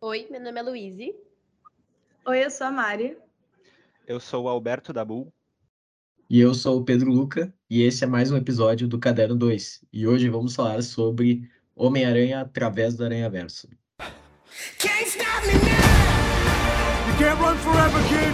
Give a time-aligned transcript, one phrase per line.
[0.00, 1.12] Oi, meu nome é Luíse.
[2.24, 3.16] Oi, eu sou a Mari.
[4.06, 5.32] Eu sou o Alberto Dabu.
[6.30, 9.84] E eu sou o Pedro Luca, e esse é mais um episódio do Caderno 2.
[9.92, 13.68] E hoje vamos falar sobre Homem-Aranha através do Aranha Verso.
[14.78, 17.08] Can't stop me now!
[17.08, 18.32] You can't run forever, kid!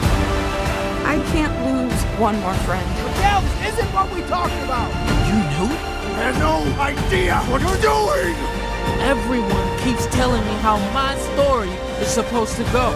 [1.07, 2.87] I can't lose one more friend.
[3.63, 4.91] This isn't what we talked about!
[5.27, 5.75] You knew?
[6.17, 8.64] I have no idea what you're doing!
[9.05, 11.69] Everyone keeps telling me how my story
[12.01, 12.91] is supposed to go.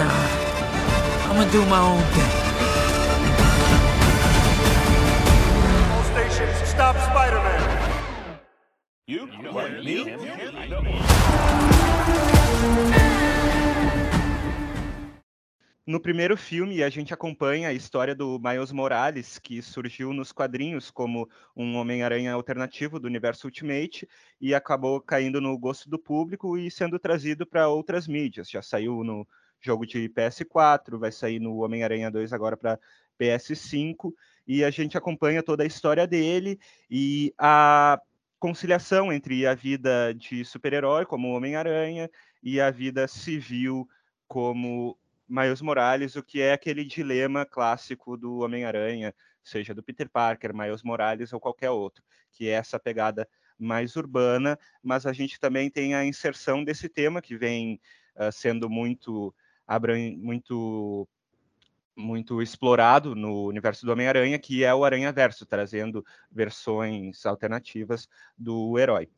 [0.00, 0.10] Nah,
[1.28, 2.32] I'm gonna do my own thing.
[5.92, 8.40] All stations, stop Spider-Man!
[9.06, 9.28] You?
[9.40, 9.52] you?
[9.52, 10.02] What, me?
[15.86, 20.90] No primeiro filme, a gente acompanha a história do Miles Morales, que surgiu nos quadrinhos
[20.90, 24.08] como um Homem-Aranha alternativo do universo Ultimate
[24.40, 28.48] e acabou caindo no gosto do público e sendo trazido para outras mídias.
[28.48, 29.28] Já saiu no
[29.60, 32.80] jogo de PS4, vai sair no Homem-Aranha 2 agora para
[33.20, 34.10] PS5,
[34.46, 36.58] e a gente acompanha toda a história dele
[36.90, 38.00] e a
[38.38, 42.10] conciliação entre a vida de super-herói, como Homem-Aranha,
[42.42, 43.86] e a vida civil
[44.26, 50.54] como Miles Morales, o que é aquele dilema clássico do Homem-Aranha, seja do Peter Parker,
[50.54, 55.70] Miles Morales ou qualquer outro, que é essa pegada mais urbana, mas a gente também
[55.70, 57.80] tem a inserção desse tema que vem
[58.16, 59.34] uh, sendo muito,
[60.18, 61.08] muito
[61.96, 68.76] muito explorado no universo do Homem-Aranha, que é o Aranha Verso, trazendo versões alternativas do
[68.78, 69.08] herói.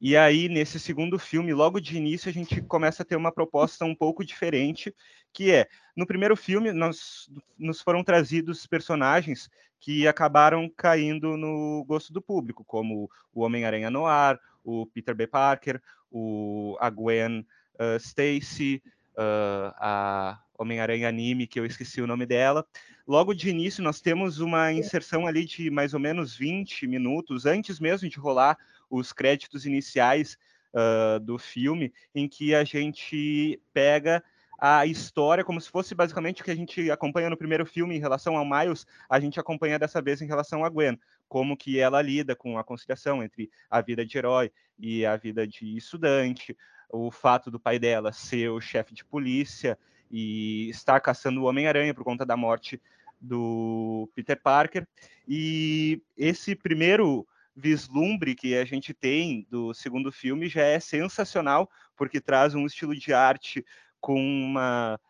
[0.00, 3.84] E aí, nesse segundo filme, logo de início, a gente começa a ter uma proposta
[3.84, 4.92] um pouco diferente,
[5.32, 5.66] que é,
[5.96, 12.64] no primeiro filme, nós, nos foram trazidos personagens que acabaram caindo no gosto do público,
[12.64, 15.26] como o Homem-Aranha Noir, o Peter B.
[15.26, 17.40] Parker, o, a Gwen
[17.74, 18.82] uh, Stacy,
[19.16, 22.64] uh, a Homem-Aranha Anime, que eu esqueci o nome dela.
[23.06, 27.80] Logo de início, nós temos uma inserção ali de mais ou menos 20 minutos, antes
[27.80, 28.56] mesmo de rolar
[28.88, 30.38] os créditos iniciais
[30.72, 34.22] uh, do filme, em que a gente pega
[34.64, 37.98] a história como se fosse basicamente o que a gente acompanha no primeiro filme em
[37.98, 40.96] relação ao Miles, a gente acompanha dessa vez em relação a Gwen,
[41.28, 45.48] como que ela lida com a conciliação entre a vida de herói e a vida
[45.48, 46.56] de estudante,
[46.88, 49.76] o fato do pai dela ser o chefe de polícia
[50.08, 52.80] e estar caçando o Homem-Aranha por conta da morte
[53.20, 54.86] do Peter Parker.
[55.26, 62.20] E esse primeiro vislumbre que a gente tem do segundo filme já é sensacional, porque
[62.20, 63.64] traz um estilo de arte
[64.02, 65.00] com uma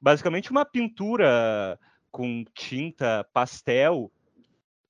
[0.00, 1.78] basicamente uma pintura
[2.10, 4.10] com tinta pastel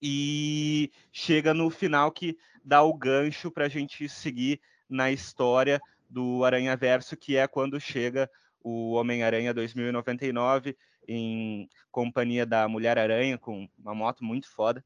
[0.01, 6.45] e chega no final que dá o gancho para a gente seguir na história do
[6.45, 8.31] Aranha Verso, que é quando chega
[8.63, 10.77] o Homem-Aranha 2099
[11.09, 14.85] em companhia da Mulher-Aranha com uma moto muito foda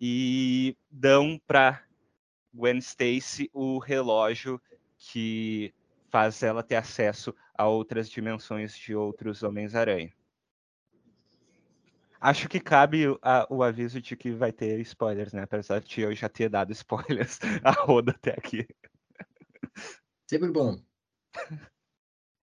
[0.00, 1.82] e dão para
[2.54, 4.60] Gwen Stacy o relógio
[4.96, 5.74] que
[6.16, 10.10] faz ela ter acesso a outras dimensões de outros Homens-Aranha.
[12.18, 15.42] Acho que cabe a, o aviso de que vai ter spoilers, né?
[15.42, 18.66] Apesar de eu já ter dado spoilers a roda até aqui.
[20.26, 20.80] Sempre bom.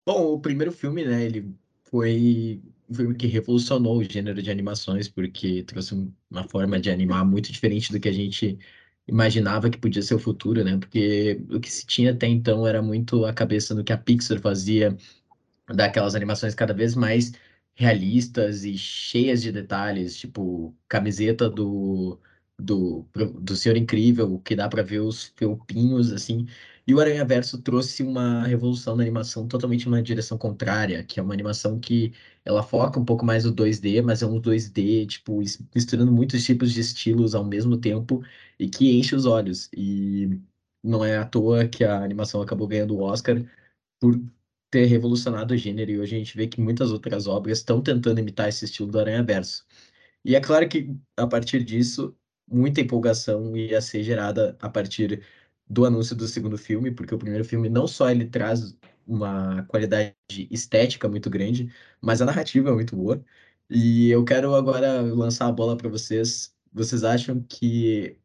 [0.05, 5.09] Bom, o primeiro filme, né, ele foi um filme que revolucionou o gênero de animações,
[5.09, 5.95] porque trouxe
[6.29, 8.59] uma forma de animar muito diferente do que a gente
[9.07, 10.77] imaginava que podia ser o futuro, né?
[10.77, 14.39] Porque o que se tinha até então era muito a cabeça do que a Pixar
[14.39, 14.95] fazia,
[15.75, 17.31] daquelas animações cada vez mais
[17.75, 22.19] realistas e cheias de detalhes, tipo camiseta do
[22.59, 23.07] do,
[23.41, 26.47] do Senhor Incrível, que dá para ver os felpinhos assim.
[26.85, 31.23] E o Aranha Verso trouxe uma revolução na animação totalmente numa direção contrária, que é
[31.23, 32.13] uma animação que
[32.43, 35.39] ela foca um pouco mais no 2D, mas é um 2D, tipo,
[35.73, 38.21] misturando muitos tipos de estilos ao mesmo tempo
[38.59, 39.69] e que enche os olhos.
[39.73, 40.41] E
[40.83, 43.37] não é à toa que a animação acabou ganhando o Oscar
[43.99, 44.19] por
[44.71, 48.19] ter revolucionado o gênero, e hoje a gente vê que muitas outras obras estão tentando
[48.19, 49.65] imitar esse estilo do Aranha Verso.
[50.25, 52.15] E é claro que, a partir disso,
[52.47, 55.23] muita empolgação ia ser gerada a partir
[55.73, 58.77] do anúncio do segundo filme, porque o primeiro filme não só ele traz
[59.07, 60.15] uma qualidade
[60.51, 61.71] estética muito grande,
[62.01, 63.23] mas a narrativa é muito boa.
[63.69, 66.55] E eu quero agora lançar a bola para vocês.
[66.71, 68.17] Vocês acham que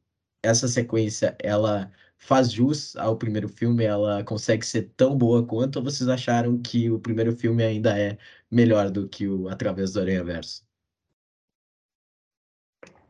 [0.42, 3.84] essa sequência ela faz jus ao primeiro filme?
[3.84, 5.76] Ela consegue ser tão boa quanto?
[5.76, 8.18] Ou vocês acharam que o primeiro filme ainda é
[8.50, 10.66] melhor do que o Através do Aranha Verso?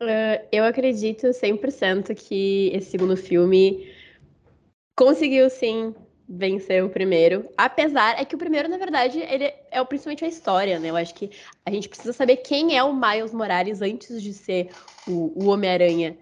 [0.01, 3.98] Uh, eu acredito 100% que esse segundo filme
[4.99, 5.95] conseguiu sim
[6.29, 7.49] vencer o primeiro.
[7.57, 10.91] Apesar, é que o primeiro, na verdade, ele é principalmente a história, né?
[10.91, 11.31] Eu acho que
[11.65, 14.71] a gente precisa saber quem é o Miles Morales antes de ser
[15.07, 16.19] o, o Homem-Aranha.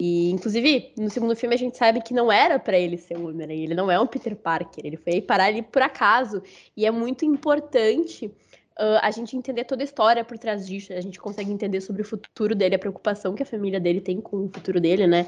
[0.00, 3.28] E, inclusive, no segundo filme a gente sabe que não era para ele ser o
[3.28, 6.42] Homem-Aranha, ele não é um Peter Parker, ele foi parar ali por acaso.
[6.74, 11.00] E é muito importante uh, a gente entender toda a história por trás disso, a
[11.00, 14.46] gente consegue entender sobre o futuro dele, a preocupação que a família dele tem com
[14.46, 15.26] o futuro dele, né?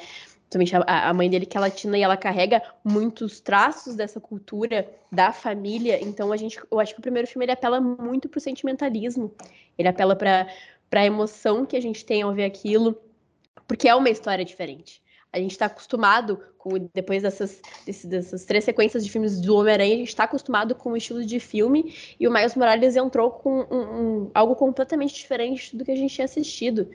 [0.50, 5.32] Principalmente a, mãe dele que é latina e ela carrega muitos traços dessa cultura da
[5.32, 6.02] família.
[6.02, 9.32] Então a gente, eu acho que o primeiro filme ele apela muito pro sentimentalismo.
[9.78, 10.48] Ele apela para
[10.90, 13.00] para a emoção que a gente tem ao ver aquilo,
[13.66, 15.00] porque é uma história diferente.
[15.32, 17.62] A gente está acostumado com depois dessas,
[18.04, 21.38] dessas três sequências de filmes do Homem-Aranha, a gente está acostumado com o estilo de
[21.38, 23.76] filme e o Miles Morales entrou com um,
[24.24, 26.90] um, algo completamente diferente do que a gente tinha assistido.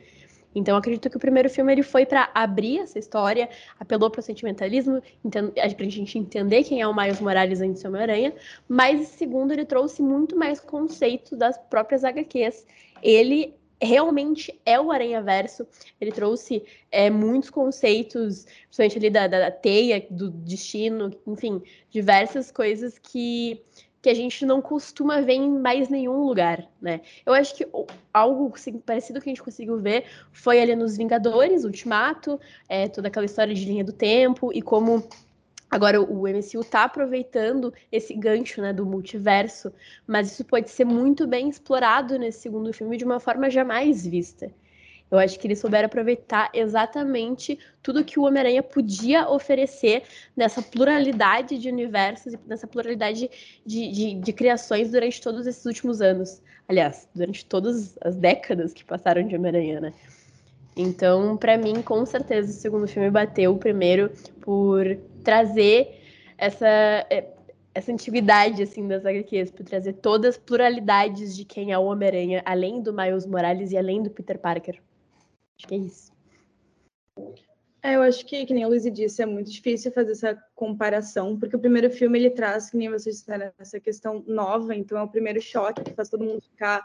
[0.55, 4.23] Então, acredito que o primeiro filme ele foi para abrir essa história, apelou para o
[4.23, 8.33] sentimentalismo, para a gente entender quem é o Miles Morales antes do Homem-Aranha,
[8.67, 12.65] mas, segundo, ele trouxe muito mais conceito das próprias HQs.
[13.03, 15.67] Ele realmente é o Aranha Verso.
[15.99, 22.97] Ele trouxe é, muitos conceitos, principalmente ali da, da, teia, do destino, enfim, diversas coisas
[22.97, 23.61] que
[24.05, 27.01] que a gente não costuma ver em mais nenhum lugar, né?
[27.25, 27.67] Eu acho que
[28.13, 33.07] algo assim, parecido que a gente conseguiu ver foi ali nos Vingadores, Ultimato, é, toda
[33.07, 35.09] aquela história de linha do tempo e como
[35.71, 39.73] Agora, o MCU está aproveitando esse gancho né, do multiverso,
[40.05, 44.51] mas isso pode ser muito bem explorado nesse segundo filme de uma forma jamais vista.
[45.09, 50.03] Eu acho que eles souberam aproveitar exatamente tudo que o Homem-Aranha podia oferecer
[50.35, 53.29] nessa pluralidade de universos e nessa pluralidade
[53.65, 56.41] de, de, de, criações durante todos esses últimos anos.
[56.67, 59.93] Aliás, durante todas as décadas que passaram de Homem-Aranha, né?
[60.75, 64.11] Então, para mim, com certeza, o segundo filme bateu o primeiro
[64.41, 66.01] por trazer
[66.37, 66.67] essa,
[67.09, 67.29] é,
[67.73, 72.41] essa antiguidade assim das HQs, por trazer todas as pluralidades de quem é o Homem-Aranha,
[72.43, 74.81] além do Miles Morales e além do Peter Parker.
[75.57, 76.11] Acho que é isso.
[77.81, 81.39] É, eu acho que, que nem a Luiz disse, é muito difícil fazer essa comparação,
[81.39, 85.03] porque o primeiro filme ele traz, que nem vocês disseram, essa questão nova, então é
[85.03, 86.83] o primeiro choque que faz todo mundo ficar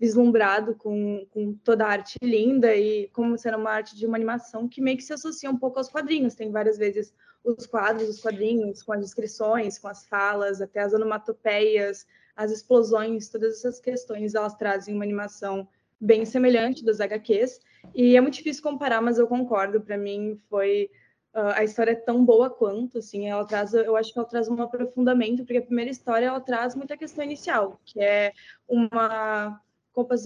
[0.00, 4.66] vislumbrado com, com toda a arte linda e como sendo uma arte de uma animação
[4.66, 6.34] que meio que se associa um pouco aos quadrinhos.
[6.34, 7.14] Tem várias vezes
[7.44, 13.28] os quadros, os quadrinhos, com as descrições, com as falas, até as onomatopeias, as explosões,
[13.28, 15.68] todas essas questões, elas trazem uma animação
[16.00, 17.60] bem semelhante das HQs.
[17.94, 19.80] E é muito difícil comparar, mas eu concordo.
[19.80, 20.90] Para mim, foi
[21.34, 24.48] uh, a história é tão boa quanto, assim, ela traz, eu acho que ela traz
[24.48, 28.32] um aprofundamento, porque a primeira história ela traz muita questão inicial, que é
[28.68, 29.60] uma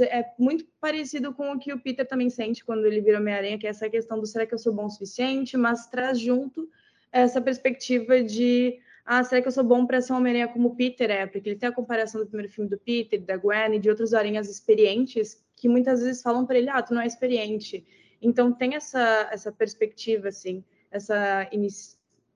[0.09, 3.67] é muito parecido com o que o Peter também sente quando ele vira Homem-Aranha, que
[3.67, 6.69] é essa questão do será que eu sou bom o suficiente, mas traz junto
[7.11, 10.77] essa perspectiva de ah, será que eu sou bom para ser um Homem-Aranha como o
[10.77, 11.27] Peter é?
[11.27, 14.15] Porque ele tem a comparação do primeiro filme do Peter, da Gwen e de outros
[14.15, 17.87] aranhas experientes que muitas vezes falam para ele, ah, tu não é experiente.
[18.21, 21.49] Então tem essa, essa perspectiva, assim, essa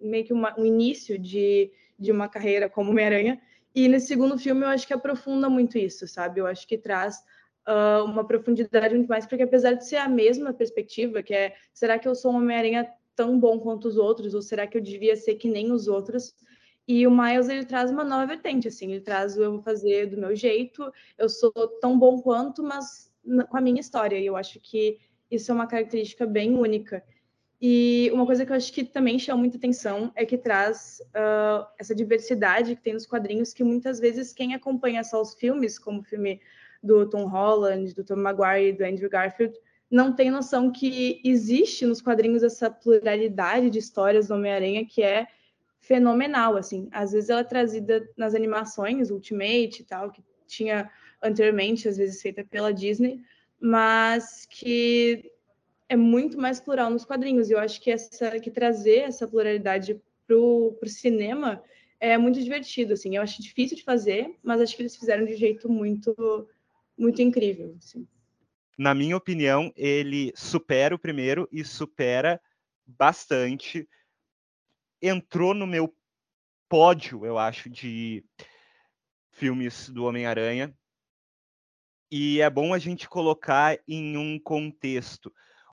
[0.01, 3.39] meio que uma, um início de, de uma carreira como Homem-Aranha,
[3.75, 6.41] e nesse segundo filme eu acho que aprofunda muito isso, sabe?
[6.41, 7.19] Eu acho que traz
[7.69, 11.99] uh, uma profundidade muito mais, porque apesar de ser a mesma perspectiva, que é será
[11.99, 15.17] que eu sou um Homem-Aranha tão bom quanto os outros, ou será que eu devia
[15.17, 16.35] ser que nem os outros?
[16.87, 20.07] E o Miles ele traz uma nova vertente, assim, ele traz o eu vou fazer
[20.07, 23.08] do meu jeito, eu sou tão bom quanto, mas
[23.49, 24.19] com a minha história.
[24.19, 24.99] E eu acho que
[25.31, 27.03] isso é uma característica bem única.
[27.61, 31.67] E uma coisa que eu acho que também chama muita atenção é que traz uh,
[31.79, 36.01] essa diversidade que tem nos quadrinhos, que muitas vezes quem acompanha só os filmes, como
[36.01, 36.41] o filme
[36.81, 39.59] do Tom Holland, do Tom Maguire e do Andrew Garfield,
[39.91, 45.27] não tem noção que existe nos quadrinhos essa pluralidade de histórias do Homem-Aranha que é
[45.81, 46.89] fenomenal, assim.
[46.93, 50.91] Às vezes ela é trazida nas animações, Ultimate e tal, que tinha
[51.23, 53.21] anteriormente, às vezes feita pela Disney,
[53.61, 55.33] mas que
[55.89, 57.49] é muito mais plural nos quadrinhos.
[57.49, 61.63] E eu acho que essa que trazer essa pluralidade para o cinema
[61.99, 62.93] é muito divertido.
[62.93, 66.15] Assim, eu acho difícil de fazer, mas acho que eles fizeram de um jeito muito
[66.97, 67.75] muito incrível.
[67.79, 68.07] Assim.
[68.77, 72.41] Na minha opinião, ele supera o primeiro e supera
[72.87, 73.89] bastante.
[75.01, 75.95] Entrou no meu
[76.69, 78.25] pódio, eu acho, de
[79.31, 80.75] filmes do Homem-Aranha.
[82.11, 85.31] E é bom a gente colocar em um contexto.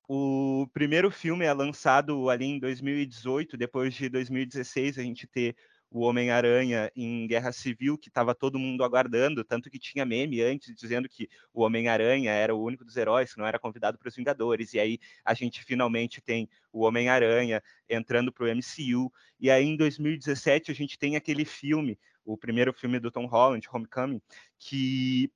[0.07, 5.55] O primeiro filme é lançado ali em 2018, depois de 2016 a gente ter
[5.89, 10.75] o Homem-Aranha em Guerra Civil, que estava todo mundo aguardando, tanto que tinha meme antes
[10.75, 14.15] dizendo que o Homem-Aranha era o único dos heróis que não era convidado para os
[14.15, 19.65] Vingadores, e aí a gente finalmente tem o Homem-Aranha entrando para o MCU, e aí
[19.65, 24.21] em 2017 a gente tem aquele filme, o primeiro filme do Tom Holland, Homecoming,
[24.59, 25.31] que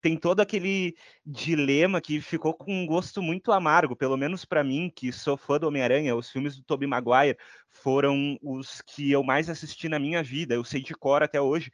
[0.00, 4.90] tem todo aquele dilema que ficou com um gosto muito amargo, pelo menos para mim,
[4.94, 7.36] que sou fã do Homem-Aranha, os filmes do Tobey Maguire
[7.68, 11.70] foram os que eu mais assisti na minha vida, eu sei de cor até hoje,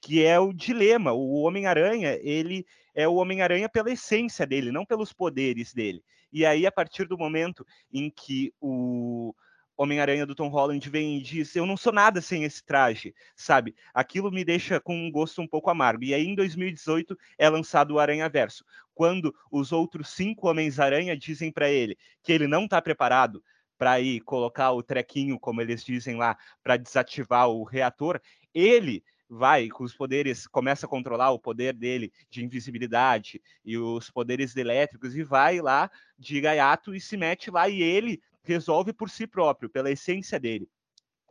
[0.00, 5.12] que é o dilema, o Homem-Aranha, ele é o Homem-Aranha pela essência dele, não pelos
[5.12, 6.02] poderes dele.
[6.32, 9.34] E aí, a partir do momento em que o
[9.82, 13.74] Homem-Aranha do Tom Holland vem e diz: Eu não sou nada sem esse traje, sabe?
[13.94, 16.04] Aquilo me deixa com um gosto um pouco amargo.
[16.04, 18.62] E aí, em 2018, é lançado o Aranha Verso,
[18.94, 23.42] quando os outros cinco Homens-Aranha dizem para ele que ele não está preparado
[23.78, 28.20] para ir colocar o trequinho, como eles dizem lá, para desativar o reator,
[28.52, 34.10] ele vai com os poderes, começa a controlar o poder dele de invisibilidade e os
[34.10, 39.10] poderes elétricos e vai lá de gaiato e se mete lá e ele resolve por
[39.10, 40.68] si próprio, pela essência dele.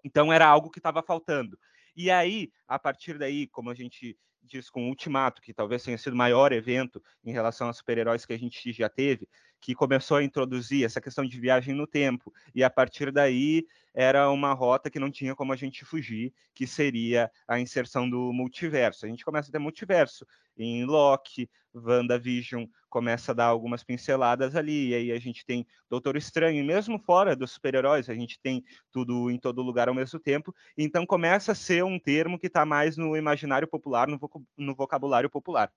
[0.03, 1.57] Então era algo que estava faltando.
[1.95, 5.97] E aí, a partir daí, como a gente diz com o Ultimato, que talvez tenha
[5.97, 9.27] sido o maior evento em relação a super-heróis que a gente já teve,
[9.59, 14.29] que começou a introduzir essa questão de viagem no tempo, e a partir daí era
[14.29, 19.05] uma rota que não tinha como a gente fugir, que seria a inserção do multiverso.
[19.05, 20.25] A gente começa a ter multiverso
[20.57, 26.17] em Loki, WandaVision começa a dar algumas pinceladas ali, e aí a gente tem Doutor
[26.17, 30.19] Estranho, e mesmo fora dos super-heróis, a gente tem tudo em todo lugar ao mesmo
[30.19, 34.19] tempo, então começa a ser um termo que está mais no imaginário popular, no,
[34.57, 35.71] no vocabulário popular.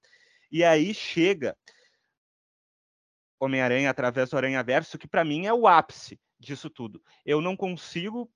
[0.50, 1.56] E aí chega
[3.44, 7.02] Homem-Aranha através do Aranha Verso, que para mim é o ápice disso tudo.
[7.26, 8.30] Eu não consigo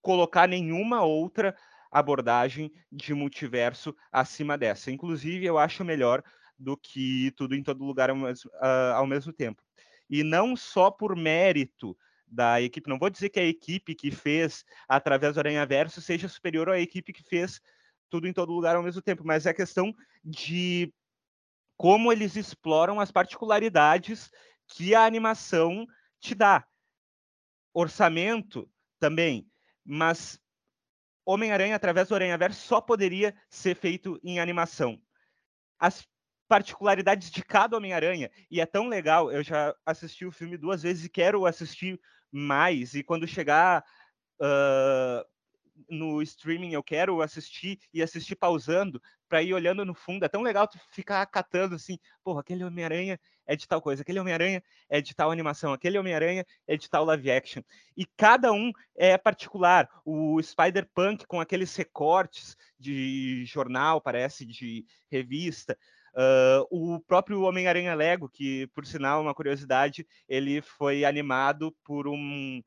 [0.00, 1.54] colocar nenhuma outra
[1.90, 4.90] abordagem de multiverso acima dessa.
[4.90, 6.24] Inclusive, eu acho melhor
[6.58, 9.62] do que tudo em todo lugar ao mesmo, uh, ao mesmo tempo.
[10.08, 11.94] E não só por mérito
[12.26, 16.26] da equipe, não vou dizer que a equipe que fez através do Aranha Verso seja
[16.26, 17.60] superior à equipe que fez
[18.08, 20.90] tudo em todo lugar ao mesmo tempo, mas é questão de
[21.82, 24.30] como eles exploram as particularidades
[24.68, 25.84] que a animação
[26.20, 26.64] te dá.
[27.74, 28.70] Orçamento
[29.00, 29.50] também,
[29.84, 30.40] mas
[31.26, 35.02] Homem-Aranha através do Aranha-Verso só poderia ser feito em animação.
[35.76, 36.06] As
[36.46, 41.06] particularidades de cada Homem-Aranha, e é tão legal, eu já assisti o filme duas vezes
[41.06, 43.84] e quero assistir mais, e quando chegar
[44.40, 45.31] uh,
[45.88, 50.24] no streaming eu quero assistir e assistir pausando para ir olhando no fundo.
[50.24, 54.20] É tão legal tu ficar catando assim, porra, aquele Homem-Aranha é de tal coisa, aquele
[54.20, 57.62] Homem-Aranha é de tal animação, aquele Homem-Aranha é de tal live action.
[57.96, 59.88] E cada um é particular.
[60.04, 65.78] O Spider-Punk com aqueles recortes de jornal, parece, de revista.
[66.14, 72.62] Uh, o próprio Homem-Aranha Lego, que, por sinal, uma curiosidade, ele foi animado por um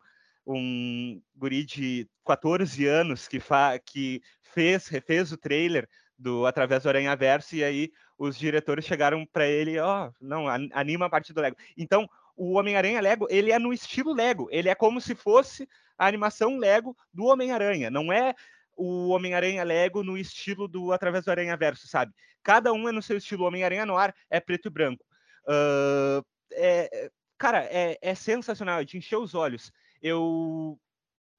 [0.46, 5.88] um guri de 14 anos que, fa que fez, refez o trailer
[6.18, 10.48] do através do Aranha Verso, e aí os diretores chegaram para ele, ó, oh, não,
[10.48, 11.58] anima a parte do Lego.
[11.78, 16.08] Então, o Homem-Aranha Lego, ele é no estilo Lego, ele é como se fosse a
[16.08, 18.34] animação Lego do Homem-Aranha, não é
[18.76, 22.14] o Homem-Aranha Lego no estilo do Através do Aranha Verso, sabe?
[22.44, 23.46] Cada um é no seu estilo.
[23.46, 25.04] Homem-Aranha no ar é preto e branco.
[25.48, 29.72] Uh, é, cara, é, é sensacional, é de encher os olhos
[30.06, 30.80] eu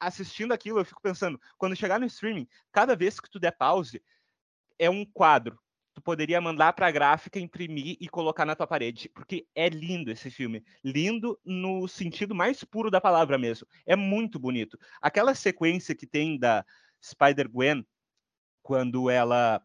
[0.00, 4.02] assistindo aquilo, eu fico pensando, quando chegar no streaming, cada vez que tu der pause,
[4.76, 5.56] é um quadro.
[5.94, 10.10] Tu poderia mandar para a gráfica, imprimir e colocar na tua parede, porque é lindo
[10.10, 10.64] esse filme.
[10.84, 13.68] Lindo no sentido mais puro da palavra mesmo.
[13.86, 14.76] É muito bonito.
[15.00, 16.66] Aquela sequência que tem da
[17.00, 17.86] Spider-Gwen,
[18.64, 19.62] quando ela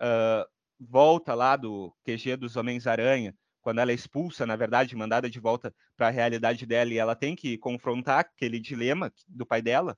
[0.00, 5.38] uh, volta lá do QG dos Homens-Aranha, quando ela é expulsa, na verdade, mandada de
[5.38, 9.96] volta para a realidade dela e ela tem que confrontar aquele dilema do pai dela.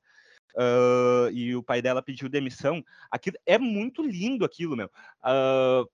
[0.54, 2.84] Uh, e o pai dela pediu demissão.
[3.10, 4.90] Aquilo, é muito lindo aquilo, meu.
[5.24, 5.88] Uh,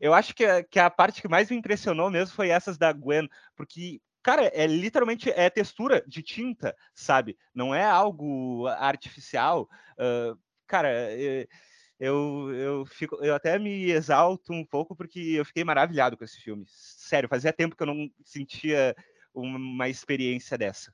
[0.00, 2.92] eu acho que a, que a parte que mais me impressionou mesmo foi essas da
[2.92, 7.36] Gwen, porque cara, é literalmente é textura de tinta, sabe?
[7.54, 9.68] Não é algo artificial.
[9.94, 11.48] Uh, cara, é,
[12.00, 16.40] eu, eu, fico, eu até me exalto um pouco porque eu fiquei maravilhado com esse
[16.40, 16.64] filme.
[16.66, 18.96] Sério, fazia tempo que eu não sentia
[19.34, 20.92] uma experiência dessa.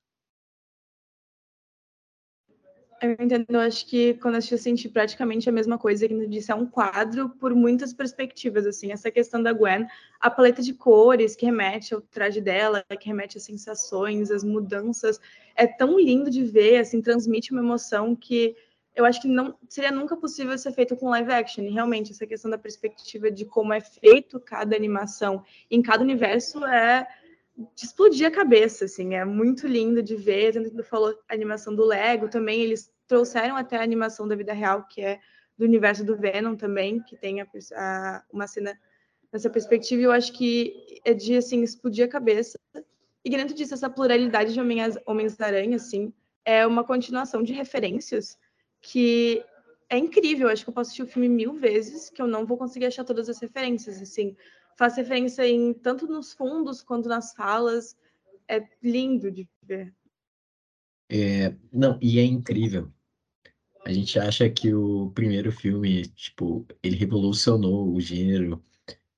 [3.00, 6.54] Eu entendo, eu acho que quando eu senti praticamente a mesma coisa que disse, é
[6.54, 9.86] um quadro por muitas perspectivas, assim, essa questão da Gwen,
[10.18, 15.20] a paleta de cores que remete ao traje dela, que remete às sensações, as mudanças,
[15.54, 18.56] é tão lindo de ver, assim, transmite uma emoção que
[18.96, 21.70] eu acho que não seria nunca possível ser feito com live action.
[21.70, 27.06] Realmente, essa questão da perspectiva de como é feito cada animação em cada universo é
[27.74, 30.54] de explodir a cabeça, assim, é muito lindo de ver.
[30.54, 34.54] Tanto que falou a animação do Lego também, eles trouxeram até a animação da vida
[34.54, 35.20] real, que é
[35.58, 38.78] do universo do Venom também, que tem a, a, uma cena
[39.30, 42.58] nessa perspectiva, e eu acho que é de, assim, explodir a cabeça.
[43.22, 44.60] E dentro disso, essa pluralidade de
[45.06, 46.12] Homens-Aranha, assim,
[46.44, 48.38] é uma continuação de referências
[48.87, 49.45] que
[49.88, 50.49] é incrível.
[50.49, 53.05] Acho que eu posso assistir o filme mil vezes, que eu não vou conseguir achar
[53.05, 54.00] todas as referências.
[54.00, 54.37] Assim,
[54.78, 57.97] faz referência em tanto nos fundos quanto nas falas.
[58.49, 59.93] É lindo de ver.
[61.11, 62.93] É, não, e é incrível.
[63.85, 68.62] A gente acha que o primeiro filme, tipo, ele revolucionou o gênero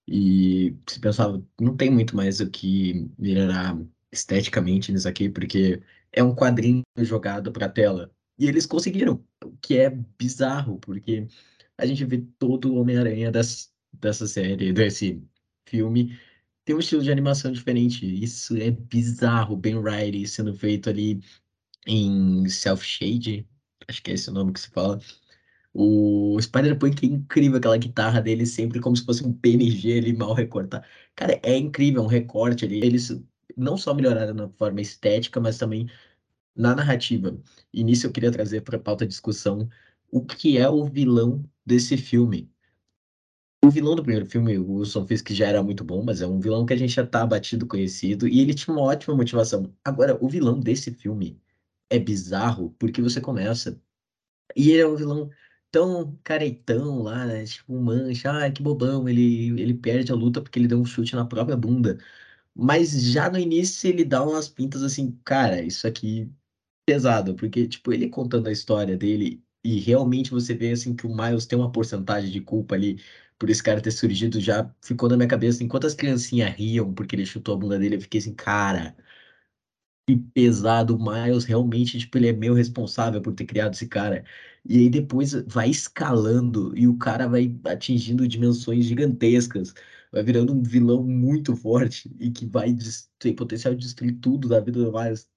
[0.07, 3.79] e se pensava, não tem muito mais o que melhorar
[4.11, 8.11] esteticamente nisso aqui, porque é um quadrinho jogado para a tela.
[8.38, 11.26] E eles conseguiram, o que é bizarro, porque
[11.76, 15.23] a gente vê todo o Homem-Aranha dessa série, desse
[15.66, 16.18] filme,
[16.64, 18.07] tem um estilo de animação diferente.
[18.23, 19.57] Isso é bizarro.
[19.57, 21.21] Ben Riley sendo feito ali
[21.87, 23.49] em self-shade,
[23.88, 25.00] acho que é esse o nome que se fala.
[25.73, 30.35] O Spider-Punk é incrível, aquela guitarra dele sempre como se fosse um PNG ele mal
[30.35, 30.87] recortar.
[31.14, 32.78] Cara, é incrível, um recorte ali.
[32.85, 33.21] Eles
[33.57, 35.88] não só melhoraram na forma estética, mas também
[36.59, 37.41] na narrativa.
[37.73, 39.69] E nisso eu queria trazer para a pauta de discussão
[40.11, 42.50] o que é o vilão desse filme.
[43.65, 46.41] O vilão do primeiro filme, o Wilson Fisk, já era muito bom, mas é um
[46.41, 49.75] vilão que a gente já tá batido, conhecido, e ele tinha uma ótima motivação.
[49.85, 51.41] Agora, o vilão desse filme
[51.91, 53.81] é bizarro, porque você começa,
[54.57, 55.31] e ele é um vilão
[55.71, 57.45] tão caretão lá, né?
[57.45, 60.85] Tipo, um mancha, ah, que bobão, ele, ele perde a luta porque ele deu um
[60.85, 61.99] chute na própria bunda.
[62.55, 66.31] Mas já no início ele dá umas pintas assim, cara, isso aqui
[66.88, 71.14] pesado, porque, tipo, ele contando a história dele e realmente você vê, assim, que o
[71.14, 72.99] Miles tem uma porcentagem de culpa ali
[73.38, 75.62] por esse cara ter surgido, já ficou na minha cabeça.
[75.62, 78.97] Enquanto as criancinhas riam porque ele chutou a bunda dele, eu fiquei assim, cara,
[80.07, 80.97] que pesado.
[80.97, 84.25] O Miles realmente, tipo, ele é meio responsável por ter criado esse cara.
[84.64, 89.75] E aí depois vai escalando e o cara vai atingindo dimensões gigantescas.
[90.11, 92.75] Vai virando um vilão muito forte e que vai
[93.19, 95.28] ter potencial de destruir tudo da vida do Miles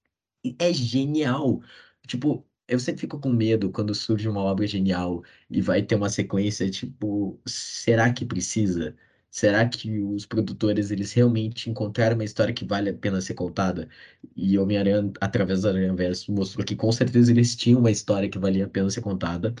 [0.58, 1.62] é genial.
[2.06, 6.08] Tipo, eu sempre fico com medo quando surge uma obra genial e vai ter uma
[6.08, 8.96] sequência, tipo, será que precisa?
[9.30, 13.88] Será que os produtores, eles realmente encontraram uma história que vale a pena ser contada?
[14.36, 18.38] E Homem-Aranha, através do Aranha Verso, mostrou que com certeza eles tinham uma história que
[18.38, 19.54] valia a pena ser contada.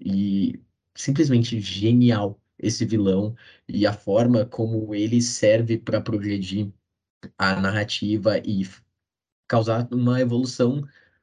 [0.00, 0.60] E
[0.94, 3.34] simplesmente genial esse vilão
[3.68, 6.72] e a forma como ele serve para progredir
[7.38, 8.64] a narrativa e
[9.48, 10.82] causar uma evolução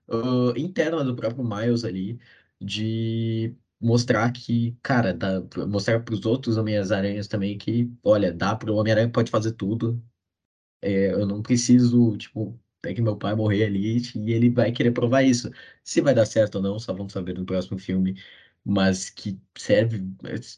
[0.10, 2.20] uh, interna do próprio Miles ali,
[2.62, 8.72] de mostrar que, cara, dá, mostrar para os outros Homem-Aranhas também que, olha, dá para
[8.72, 10.04] o Homem-Aranha pode fazer tudo.
[10.82, 14.92] É, eu não preciso, tipo, até que meu pai morrer ali e ele vai querer
[14.92, 15.50] provar isso.
[15.84, 18.22] Se vai dar certo ou não, só vamos saber no próximo filme.
[18.64, 20.04] Mas que serve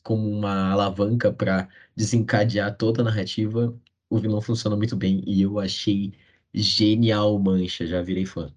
[0.04, 3.78] como uma alavanca para desencadear toda a narrativa.
[4.10, 6.14] O vilão funciona muito bem e eu achei
[6.54, 8.54] Genial, Mancha, já virei fã.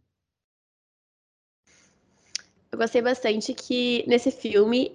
[2.73, 4.95] Eu gostei bastante que nesse filme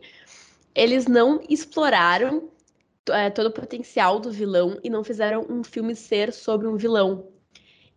[0.73, 2.49] eles não exploraram
[3.09, 7.27] é, todo o potencial do vilão e não fizeram um filme ser sobre um vilão.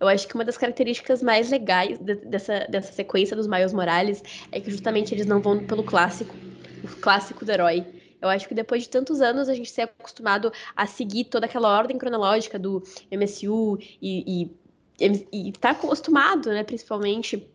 [0.01, 4.23] Eu acho que uma das características mais legais de, dessa, dessa sequência dos Miles Morales
[4.53, 6.35] é que justamente eles não vão pelo clássico,
[6.85, 7.85] o clássico do herói.
[8.21, 11.77] Eu acho que depois de tantos anos a gente ser acostumado a seguir toda aquela
[11.77, 14.51] ordem cronológica do MSU e, e
[15.01, 17.49] e tá acostumado, né, principalmente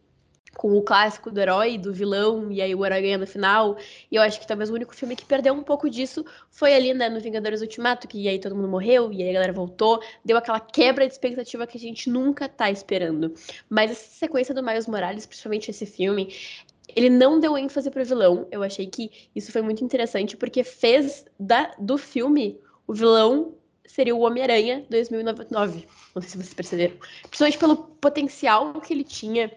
[0.56, 3.78] com o clássico do herói, do vilão, e aí o herói ganha no final.
[4.12, 6.94] E eu acho que talvez o único filme que perdeu um pouco disso foi ali,
[6.94, 10.38] né, no Vingadores Ultimato, que aí todo mundo morreu, e aí a galera voltou, deu
[10.38, 13.34] aquela quebra de expectativa que a gente nunca tá esperando.
[13.70, 16.34] Mas essa sequência do Miles Morales, principalmente esse filme,
[16.96, 18.48] ele não deu ênfase pro vilão.
[18.52, 24.16] Eu achei que isso foi muito interessante, porque fez da, do filme o vilão seria
[24.16, 25.88] o Homem-Aranha 2099.
[26.16, 26.96] Não sei se vocês perceberam.
[27.24, 29.52] Principalmente pelo potencial que ele tinha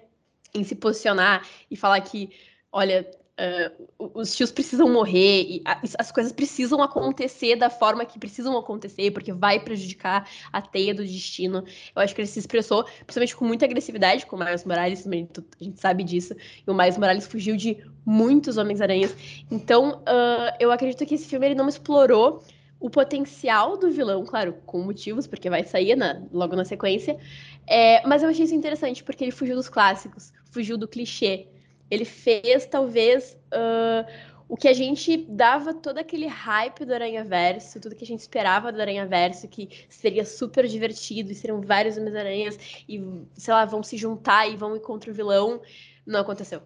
[0.55, 2.31] em se posicionar e falar que,
[2.73, 3.09] olha,
[3.39, 5.63] uh, os tios precisam morrer e
[5.99, 11.05] as coisas precisam acontecer da forma que precisam acontecer, porque vai prejudicar a teia do
[11.05, 11.65] destino.
[11.95, 15.65] Eu acho que ele se expressou, principalmente com muita agressividade, com o Miles Morales, a
[15.65, 16.35] gente sabe disso,
[16.67, 19.15] e o Miles Morales fugiu de muitos Homens-Aranhas.
[19.51, 22.43] Então, uh, eu acredito que esse filme ele não explorou
[22.79, 27.19] o potencial do vilão, claro, com motivos, porque vai sair na, logo na sequência.
[27.67, 31.49] É, mas eu achei isso interessante, porque ele fugiu dos clássicos, fugiu do clichê.
[31.91, 34.07] ele fez talvez uh,
[34.49, 38.21] o que a gente dava todo aquele hype do Aranha Verso, tudo que a gente
[38.21, 42.59] esperava do Aranha Verso, que seria super divertido, e seriam vários Homens-Aranhas,
[42.89, 43.03] e,
[43.35, 45.61] sei lá, vão se juntar e vão ir contra o vilão.
[46.07, 46.63] Não aconteceu.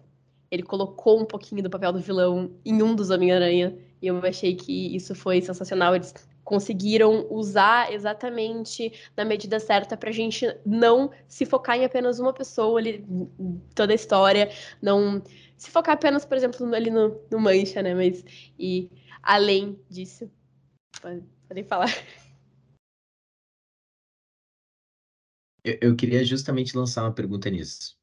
[0.51, 4.55] Ele colocou um pouquinho do papel do vilão em um dos Homem-Aranha, e eu achei
[4.55, 5.95] que isso foi sensacional.
[5.95, 12.19] Eles conseguiram usar exatamente na medida certa para a gente não se focar em apenas
[12.19, 13.05] uma pessoa ali,
[13.75, 15.21] toda a história, não
[15.57, 17.93] se focar apenas, por exemplo, ali no, no Mancha, né?
[17.93, 18.25] Mas
[18.57, 18.89] e
[19.21, 20.29] além disso,
[21.47, 21.87] podem falar.
[25.63, 28.00] Eu, eu queria justamente lançar uma pergunta nisso.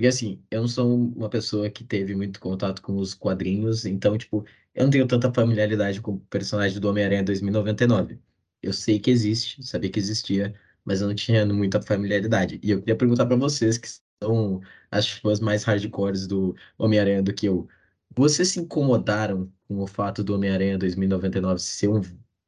[0.00, 4.16] Porque assim, eu não sou uma pessoa que teve muito contato com os quadrinhos, então,
[4.16, 8.18] tipo, eu não tenho tanta familiaridade com o personagem do Homem-Aranha 2099.
[8.62, 10.54] Eu sei que existe, sabia que existia,
[10.86, 12.58] mas eu não tinha muita familiaridade.
[12.62, 13.88] E eu queria perguntar para vocês, que
[14.22, 17.68] são as fãs mais hardcores do Homem-Aranha do que eu,
[18.16, 22.00] vocês se incomodaram com o fato do Homem-Aranha 2099 ser um,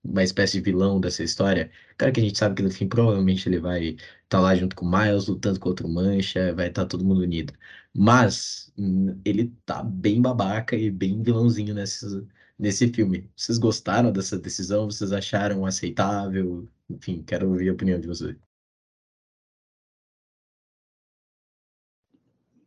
[0.04, 1.70] uma espécie de vilão dessa história?
[1.96, 4.74] Cara, que a gente sabe que no fim provavelmente ele vai estar tá lá junto
[4.76, 7.52] com o Miles, lutando contra o Mancha, vai estar tá todo mundo unido.
[7.94, 12.06] Mas hum, ele tá bem babaca e bem vilãozinho nesse,
[12.58, 13.30] nesse filme.
[13.36, 14.86] Vocês gostaram dessa decisão?
[14.86, 16.68] Vocês acharam aceitável?
[16.88, 18.36] Enfim, quero ouvir a opinião de vocês.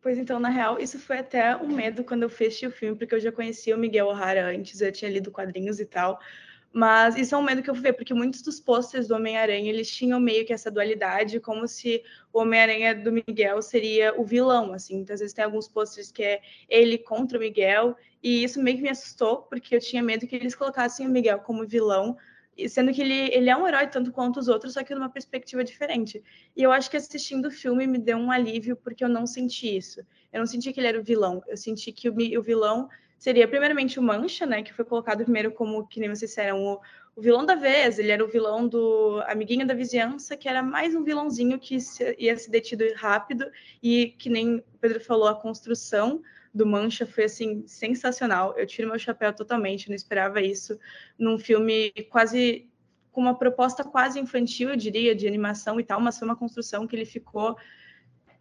[0.06, 3.16] Pois então, na real, isso foi até um medo quando eu fechei o filme, porque
[3.16, 6.20] eu já conhecia o Miguel O'Hara antes, eu tinha lido quadrinhos e tal.
[6.78, 9.70] Mas isso é um medo que eu fui ver, porque muitos dos posters do Homem-Aranha,
[9.70, 14.74] eles tinham meio que essa dualidade, como se o Homem-Aranha do Miguel seria o vilão,
[14.74, 14.98] assim.
[14.98, 18.76] Então, às vezes tem alguns posters que é ele contra o Miguel, e isso meio
[18.76, 22.18] que me assustou, porque eu tinha medo que eles colocassem o Miguel como vilão,
[22.68, 25.64] sendo que ele, ele é um herói tanto quanto os outros, só que numa perspectiva
[25.64, 26.22] diferente.
[26.58, 29.78] E eu acho que assistindo o filme me deu um alívio, porque eu não senti
[29.78, 30.02] isso.
[30.34, 32.90] Eu não senti que ele era o vilão, eu senti que o, o vilão
[33.26, 36.80] seria primeiramente o Mancha, né, que foi colocado primeiro como, que nem vocês disseram, o,
[37.16, 40.94] o vilão da vez, ele era o vilão do amiguinho da vizinhança, que era mais
[40.94, 41.76] um vilãozinho que
[42.20, 43.48] ia ser detido rápido,
[43.82, 46.22] e que nem o Pedro falou, a construção
[46.54, 50.80] do Mancha foi, assim, sensacional, eu tiro meu chapéu totalmente, não esperava isso,
[51.18, 52.70] num filme quase,
[53.12, 56.86] com uma proposta quase infantil, eu diria, de animação e tal, mas foi uma construção
[56.86, 57.58] que ele ficou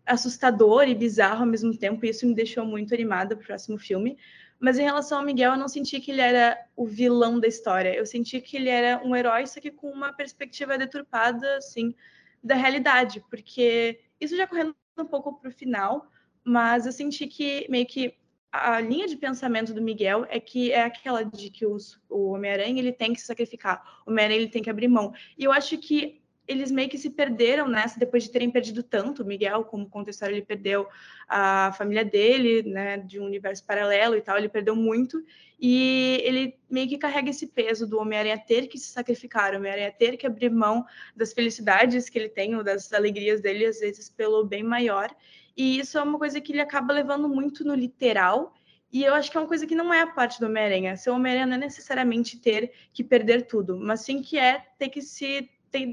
[0.04, 3.78] assustador e bizarro ao mesmo tempo, e isso me deixou muito animada para o próximo
[3.78, 4.18] filme.
[4.64, 7.94] Mas em relação ao Miguel, eu não senti que ele era o vilão da história.
[7.94, 11.94] Eu senti que ele era um herói, só que com uma perspectiva deturpada, assim,
[12.42, 13.22] da realidade.
[13.28, 16.10] Porque isso já correndo um pouco para o final,
[16.42, 18.16] mas eu senti que meio que
[18.50, 22.78] a linha de pensamento do Miguel é que é aquela de que os, o Homem-Aranha
[22.78, 25.12] ele tem que se sacrificar, o Homem-Aranha ele tem que abrir mão.
[25.36, 29.24] E eu acho que eles meio que se perderam nessa depois de terem perdido tanto.
[29.24, 30.86] Miguel, como conta a história, ele perdeu
[31.28, 35.24] a família dele, né, de um universo paralelo e tal, ele perdeu muito.
[35.58, 40.16] E ele meio que carrega esse peso do Homem-Aranha ter que se sacrificar, Homem-Aranha ter
[40.16, 40.84] que abrir mão
[41.16, 45.14] das felicidades que ele tem, ou das alegrias dele, às vezes pelo bem maior.
[45.56, 48.52] E isso é uma coisa que ele acaba levando muito no literal.
[48.92, 50.96] E eu acho que é uma coisa que não é a parte do Homem-Aranha.
[50.96, 55.00] Ser Homem-Aranha não é necessariamente ter que perder tudo, mas sim que é ter que
[55.00, 55.48] se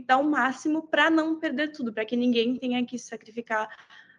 [0.06, 3.68] dar o máximo para não perder tudo, para que ninguém tenha que sacrificar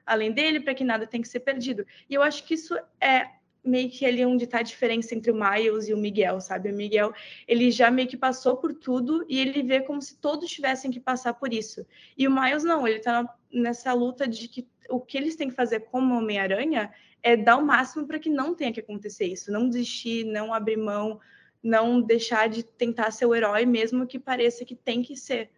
[0.04, 1.86] além dele, para que nada tenha que ser perdido.
[2.08, 3.30] E eu acho que isso é
[3.64, 6.70] meio que ali onde está a diferença entre o Miles e o Miguel, sabe?
[6.70, 7.12] O Miguel,
[7.46, 10.98] ele já meio que passou por tudo e ele vê como se todos tivessem que
[10.98, 11.86] passar por isso.
[12.18, 15.54] E o Miles não, ele está nessa luta de que o que eles têm que
[15.54, 19.68] fazer como Homem-Aranha é dar o máximo para que não tenha que acontecer isso, não
[19.68, 21.20] desistir, não abrir mão,
[21.62, 25.50] não deixar de tentar ser o herói, mesmo que pareça que tem que ser.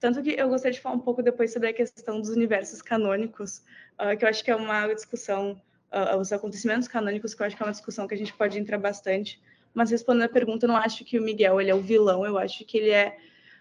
[0.00, 3.62] Tanto que eu gostaria de falar um pouco depois sobre a questão dos universos canônicos,
[4.00, 5.52] uh, que eu acho que é uma discussão,
[5.92, 8.58] uh, os acontecimentos canônicos, que eu acho que é uma discussão que a gente pode
[8.58, 9.40] entrar bastante.
[9.72, 12.36] Mas respondendo a pergunta, eu não acho que o Miguel ele é o vilão, eu
[12.36, 13.16] acho que ele é.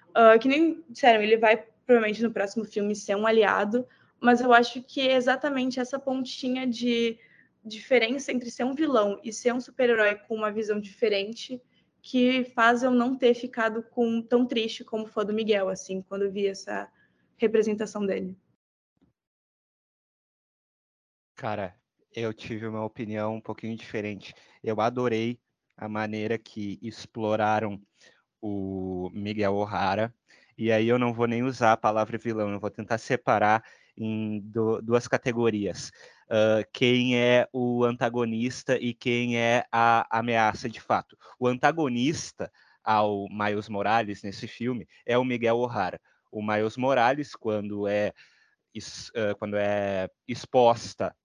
[0.09, 3.87] Uh, que nem disseram, ele vai provavelmente no próximo filme ser um aliado,
[4.19, 7.19] mas eu acho que é exatamente essa pontinha de
[7.63, 11.61] diferença entre ser um vilão e ser um super-herói com uma visão diferente
[12.01, 16.23] que faz eu não ter ficado com tão triste como foi do Miguel, assim, quando
[16.23, 16.91] eu vi essa
[17.37, 18.35] representação dele.
[21.35, 21.75] Cara,
[22.15, 24.33] eu tive uma opinião um pouquinho diferente.
[24.63, 25.39] Eu adorei
[25.77, 27.81] a maneira que exploraram
[28.41, 30.13] o Miguel O'Hara.
[30.57, 33.63] E aí eu não vou nem usar a palavra vilão, eu vou tentar separar
[33.97, 34.39] em
[34.83, 35.91] duas categorias
[36.31, 41.17] uh, quem é o antagonista e quem é a ameaça de fato.
[41.37, 42.51] O antagonista
[42.83, 45.99] ao Miles Morales nesse filme é o Miguel O'Hara.
[46.31, 48.13] O Miles Morales, quando é,
[48.77, 51.15] uh, quando é exposta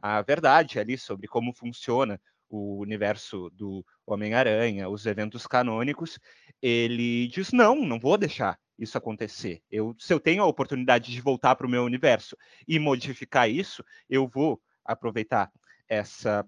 [0.00, 6.18] a verdade ali sobre como funciona o universo do Homem-Aranha, os eventos canônicos,
[6.62, 9.62] ele diz: não, não vou deixar isso acontecer.
[9.70, 13.84] Eu, se eu tenho a oportunidade de voltar para o meu universo e modificar isso,
[14.08, 15.50] eu vou aproveitar
[15.88, 16.46] essa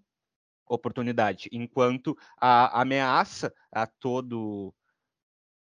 [0.69, 4.75] oportunidade, enquanto a ameaça a todo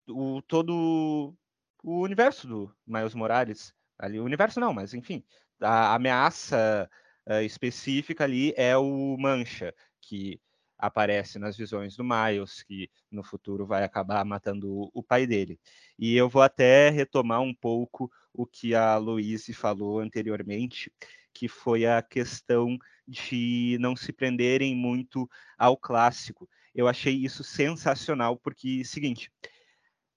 [0.09, 1.35] o todo
[1.83, 5.25] o universo do Miles Morales, ali o universo não, mas enfim,
[5.61, 6.89] a ameaça
[7.27, 10.41] uh, específica ali é o Mancha, que
[10.83, 15.61] aparece nas visões do Miles, que no futuro vai acabar matando o pai dele.
[15.97, 20.93] E eu vou até retomar um pouco o que a Louise falou anteriormente,
[21.33, 26.49] que foi a questão de não se prenderem muito ao clássico.
[26.75, 29.31] Eu achei isso sensacional, porque, seguinte,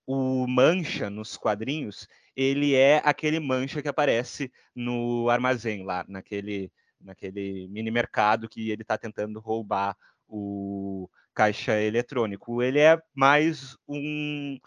[0.07, 7.67] o Mancha nos quadrinhos, ele é aquele Mancha que aparece no armazém lá, naquele, naquele
[7.67, 9.95] mini mercado que ele está tentando roubar
[10.27, 12.61] o caixa eletrônico.
[12.61, 14.57] Ele é mais um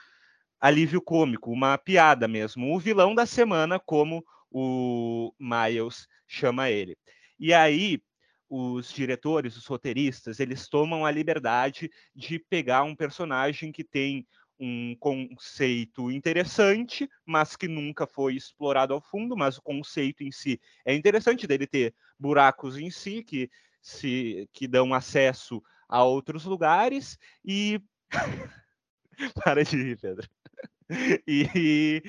[0.61, 6.97] alívio cômico, uma piada mesmo, o vilão da semana, como o Miles chama ele.
[7.39, 8.03] E aí,
[8.49, 14.27] os diretores, os roteiristas, eles tomam a liberdade de pegar um personagem que tem
[14.59, 20.61] um conceito interessante, mas que nunca foi explorado ao fundo, mas o conceito em si
[20.85, 23.49] é interessante dele ter buracos em si que
[23.89, 27.81] se que dão acesso a outros lugares e
[29.43, 30.29] para de rir, Pedro.
[31.27, 32.03] E,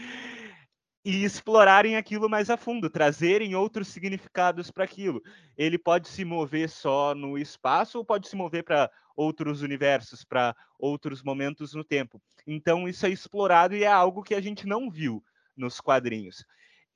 [1.04, 5.22] e explorarem aquilo mais a fundo, trazerem outros significados para aquilo.
[5.58, 10.56] Ele pode se mover só no espaço ou pode se mover para outros universos, para
[10.80, 12.22] outros momentos no tempo.
[12.48, 15.22] Então isso é explorado e é algo que a gente não viu
[15.58, 16.46] nos quadrinhos.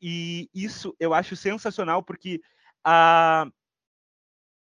[0.02, 2.42] E isso eu acho sensacional porque
[2.82, 3.46] a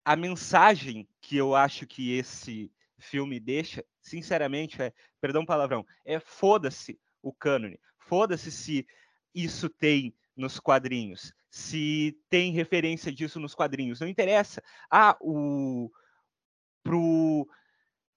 [0.06, 7.00] a mensagem que eu acho que esse filme deixa, sinceramente, é, perdão palavrão, é foda-se
[7.22, 7.80] o cânone.
[7.98, 8.86] Foda-se se
[9.34, 14.62] isso tem nos quadrinhos, se tem referência disso nos quadrinhos, não interessa.
[14.90, 15.92] Ah, o
[16.84, 17.48] pro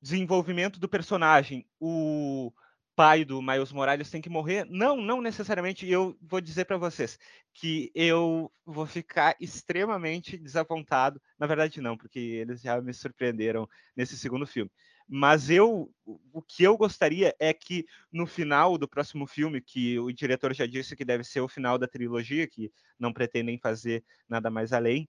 [0.00, 2.52] desenvolvimento do personagem, o
[2.96, 4.66] pai do Miles Morales tem que morrer?
[4.70, 5.88] Não, não necessariamente.
[5.88, 7.18] Eu vou dizer para vocês
[7.52, 11.20] que eu vou ficar extremamente desapontado.
[11.38, 14.70] Na verdade, não, porque eles já me surpreenderam nesse segundo filme.
[15.06, 15.88] Mas eu,
[16.32, 20.66] o que eu gostaria é que no final do próximo filme, que o diretor já
[20.66, 25.08] disse que deve ser o final da trilogia, que não pretendem fazer nada mais além,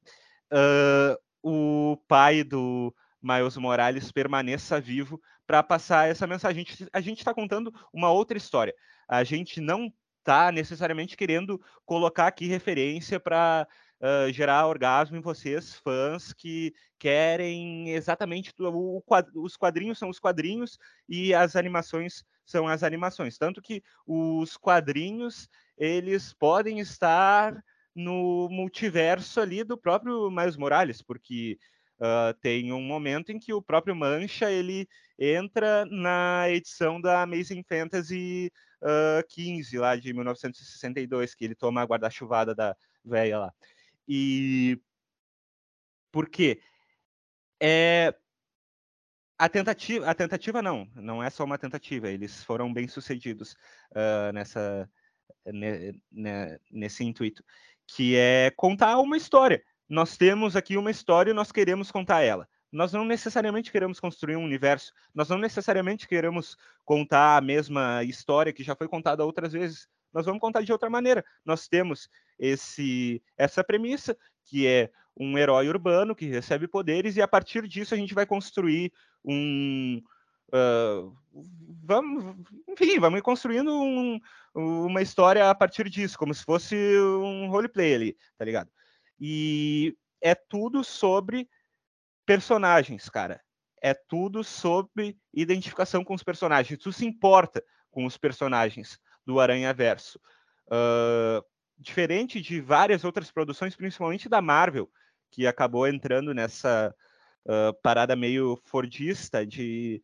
[0.53, 6.65] uh, o pai do Miles Morales permaneça vivo para passar essa mensagem.
[6.91, 8.75] A gente está contando uma outra história.
[9.07, 13.65] A gente não está necessariamente querendo colocar aqui referência para
[14.01, 19.03] uh, gerar orgasmo em vocês, fãs que querem exatamente o, o,
[19.35, 23.37] os quadrinhos são os quadrinhos e as animações são as animações.
[23.37, 27.55] Tanto que os quadrinhos eles podem estar
[27.95, 31.57] no multiverso ali do próprio Miles Morales, porque
[31.99, 37.63] Uh, tem um momento em que o próprio Mancha ele entra na edição da Amazing
[37.63, 38.51] Fantasy
[38.81, 43.53] uh, 15 lá de 1962 que ele toma a guarda-chuvada da velha lá
[44.07, 44.79] e
[46.11, 46.61] por quê?
[47.61, 48.13] É
[49.37, 52.09] a tentativa, a tentativa não, não é só uma tentativa.
[52.09, 53.53] Eles foram bem sucedidos
[53.91, 54.89] uh, nessa
[55.45, 57.43] ne, ne, nesse intuito,
[57.85, 62.47] que é contar uma história nós temos aqui uma história e nós queremos contar ela.
[62.71, 68.51] Nós não necessariamente queremos construir um universo, nós não necessariamente queremos contar a mesma história
[68.51, 69.87] que já foi contada outras vezes.
[70.13, 71.23] Nós vamos contar de outra maneira.
[71.45, 77.27] Nós temos esse essa premissa que é um herói urbano que recebe poderes e a
[77.27, 78.91] partir disso a gente vai construir
[79.25, 80.01] um
[80.53, 81.15] uh,
[81.83, 82.35] vamos,
[82.67, 84.19] enfim, vamos construindo um,
[84.55, 88.69] uma história a partir disso, como se fosse um roleplay ali, tá ligado?
[89.19, 91.49] E é tudo sobre
[92.27, 93.41] personagens, cara.
[93.81, 96.77] É tudo sobre identificação com os personagens.
[96.77, 100.19] Tu se importa com os personagens do Aranha Verso.
[100.67, 101.41] Uh,
[101.77, 104.91] diferente de várias outras produções, principalmente da Marvel,
[105.31, 106.93] que acabou entrando nessa
[107.45, 110.03] uh, parada meio fordista de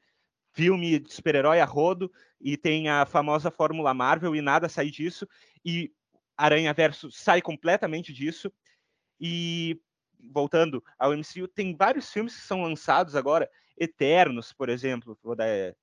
[0.54, 5.28] filme de super-herói a rodo e tem a famosa fórmula Marvel e nada sai disso
[5.66, 5.92] e
[6.38, 8.54] Aranha Verso sai completamente disso
[9.20, 9.82] e
[10.32, 15.76] voltando ao MCU, tem vários filmes que são lançados agora, Eternos, por exemplo, dar, eh,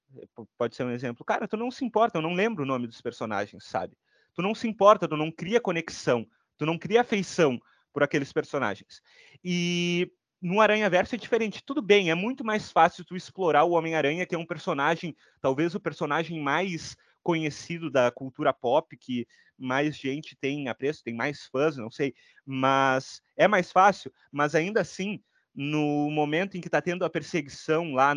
[0.57, 1.24] pode ser um exemplo.
[1.24, 3.96] Cara, tu não se importa, eu não lembro o nome dos personagens, sabe?
[4.35, 6.26] Tu não se importa, tu não cria conexão,
[6.57, 7.61] tu não cria afeição
[7.92, 9.03] por aqueles personagens.
[9.44, 11.62] E no Aranha Verso é diferente.
[11.64, 15.74] Tudo bem, é muito mais fácil tu explorar o Homem-Aranha, que é um personagem, talvez
[15.74, 21.76] o personagem mais conhecido da cultura pop, que mais gente tem apreço, tem mais fãs,
[21.76, 25.22] não sei, mas é mais fácil, mas ainda assim,
[25.54, 28.14] no momento em que está tendo a perseguição lá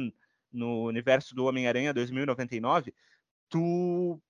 [0.52, 2.94] no universo do Homem-Aranha 2099,
[3.50, 4.22] tu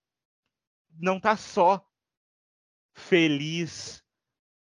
[1.00, 1.86] não tá só
[2.94, 4.04] feliz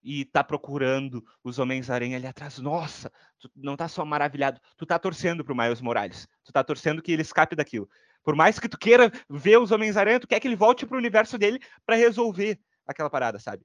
[0.03, 2.59] e tá procurando os Homens-Aranha ali atrás.
[2.59, 6.27] Nossa, tu não tá só maravilhado, tu tá torcendo pro Miles Morales.
[6.45, 7.89] Tu tá torcendo que ele escape daquilo.
[8.25, 11.37] Por mais que tu queira ver os Homens-Aranha, tu quer que ele volte pro universo
[11.37, 13.65] dele para resolver aquela parada, sabe?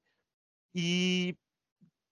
[0.74, 1.36] E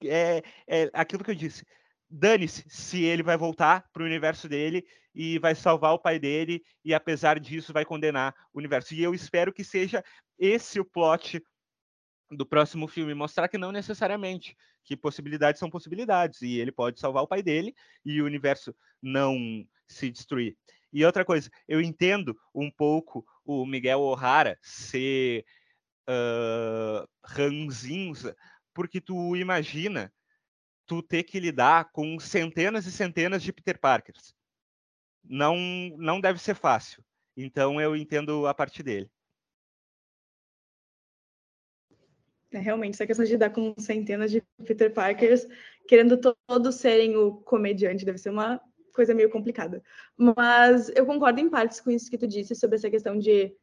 [0.05, 1.65] é, é aquilo que eu disse.
[2.09, 6.95] Dane-se se ele vai voltar pro universo dele e vai salvar o pai dele e
[6.95, 8.95] apesar disso vai condenar o universo.
[8.95, 10.05] E eu espero que seja
[10.39, 11.43] esse o plot
[12.31, 17.23] do próximo filme, mostrar que não necessariamente, que possibilidades são possibilidades, e ele pode salvar
[17.23, 19.37] o pai dele e o universo não
[19.89, 20.57] se destruir.
[20.93, 25.45] E outra coisa, eu entendo um pouco o Miguel O'Hara ser
[26.09, 28.37] uh, ranzinza,
[28.73, 30.13] porque tu imagina
[30.87, 34.35] tu ter que lidar com centenas e centenas de Peter Parkers.
[35.25, 35.57] Não,
[35.97, 37.05] não deve ser fácil.
[37.37, 39.11] Então eu entendo a parte dele.
[42.53, 45.47] É, realmente, essa questão de lidar com centenas de Peter Parkers,
[45.89, 48.63] querendo todos serem o comediante, deve ser uma
[48.97, 49.83] coisa meio complicada.
[50.17, 53.55] Mas eu concordo em partes com isso que tu disse sobre essa questão de.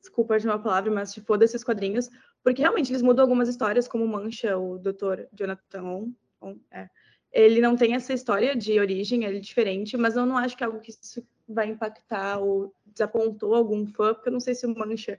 [0.00, 2.08] Desculpa de uma palavra, mas de foda esses quadrinhos,
[2.44, 5.24] porque realmente eles mudam algumas histórias, como Mancha, o Dr.
[5.32, 6.12] Jonathan.
[6.70, 6.88] É.
[7.32, 10.62] Ele não tem essa história de origem, ele é diferente, mas eu não acho que
[10.62, 14.64] é algo que isso vai impactar ou desapontou algum fã, porque eu não sei se
[14.64, 15.18] o Mancha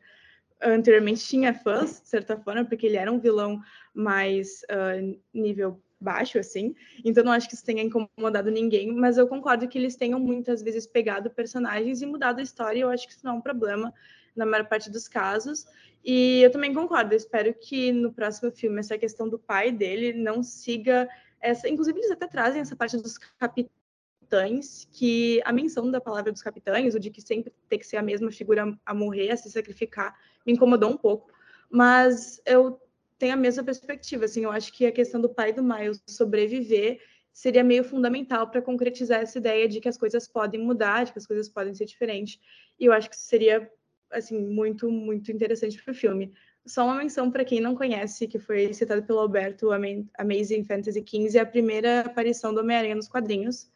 [0.62, 3.62] anteriormente tinha fãs, de certa forma, porque ele era um vilão
[3.94, 6.76] mais uh, nível baixo, assim.
[7.04, 10.62] Então, não acho que isso tenha incomodado ninguém, mas eu concordo que eles tenham muitas
[10.62, 13.42] vezes pegado personagens e mudado a história, e eu acho que isso não é um
[13.42, 13.94] problema
[14.36, 15.66] na maior parte dos casos.
[16.06, 20.14] E eu também concordo, eu espero que no próximo filme essa questão do pai dele
[20.14, 21.10] não siga
[21.42, 21.68] essa.
[21.68, 26.94] Inclusive, eles até trazem essa parte dos capitães, que a menção da palavra dos capitães,
[26.94, 30.16] o de que sempre tem que ser a mesma figura a morrer, a se sacrificar,
[30.46, 31.32] me incomodou um pouco.
[31.70, 32.80] Mas eu
[33.18, 37.00] tenho a mesma perspectiva, assim, eu acho que a questão do pai do Miles sobreviver
[37.34, 41.20] seria meio fundamental para concretizar essa ideia de que as coisas podem mudar, de que
[41.20, 42.40] as coisas podem ser diferentes.
[42.80, 43.72] E eu acho que seria
[44.10, 46.34] assim muito muito interessante para o filme.
[46.66, 51.38] Só uma menção para quem não conhece, que foi citado pelo Alberto, Amazing Fantasy XV,
[51.38, 53.72] é a primeira aparição do Homem-Aranha nos quadrinhos.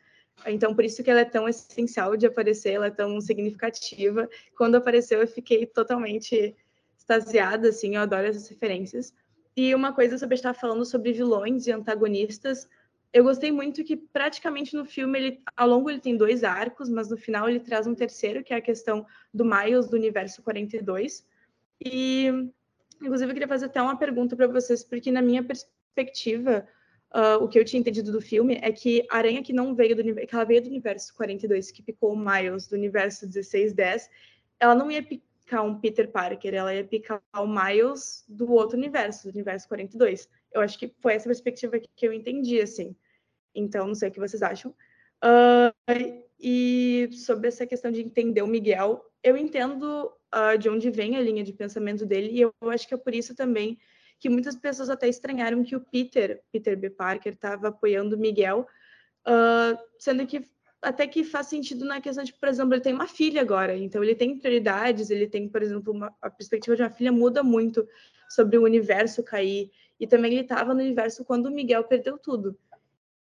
[0.46, 4.28] Então, por isso que ela é tão essencial de aparecer, ela é tão significativa.
[4.58, 6.56] Quando apareceu, eu fiquei totalmente
[6.98, 9.14] extasiada, assim, eu adoro essas referências.
[9.56, 12.68] E uma coisa sobre estar falando sobre vilões e antagonistas,
[13.14, 17.10] eu gostei muito que praticamente no filme ele ao longo ele tem dois arcos, mas
[17.10, 21.28] no final ele traz um terceiro, que é a questão do Miles do universo 42.
[21.84, 22.28] E
[23.02, 26.68] inclusive eu queria fazer até uma pergunta para vocês, porque na minha perspectiva,
[27.14, 29.98] Uh, o que eu tinha entendido do filme é que a aranha que não veio
[29.98, 34.10] do que ela veio do universo 42, que picou o Miles do universo 1610,
[34.58, 39.24] ela não ia picar um Peter Parker, ela ia picar o Miles do outro universo,
[39.24, 40.30] do universo 42.
[40.54, 42.96] Eu acho que foi essa perspectiva que eu entendi, assim.
[43.54, 44.72] Então, não sei o que vocês acham.
[45.24, 51.16] Uh, e sobre essa questão de entender o Miguel, eu entendo uh, de onde vem
[51.16, 53.78] a linha de pensamento dele, e eu acho que é por isso também
[54.20, 56.92] que muitas pessoas até estranharam que o Peter, Peter B.
[56.92, 58.68] Parker, estava apoiando o Miguel,
[59.28, 60.46] uh, sendo que
[60.82, 64.04] até que faz sentido na questão de, por exemplo, ele tem uma filha agora, então
[64.04, 67.88] ele tem prioridades, ele tem, por exemplo, uma, a perspectiva de uma filha muda muito
[68.30, 72.58] sobre o universo cair, e também ele estava no universo quando o Miguel perdeu tudo.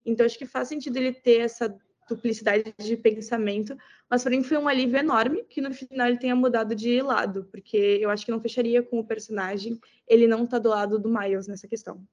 [0.04, 1.74] Então acho que faz sentido ele ter essa
[2.08, 3.76] duplicidade de pensamento,
[4.10, 7.48] mas para mim foi um alívio enorme que no final ele tenha mudado de lado,
[7.50, 11.08] porque eu acho que não fecharia com o personagem ele não tá do lado do
[11.08, 12.06] Miles nessa questão.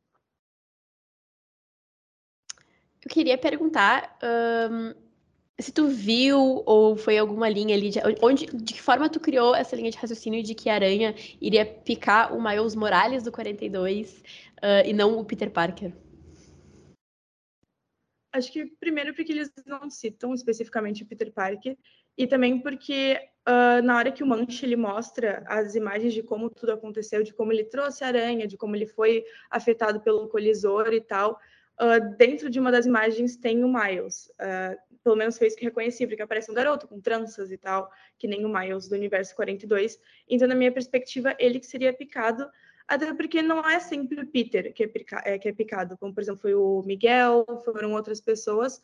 [3.04, 4.17] Eu queria perguntar
[4.71, 4.93] um,
[5.62, 9.56] se tu viu ou foi alguma linha ali, de, onde, de que forma tu criou
[9.56, 14.24] essa linha de raciocínio de que a Aranha iria picar o Miles Morales do 42
[14.58, 15.93] uh, e não o Peter Parker?
[18.33, 21.77] Acho que primeiro porque eles não citam especificamente o Peter Parker
[22.17, 26.50] e também porque uh, na hora que o Manche ele mostra as imagens de como
[26.50, 30.94] tudo aconteceu, de como ele trouxe a aranha, de como ele foi afetado pelo colisor
[30.94, 31.40] e tal,
[31.81, 34.27] uh, dentro de uma das imagens tem o Miles.
[34.40, 37.91] Uh, pelo menos foi isso que reconheci, porque aparece um garoto com tranças e tal,
[38.17, 39.99] que nem o Miles do universo 42.
[40.29, 42.49] Então, na minha perspectiva, ele que seria picado
[42.87, 46.13] até porque não é sempre o Peter que é, pica- é, que é picado, como
[46.13, 48.81] por exemplo foi o Miguel, foram outras pessoas.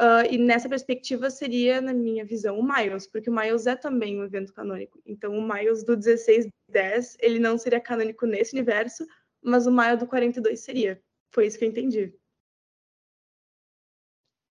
[0.00, 4.18] Uh, e nessa perspectiva seria, na minha visão, o Miles, porque o Miles é também
[4.18, 5.02] um evento canônico.
[5.04, 9.06] Então, o Miles do 1610, ele não seria canônico nesse universo,
[9.42, 10.98] mas o Miles do 42 seria.
[11.30, 12.14] Foi isso que eu entendi.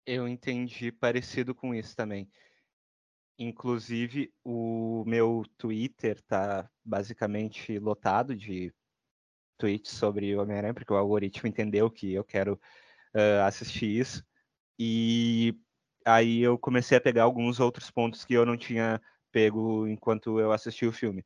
[0.05, 2.29] Eu entendi parecido com isso também.
[3.37, 8.73] Inclusive, o meu Twitter tá basicamente lotado de
[9.57, 12.53] tweets sobre Homem-Aranha, porque o algoritmo entendeu que eu quero
[13.15, 14.23] uh, assistir isso.
[14.77, 15.55] E
[16.05, 20.51] aí eu comecei a pegar alguns outros pontos que eu não tinha pego enquanto eu
[20.51, 21.23] assisti o filme.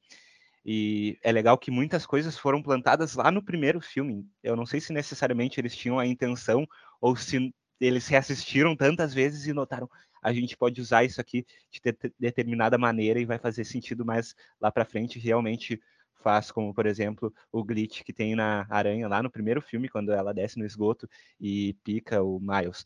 [0.66, 4.28] E é legal que muitas coisas foram plantadas lá no primeiro filme.
[4.44, 6.68] Eu não sei se necessariamente eles tinham a intenção
[7.00, 9.90] ou se eles reassistiram tantas vezes e notaram
[10.26, 14.36] a gente pode usar isso aqui de de determinada maneira e vai fazer sentido mais
[14.60, 15.80] lá para frente realmente
[16.16, 20.12] faz como por exemplo o glitch que tem na aranha lá no primeiro filme quando
[20.12, 21.08] ela desce no esgoto
[21.40, 22.84] e pica o Miles.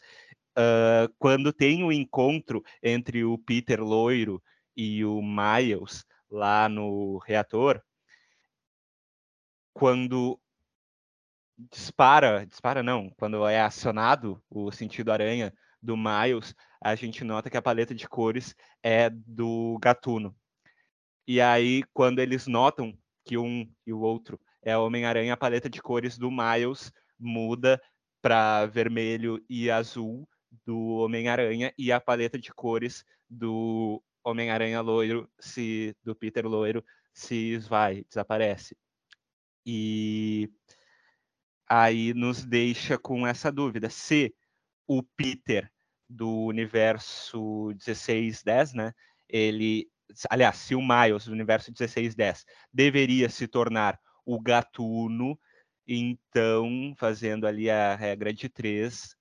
[0.58, 4.44] Uh, quando tem o encontro entre o Peter loiro
[4.76, 7.82] e o Miles lá no reator
[9.74, 10.38] quando
[11.72, 17.57] dispara, dispara não, quando é acionado o sentido aranha do Miles, a gente nota que
[17.57, 20.36] a paleta de cores é do Gatuno.
[21.28, 25.82] E aí, quando eles notam que um e o outro é Homem-Aranha, a paleta de
[25.82, 27.82] cores do Miles muda
[28.22, 30.28] para vermelho e azul
[30.66, 36.84] do Homem-Aranha e a paleta de cores do Homem-Aranha loiro, se do Peter loiro,
[37.14, 38.76] se esvai, desaparece.
[39.66, 40.49] E
[41.70, 44.34] aí nos deixa com essa dúvida se
[44.88, 45.72] o Peter
[46.10, 48.94] do universo 1610, né?
[49.30, 49.88] Ele,
[50.30, 52.44] aliás, se o Miles do universo 1610
[52.74, 55.40] deveria se tornar o Gatuno,
[55.88, 59.16] então, fazendo ali a regra de três,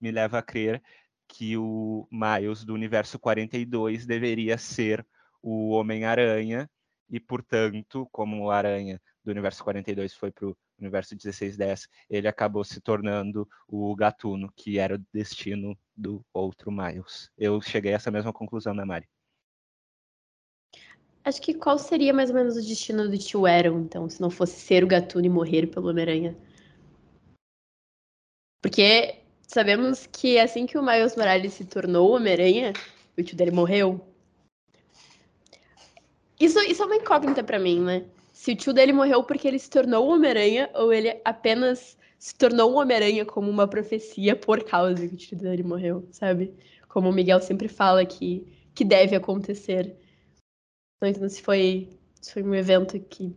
[0.00, 0.82] me leva a crer
[1.28, 5.06] que o Miles do universo 42 deveria ser
[5.42, 6.68] o Homem-Aranha,
[7.08, 12.64] e, portanto, como o Aranha do universo 42 foi para o universo 1610, ele acabou
[12.64, 17.30] se tornando o Gatuno, que era o destino do outro Miles.
[17.38, 19.08] Eu cheguei a essa mesma conclusão, né, Mari?
[21.24, 24.28] Acho que qual seria mais ou menos o destino do tio Aaron, então, se não
[24.28, 26.36] fosse ser o Gatuno e morrer pelo Homem-Aranha?
[28.60, 32.74] Porque sabemos que assim que o Miles Morales se tornou Homem-Aranha,
[33.16, 34.13] o tio dele morreu.
[36.44, 38.04] Isso, isso é uma incógnita para mim, né?
[38.32, 42.72] Se o tio dele morreu porque ele se tornou Homem-Aranha ou ele apenas se tornou
[42.72, 46.52] um Homem-Aranha como uma profecia por causa que o tio dele morreu, sabe?
[46.88, 49.96] Como o Miguel sempre fala que, que deve acontecer.
[51.00, 51.88] Não entendo se foi,
[52.20, 53.34] se foi um evento que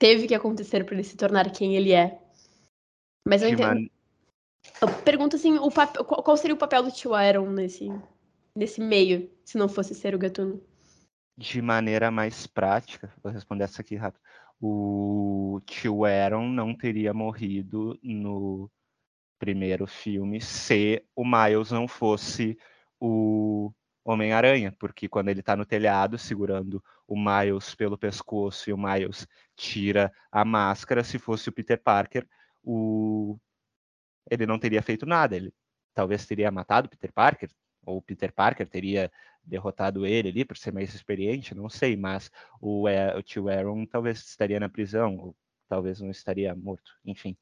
[0.00, 2.20] teve que acontecer para ele se tornar quem ele é.
[3.26, 3.90] Mas eu entendo.
[4.80, 7.88] Eu pergunto assim, o pap- qual seria o papel do tio Aaron nesse,
[8.54, 10.62] nesse meio, se não fosse ser o Gatuno?
[11.42, 14.22] De maneira mais prática, vou responder essa aqui rápido.
[14.60, 18.70] O tio Aaron não teria morrido no
[19.40, 22.56] primeiro filme se o Miles não fosse
[23.00, 23.72] o
[24.04, 29.26] Homem-Aranha, porque quando ele tá no telhado segurando o Miles pelo pescoço e o Miles
[29.56, 32.24] tira a máscara, se fosse o Peter Parker,
[32.62, 33.36] o...
[34.30, 35.34] ele não teria feito nada.
[35.34, 35.52] Ele
[35.92, 37.50] talvez teria matado o Peter Parker,
[37.84, 39.10] ou o Peter Parker teria
[39.44, 42.30] derrotado ele ali por ser mais experiente, não sei, mas
[42.60, 45.36] o, é, o tio Aaron talvez estaria na prisão, ou
[45.68, 47.36] talvez não estaria morto, enfim.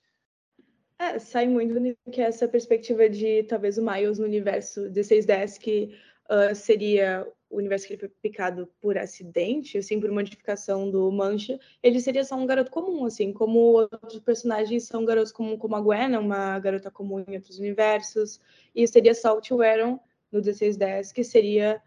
[0.99, 5.59] É, sai muito do que é essa perspectiva de talvez o Miles no universo 1610,
[5.59, 5.99] que
[6.29, 11.59] ah, seria o universo que ele foi picado por acidente, assim, por modificação do Mancha,
[11.83, 15.81] ele seria só um garoto comum, assim, como outros personagens são garotos comuns, como a
[15.81, 18.41] Gwen, uma garota comum em outros universos,
[18.73, 19.99] e seria só o Tio Aaron
[20.31, 21.83] no 1610, que seria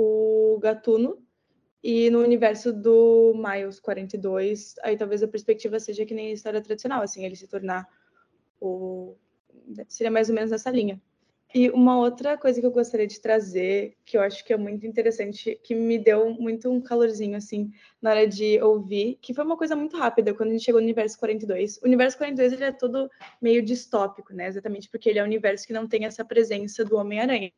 [0.00, 1.18] o Gatuno,
[1.82, 6.60] e no universo do Miles 42, aí talvez a perspectiva seja que nem a história
[6.60, 7.88] tradicional, assim, ele se tornar
[8.60, 9.16] o...
[9.88, 11.00] seria mais ou menos nessa linha.
[11.54, 14.86] E uma outra coisa que eu gostaria de trazer, que eu acho que é muito
[14.86, 17.70] interessante, que me deu muito um calorzinho, assim,
[18.02, 20.84] na hora de ouvir, que foi uma coisa muito rápida, quando a gente chegou no
[20.84, 21.78] universo 42.
[21.78, 24.46] O universo 42, ele é todo meio distópico, né?
[24.46, 27.50] Exatamente porque ele é um universo que não tem essa presença do Homem-Aranha.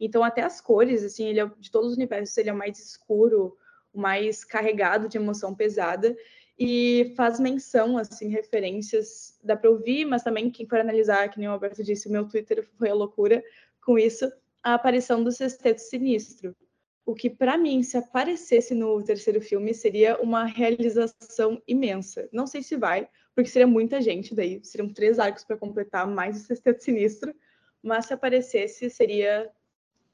[0.00, 2.78] Então, até as cores, assim, ele é, de todos os universos, ele é o mais
[2.80, 3.56] escuro,
[3.92, 6.16] o mais carregado de emoção pesada
[6.58, 11.48] e faz menção, assim, referências, dá para ouvir, mas também quem for analisar, que nem
[11.48, 13.44] o Alberto disse, o meu Twitter foi a loucura
[13.82, 14.30] com isso,
[14.62, 16.56] a aparição do Sexteto Sinistro.
[17.04, 22.28] o que para mim, se aparecesse no terceiro filme, seria uma realização imensa.
[22.32, 26.36] Não sei se vai, porque seria muita gente, daí seriam três arcos para completar, mais
[26.36, 27.32] o Sexteto Sinistro.
[27.80, 29.48] Mas se aparecesse, seria.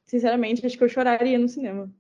[0.05, 1.91] Sinceramente, acho que eu choraria no cinema.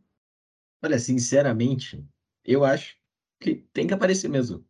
[0.83, 2.05] Olha, sinceramente,
[2.45, 2.97] eu acho
[3.43, 4.67] que tem que aparecer mesmo.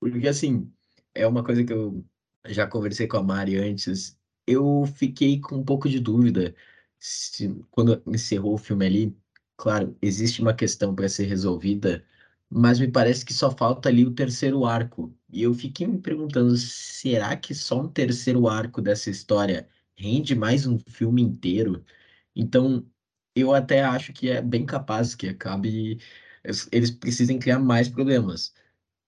[0.00, 0.72] Porque, assim,
[1.14, 2.04] é uma coisa que eu
[2.46, 4.18] já conversei com a Mari antes.
[4.46, 6.54] Eu fiquei com um pouco de dúvida
[6.98, 9.18] se, quando encerrou o filme ali.
[9.56, 12.04] Claro, existe uma questão para ser resolvida,
[12.48, 15.14] mas me parece que só falta ali o terceiro arco.
[15.32, 20.66] E eu fiquei me perguntando: será que só um terceiro arco dessa história rende mais
[20.66, 21.84] um filme inteiro?
[22.34, 22.86] Então,
[23.34, 25.98] eu até acho que é bem capaz que acabe.
[26.44, 28.54] Eles precisem criar mais problemas.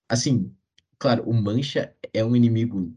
[0.09, 0.55] Assim,
[0.99, 2.97] claro, o Mancha é um inimigo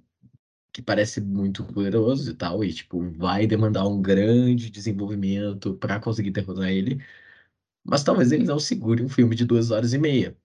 [0.73, 6.31] que parece muito poderoso e tal, e tipo, vai demandar um grande desenvolvimento para conseguir
[6.31, 7.01] derrotar ele.
[7.83, 10.37] Mas talvez ele não segure um filme de duas horas e meia.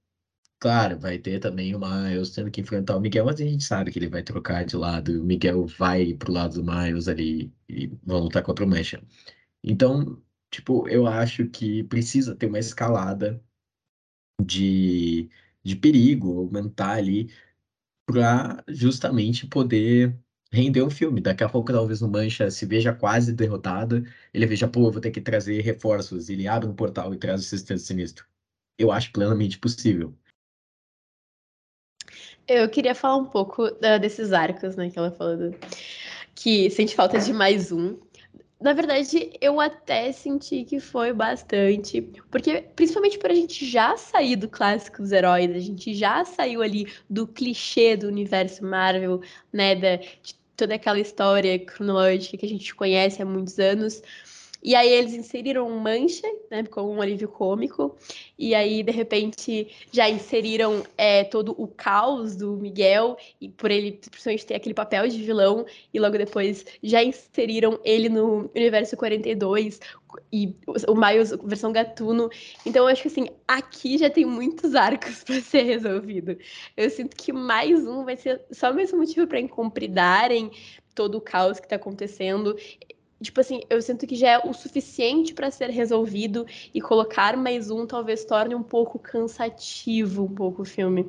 [0.61, 3.91] Claro, vai ter também o Miles tendo que enfrentar o Miguel, mas a gente sabe
[3.91, 7.53] que ele vai trocar de lado, e o Miguel vai pro lado do Miles ali
[7.69, 9.03] e vão lutar contra o Mancha.
[9.65, 13.43] Então, tipo, eu acho que precisa ter uma escalada
[14.43, 15.29] de,
[15.63, 17.31] de perigo, aumentar ali,
[18.07, 20.17] para justamente poder
[20.53, 21.21] render um filme.
[21.21, 25.11] Daqui a pouco, talvez, o Mancha se veja quase derrotado, ele veja, pô, vou ter
[25.11, 28.27] que trazer reforços, ele abre um portal e traz o Sexteto Sinistro.
[28.79, 30.15] Eu acho plenamente possível.
[32.49, 35.57] Eu queria falar um pouco uh, desses arcos, né, que ela falou, do...
[36.35, 37.97] que sente falta de mais um.
[38.61, 44.37] Na verdade, eu até senti que foi bastante, porque principalmente por a gente já sair
[44.37, 49.75] do clássico dos heróis, a gente já saiu ali do clichê do universo Marvel, né,
[49.75, 54.03] da, de toda aquela história cronológica que a gente conhece há muitos anos.
[54.63, 57.97] E aí eles inseriram Mancha, né, com um alívio cômico.
[58.39, 63.93] E aí, de repente, já inseriram é, todo o caos do Miguel, e por ele
[63.93, 65.65] principalmente ter aquele papel de vilão.
[65.93, 69.81] E logo depois já inseriram ele no universo 42
[70.33, 70.55] e
[70.87, 72.29] o Miles versão gatuno.
[72.67, 76.37] Então, eu acho que assim, aqui já tem muitos arcos para ser resolvido.
[76.77, 80.51] Eu sinto que mais um vai ser só mais um motivo para incompridarem
[80.95, 82.57] todo o caos que está acontecendo
[83.23, 87.71] tipo assim, eu sinto que já é o suficiente para ser resolvido e colocar mais
[87.71, 91.07] um talvez torne um pouco cansativo um pouco o filme.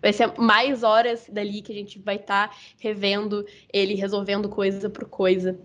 [0.00, 4.88] Vai ser mais horas dali que a gente vai estar tá revendo ele resolvendo coisa
[4.88, 5.58] por coisa.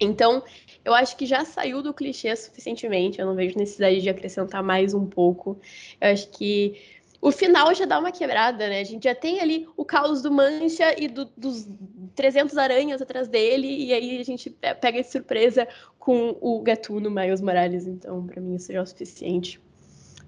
[0.00, 0.42] Então,
[0.84, 4.94] eu acho que já saiu do clichê suficientemente, eu não vejo necessidade de acrescentar mais
[4.94, 5.60] um pouco.
[6.00, 6.80] Eu acho que
[7.20, 8.80] o final já dá uma quebrada, né?
[8.80, 11.68] A gente já tem ali o caos do Mancha e do, dos
[12.14, 15.66] 300 aranhas atrás dele, e aí a gente pega de surpresa
[15.98, 17.86] com o Gatuno Miles Morales.
[17.86, 19.60] Então, para mim, isso já é o suficiente.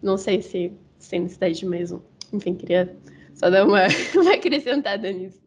[0.02, 2.00] Não sei se, se tem necessidade de mais um.
[2.32, 2.96] Enfim, queria
[3.34, 3.82] só dar uma,
[4.16, 5.42] uma acrescentada nisso.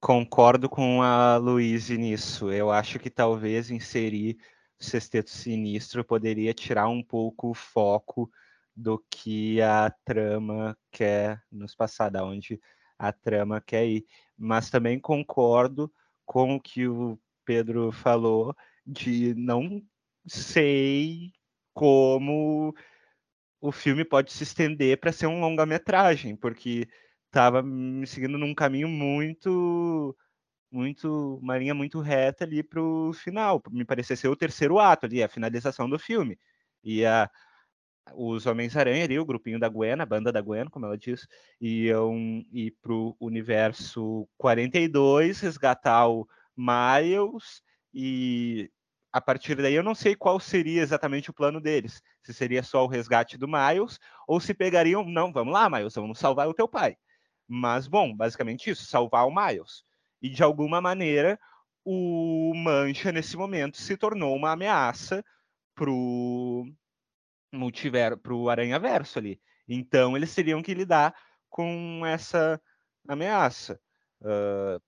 [0.00, 2.50] Concordo com a Luíse nisso.
[2.50, 4.38] Eu acho que talvez inserir
[4.80, 8.30] o Sexteto Sinistro poderia tirar um pouco o foco
[8.74, 12.58] do que a trama quer nos passar, da onde
[13.00, 14.06] a trama quer ir.
[14.36, 15.92] Mas também concordo
[16.26, 18.54] com o que o Pedro falou
[18.86, 19.82] de não
[20.26, 21.32] sei
[21.72, 22.74] como
[23.60, 26.88] o filme pode se estender para ser um longa-metragem, porque
[27.26, 30.16] estava me seguindo num caminho muito
[30.70, 35.06] muito uma linha muito reta ali para o final, me parecia ser o terceiro ato
[35.06, 36.38] ali, a finalização do filme.
[36.84, 37.30] E a,
[38.14, 41.26] os Homens-Aranha ali, o grupinho da Gwen, a banda da Gwen, como ela diz,
[41.60, 46.26] iam ir pro universo 42, resgatar o
[46.56, 48.70] Miles, e
[49.12, 52.02] a partir daí eu não sei qual seria exatamente o plano deles.
[52.22, 56.18] Se seria só o resgate do Miles, ou se pegariam, não, vamos lá, Miles, vamos
[56.18, 56.96] salvar o teu pai.
[57.46, 59.82] Mas, bom, basicamente isso, salvar o Miles.
[60.22, 61.38] E de alguma maneira,
[61.84, 65.24] o Mancha, nesse momento, se tornou uma ameaça
[65.74, 66.66] pro
[67.52, 69.40] multiverso, para o Aranha Verso ali.
[69.68, 71.14] Então eles teriam que lidar
[71.48, 72.60] com essa
[73.08, 73.80] ameaça.
[74.20, 74.80] Uh,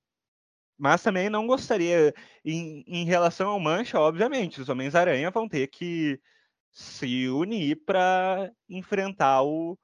[0.79, 2.13] mas também não gostaria,
[2.45, 6.21] em, em relação ao Mancha, obviamente, os Homens-Aranha vão ter que
[6.73, 9.79] se unir para enfrentar o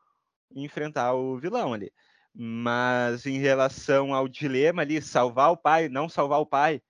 [0.55, 1.93] enfrentar o vilão ali.
[2.35, 6.81] Mas em relação ao dilema ali, salvar o pai, não salvar o pai,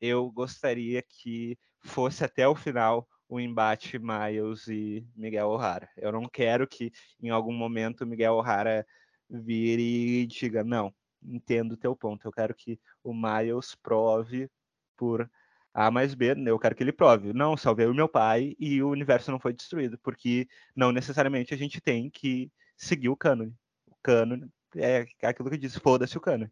[0.00, 5.88] eu gostaria que fosse até o final o embate Miles e Miguel O'Hara.
[5.96, 6.90] Eu não quero que
[7.22, 8.84] em algum momento Miguel O'Hara
[9.30, 12.26] vire e diga, não, entendo o teu ponto.
[12.26, 14.50] Eu quero que o Miles prove
[14.96, 15.30] por
[15.72, 17.32] A mais B, eu quero que ele prove.
[17.32, 21.56] Não, salvei o meu pai e o universo não foi destruído, porque não necessariamente a
[21.56, 23.54] gente tem que seguir o cânone.
[23.86, 26.50] O cânone é aquilo que disse, foda-se o cânone.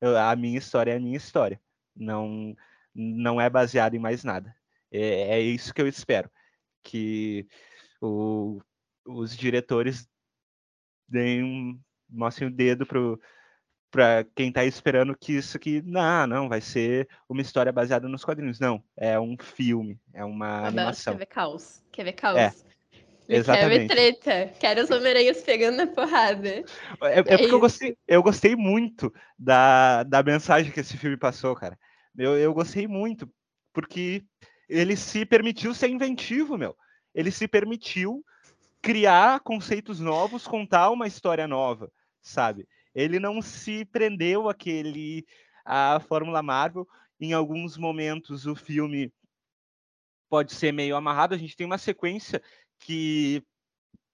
[0.00, 1.58] Eu- A minha história é a minha história.
[1.96, 2.54] Não,
[2.94, 4.54] não é baseado em mais nada.
[4.90, 6.30] É, é isso que eu espero.
[6.82, 7.46] Que
[8.00, 8.60] o-
[9.06, 10.08] os diretores
[11.08, 13.20] deem mostrem o dedo pro
[13.90, 18.24] para quem tá esperando que isso aqui, não, não, vai ser uma história baseada nos
[18.24, 18.60] quadrinhos.
[18.60, 21.14] Não, é um filme, é uma Abel, animação.
[21.14, 21.82] Quer ver caos?
[21.90, 22.38] Quer ver caos?
[22.38, 22.52] É,
[23.28, 23.88] exatamente.
[23.88, 24.54] ver treta.
[24.60, 26.48] Quero os Homem-Aranhas pegando na porrada.
[27.02, 27.54] É, é porque isso.
[27.54, 31.76] eu gostei, eu gostei muito da, da mensagem que esse filme passou, cara.
[32.16, 33.28] Eu, eu gostei muito,
[33.72, 34.24] porque
[34.70, 36.76] ele se permitiu ser inventivo, meu.
[37.14, 38.24] Ele se permitiu
[38.80, 41.92] criar conceitos novos, contar uma história nova,
[42.22, 42.68] sabe?
[42.94, 45.26] Ele não se prendeu àquele
[45.64, 46.86] à Fórmula Marvel.
[47.20, 49.12] Em alguns momentos o filme
[50.28, 51.34] pode ser meio amarrado.
[51.34, 52.40] A gente tem uma sequência
[52.78, 53.42] que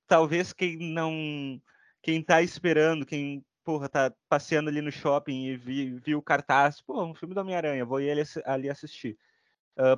[0.06, 1.60] talvez quem não
[2.02, 6.80] quem tá esperando, quem porra, tá passeando ali no shopping e vi, viu o cartaz,
[6.80, 9.18] pô, um filme do Homem-Aranha, vou ir ali assistir.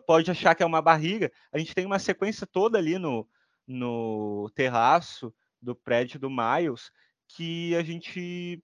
[0.06, 1.30] Pode achar que é uma barriga.
[1.52, 3.28] A gente tem uma sequência toda ali no,
[3.66, 6.90] no terraço do prédio do Miles
[7.28, 8.62] que a gente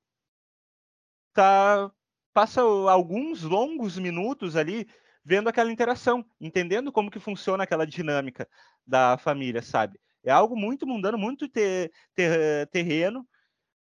[1.33, 1.91] tá
[2.33, 4.89] passa alguns longos minutos ali
[5.25, 8.49] vendo aquela interação, entendendo como que funciona aquela dinâmica
[8.87, 9.99] da família, sabe?
[10.23, 13.27] É algo muito mundano, muito te- ter- terreno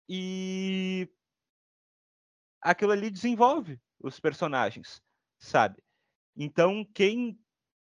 [0.07, 1.09] e
[2.61, 5.01] aquilo ali desenvolve os personagens,
[5.37, 5.83] sabe?
[6.37, 7.37] Então, quem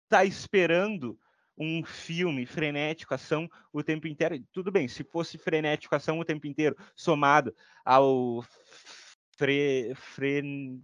[0.10, 1.18] tá esperando
[1.58, 6.48] um filme frenético, ação o tempo inteiro, tudo bem, se fosse frenético, ação o tempo
[6.48, 8.44] inteiro, somado ao
[9.38, 10.82] fre, fren-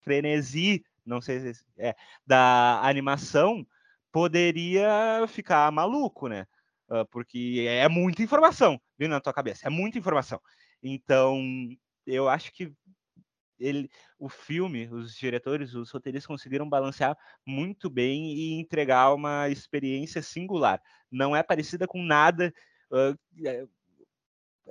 [0.00, 1.94] frenesi, não sei se é,
[2.26, 3.66] da animação,
[4.12, 6.46] poderia ficar maluco, né?
[6.88, 10.40] Ah, porque é muita informação vindo na tua cabeça, é muita informação.
[10.82, 11.40] Então,
[12.06, 12.72] eu acho que
[13.58, 20.22] ele, o filme, os diretores, os roteiristas conseguiram balancear muito bem e entregar uma experiência
[20.22, 20.80] singular.
[21.10, 22.52] Não é parecida com nada.
[22.92, 23.66] ah, é,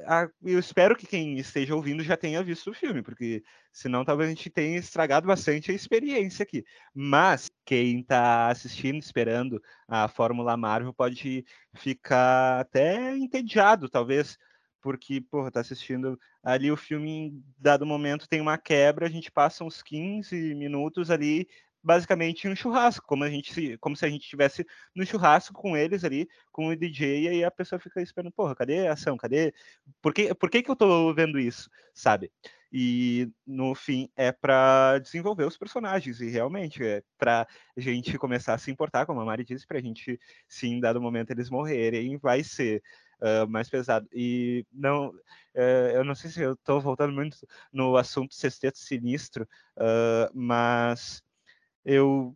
[0.06, 4.30] ah, eu espero que quem esteja ouvindo já tenha visto o filme, porque senão talvez
[4.30, 6.66] a gente tenha estragado bastante a experiência aqui.
[6.94, 14.38] Mas quem está assistindo, esperando a Fórmula Marvel, pode ficar até entediado, talvez,
[14.86, 19.32] porque, porra, tá assistindo ali o filme em dado momento tem uma quebra, a gente
[19.32, 21.48] passa uns 15 minutos ali
[21.82, 24.64] basicamente um churrasco, como a gente como se a gente estivesse
[24.96, 28.54] no churrasco com eles ali, com o DJ e aí a pessoa fica esperando, porra,
[28.54, 29.18] cadê a ação?
[29.18, 29.52] Cadê?
[30.04, 32.32] Por que, por que que eu tô vendo isso, sabe?
[32.72, 38.54] E no fim é para desenvolver os personagens e realmente é para a gente começar
[38.54, 41.50] a se importar, como a Mari disse, para a gente, se em dado momento eles
[41.50, 42.84] morrerem, vai ser
[43.22, 44.08] uh, mais pesado.
[44.14, 45.20] E não, uh,
[45.94, 47.38] eu não sei se eu estou voltando muito
[47.72, 49.48] no assunto sexteto sinistro,
[49.78, 51.24] uh, mas
[51.86, 52.36] eu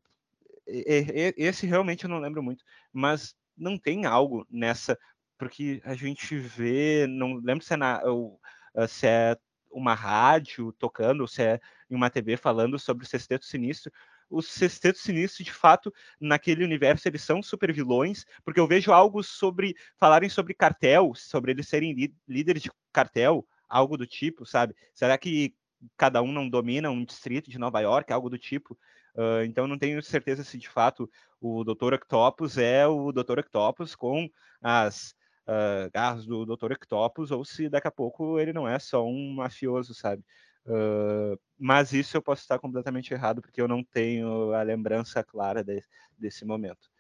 [0.68, 2.64] e- e- esse realmente eu não lembro muito,
[2.94, 4.98] mas não tem algo nessa
[5.38, 8.40] porque a gente vê, não lembro se é, na, ou,
[8.76, 9.38] uh, se é
[9.72, 11.60] uma rádio tocando, ou se é
[11.90, 13.92] em uma TV falando sobre o Sexteto Sinistro.
[14.30, 19.24] Os Sexteto Sinistro, de fato, naquele universo, eles são super vilões, porque eu vejo algo
[19.24, 24.76] sobre falarem sobre cartel, sobre eles serem lí- líderes de cartel, algo do tipo, sabe?
[24.94, 25.54] Será que
[25.98, 28.78] cada um não domina um distrito de Nova York, algo do tipo?
[29.16, 31.10] Uh, então não tenho certeza se de fato
[31.42, 31.94] o Dr.
[31.96, 33.40] Octopus é o Dr.
[33.40, 34.30] Octopus com
[34.62, 35.16] as
[35.48, 36.74] uh, garras do Dr.
[36.74, 40.24] Octopus ou se daqui a pouco ele não é só um mafioso, sabe?
[40.70, 45.64] Uh, mas isso eu posso estar completamente errado porque eu não tenho a lembrança clara
[45.64, 45.84] de,
[46.16, 46.92] desse momento.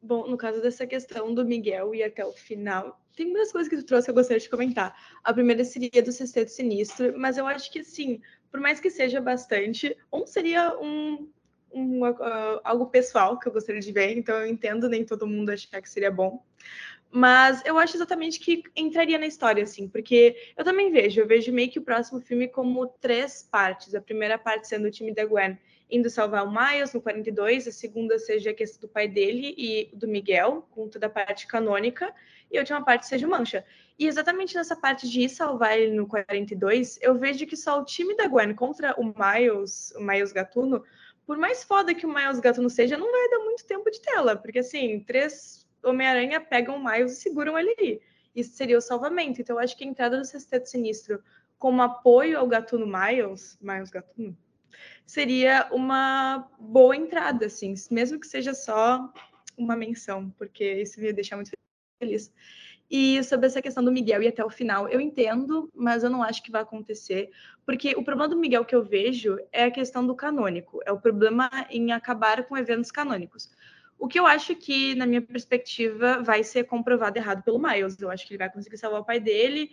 [0.00, 3.76] Bom, no caso dessa questão do Miguel e até o final, tem muitas coisas que
[3.76, 4.96] tu trouxe que eu gostaria de comentar.
[5.24, 9.20] A primeira seria do Sexteto Sinistro, mas eu acho que, assim, por mais que seja
[9.20, 11.28] bastante, um seria um,
[11.72, 15.50] um, uh, algo pessoal que eu gostaria de ver, então eu entendo nem todo mundo
[15.50, 16.42] achar que seria bom.
[17.10, 21.52] Mas eu acho exatamente que entraria na história, assim, porque eu também vejo, eu vejo
[21.52, 23.94] meio que o próximo filme como três partes.
[23.94, 25.58] A primeira parte sendo o time da Gwen
[25.90, 29.90] indo salvar o Miles no 42, a segunda seja a questão do pai dele e
[29.92, 32.14] do Miguel, com toda a parte canônica,
[32.50, 33.64] e a última parte seja o Mancha.
[33.98, 37.84] E exatamente nessa parte de ir salvar ele no 42, eu vejo que só o
[37.84, 40.84] time da Gwen contra o Miles, o Miles Gatuno,
[41.26, 44.36] por mais foda que o Miles Gatuno seja, não vai dar muito tempo de tela,
[44.36, 48.02] porque assim, três Homem-Aranha pegam o Miles e seguram ele ali.
[48.34, 49.40] Isso seria o salvamento.
[49.40, 51.22] Então, eu acho que a entrada do Sexteto Sinistro
[51.58, 54.36] como apoio ao Gatuno Miles, Miles Gatuno,
[55.04, 59.12] seria uma boa entrada, assim, mesmo que seja só
[59.58, 61.50] uma menção, porque isso me deixa muito
[62.02, 62.32] feliz.
[62.90, 66.22] E sobre essa questão do Miguel e até o final, eu entendo, mas eu não
[66.22, 67.30] acho que vai acontecer,
[67.64, 71.00] porque o problema do Miguel que eu vejo é a questão do canônico, é o
[71.00, 73.50] problema em acabar com eventos canônicos.
[74.00, 78.00] O que eu acho que, na minha perspectiva, vai ser comprovado errado pelo Miles.
[78.00, 79.70] Eu acho que ele vai conseguir salvar o pai dele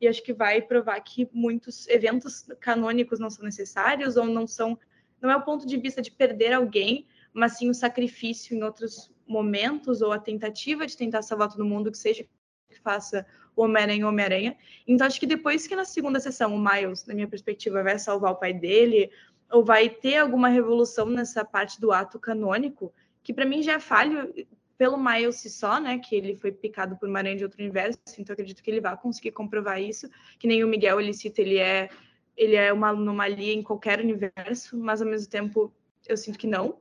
[0.00, 4.78] e acho que vai provar que muitos eventos canônicos não são necessários ou não são.
[5.20, 9.12] Não é o ponto de vista de perder alguém, mas sim o sacrifício em outros
[9.26, 12.24] momentos ou a tentativa de tentar salvar todo mundo, que seja
[12.70, 14.56] que faça Homem-Aranha Homem-Aranha.
[14.86, 18.32] Então, acho que depois que na segunda sessão o Miles, na minha perspectiva, vai salvar
[18.32, 19.10] o pai dele,
[19.50, 22.92] ou vai ter alguma revolução nessa parte do ato canônico,
[23.24, 24.32] que para mim já é falho
[24.76, 25.98] pelo Miles só, né?
[25.98, 28.96] Que ele foi picado por uma aranha de outro universo, então acredito que ele vai
[28.96, 30.08] conseguir comprovar isso.
[30.38, 31.88] Que nem o Miguel ele cita, ele é
[32.36, 35.72] ele é uma anomalia em qualquer universo, mas ao mesmo tempo
[36.06, 36.80] eu sinto que não,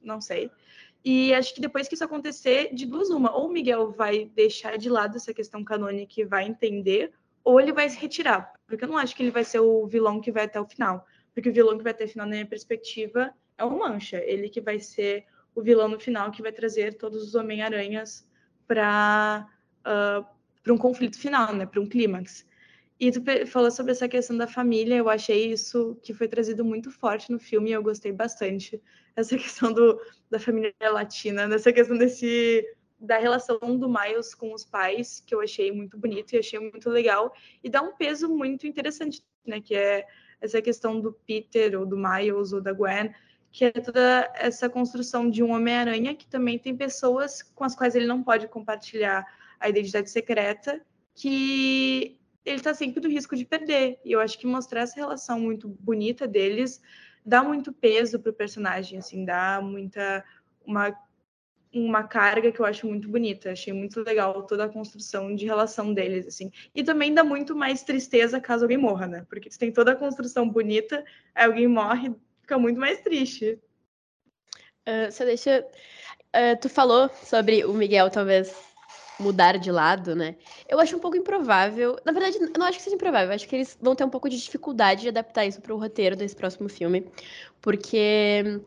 [0.00, 0.50] não sei.
[1.04, 4.78] E acho que depois que isso acontecer, de duas uma, ou o Miguel vai deixar
[4.78, 7.12] de lado essa questão canônica e vai entender,
[7.44, 10.20] ou ele vai se retirar, porque eu não acho que ele vai ser o vilão
[10.20, 12.46] que vai até o final, porque o vilão que vai até o final, na minha
[12.46, 15.26] perspectiva, é o Mancha, ele que vai ser
[15.56, 18.28] o vilão no final, que vai trazer todos os Homem-Aranhas
[18.68, 19.48] para
[19.78, 20.26] uh, ah,
[20.68, 22.46] um conflito final, né, para um clímax.
[23.00, 26.90] E tu falou sobre essa questão da família, eu achei isso que foi trazido muito
[26.90, 28.80] forte no filme e eu gostei bastante.
[29.16, 29.98] Essa questão do,
[30.30, 32.64] da família latina, nessa questão desse
[32.98, 36.88] da relação do Miles com os pais, que eu achei muito bonito e achei muito
[36.88, 37.32] legal,
[37.62, 40.06] e dá um peso muito interessante, né, que é
[40.40, 43.12] essa questão do Peter, ou do Miles, ou da Gwen,
[43.56, 47.94] que é toda essa construção de um Homem-Aranha que também tem pessoas com as quais
[47.94, 49.24] ele não pode compartilhar
[49.58, 50.78] a identidade secreta,
[51.14, 53.98] que ele está sempre no risco de perder.
[54.04, 56.82] E eu acho que mostrar essa relação muito bonita deles
[57.24, 60.22] dá muito peso para o personagem, assim, dá muita
[60.66, 60.94] uma
[61.72, 63.52] uma carga que eu acho muito bonita.
[63.52, 66.50] Achei muito legal toda a construção de relação deles, assim.
[66.74, 69.26] E também dá muito mais tristeza caso alguém morra, né?
[69.28, 71.04] Porque tu tem toda a construção bonita,
[71.34, 72.14] aí alguém morre,
[72.46, 73.58] fica muito mais triste.
[74.86, 75.66] Uh, você deixa.
[76.28, 78.54] Uh, tu falou sobre o Miguel talvez
[79.18, 80.36] mudar de lado, né?
[80.68, 81.98] Eu acho um pouco improvável.
[82.04, 83.28] Na verdade, eu não acho que seja improvável.
[83.28, 85.78] Eu acho que eles vão ter um pouco de dificuldade de adaptar isso para o
[85.78, 87.10] roteiro desse próximo filme,
[87.60, 88.60] porque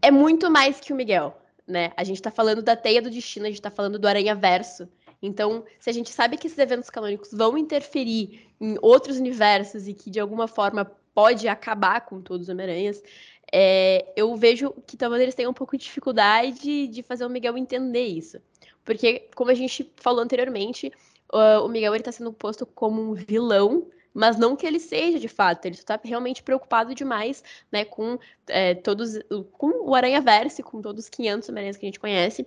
[0.00, 1.92] é muito mais que o Miguel, né?
[1.96, 4.88] A gente tá falando da Teia do Destino, a gente tá falando do Aranha Verso.
[5.20, 9.94] Então, se a gente sabe que esses eventos canônicos vão interferir em outros universos e
[9.94, 13.02] que de alguma forma pode acabar com todos os Homem-Aranhas,
[13.50, 17.56] é, eu vejo que talvez eles tenham um pouco de dificuldade de fazer o Miguel
[17.56, 18.38] entender isso.
[18.84, 20.92] Porque, como a gente falou anteriormente,
[21.32, 25.64] o Miguel está sendo posto como um vilão, mas não que ele seja de fato,
[25.64, 27.42] ele está realmente preocupado demais,
[27.72, 29.18] né, com é, todos,
[29.52, 32.46] com o Aranha Verse, com todos os 500 Aranhas que a gente conhece.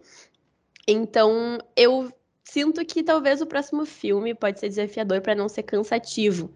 [0.87, 2.13] Então, eu
[2.43, 6.53] sinto que talvez o próximo filme pode ser desafiador para não ser cansativo.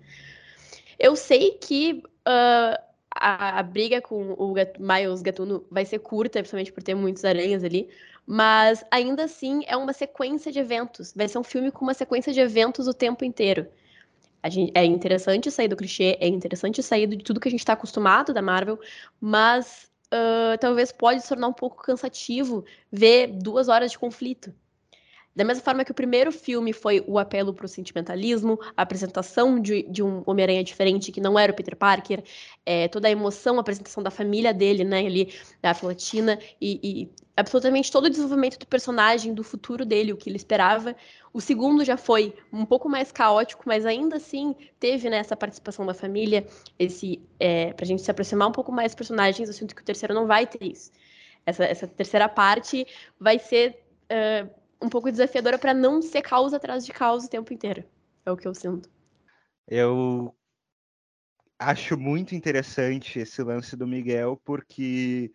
[1.00, 2.84] Eu sei que uh,
[3.16, 7.64] a, a, briga com o Miles Gatuno vai ser curta, principalmente por ter muitos aranhas
[7.64, 7.90] ali,
[8.26, 11.14] mas ainda assim é uma sequência de eventos.
[11.16, 13.68] Vai ser um filme com uma sequência de eventos o tempo inteiro.
[14.50, 17.74] Gente, é interessante sair do clichê, é interessante sair de tudo que a gente está
[17.74, 18.78] acostumado da Marvel,
[19.20, 24.54] mas uh, talvez pode se tornar um pouco cansativo ver duas horas de conflito.
[25.36, 29.60] Da mesma forma que o primeiro filme foi o apelo para o sentimentalismo, a apresentação
[29.60, 32.24] de, de um Homem-Aranha diferente que não era o Peter Parker,
[32.64, 37.10] é, toda a emoção, a apresentação da família dele, né, ali, da Aflatina, e, e
[37.36, 40.96] absolutamente todo o desenvolvimento do personagem, do futuro dele, o que ele esperava.
[41.34, 45.84] O segundo já foi um pouco mais caótico, mas ainda assim teve né, essa participação
[45.84, 46.46] da família,
[46.78, 49.50] esse é, para a gente se aproximar um pouco mais dos personagens.
[49.50, 50.92] Eu sinto que o terceiro não vai ter isso.
[51.44, 52.86] Essa, essa terceira parte
[53.20, 57.54] vai ser uh, um pouco desafiadora para não ser causa atrás de causa o tempo
[57.54, 57.84] inteiro.
[58.26, 58.90] É o que eu sinto.
[59.68, 60.36] Eu
[61.58, 65.32] acho muito interessante esse lance do Miguel, porque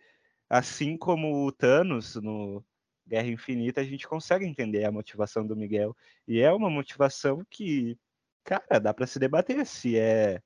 [0.47, 2.63] assim como o Thanos no
[3.07, 5.97] Guerra Infinita, a gente consegue entender a motivação do Miguel.
[6.27, 7.97] E é uma motivação que,
[8.43, 10.41] cara, dá para se debater se é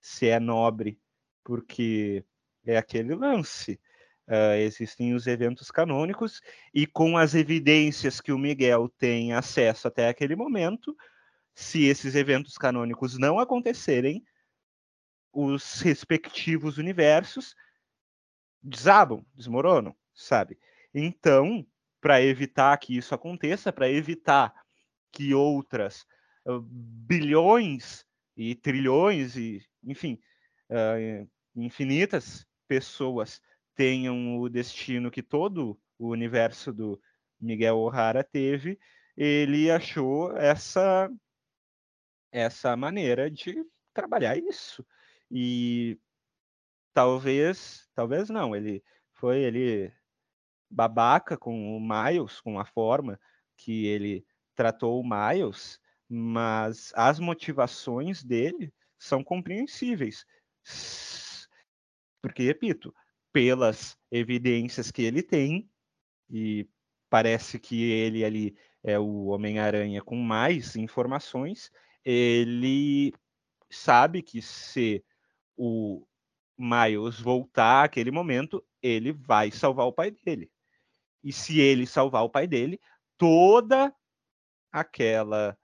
[0.00, 1.00] se é nobre,
[1.42, 2.24] porque
[2.64, 3.80] é aquele lance.
[4.28, 6.40] Uh, existem os eventos canônicos,
[6.74, 10.96] e com as evidências que o Miguel tem acesso até aquele momento,
[11.54, 14.24] se esses eventos canônicos não acontecerem,
[15.32, 17.54] os respectivos universos
[18.62, 20.58] desabam, desmoronam, sabe?
[20.92, 21.64] Então,
[22.00, 24.52] para evitar que isso aconteça, para evitar
[25.12, 26.04] que outras
[26.46, 28.04] uh, bilhões
[28.36, 30.20] e trilhões e, enfim,
[30.70, 33.40] uh, infinitas pessoas
[33.76, 37.00] tenham o destino que todo o universo do
[37.40, 38.78] Miguel O'Hara teve,
[39.16, 41.10] ele achou essa
[42.32, 43.64] essa maneira de
[43.94, 44.84] trabalhar isso.
[45.30, 45.98] E
[46.92, 48.82] talvez, talvez não, ele
[49.14, 49.92] foi ele
[50.70, 53.18] babaca com o Miles, com a forma
[53.56, 60.26] que ele tratou o Miles, mas as motivações dele são compreensíveis.
[62.20, 62.94] Porque, repito,
[63.36, 65.70] pelas evidências que ele tem,
[66.30, 66.66] e
[67.10, 71.70] parece que ele ali é o Homem-Aranha com mais informações,
[72.02, 73.12] ele
[73.68, 75.04] sabe que se
[75.54, 76.06] o
[76.56, 80.50] Miles voltar àquele momento, ele vai salvar o pai dele.
[81.22, 82.80] E se ele salvar o pai dele,
[83.18, 83.94] toda
[84.72, 85.54] aquela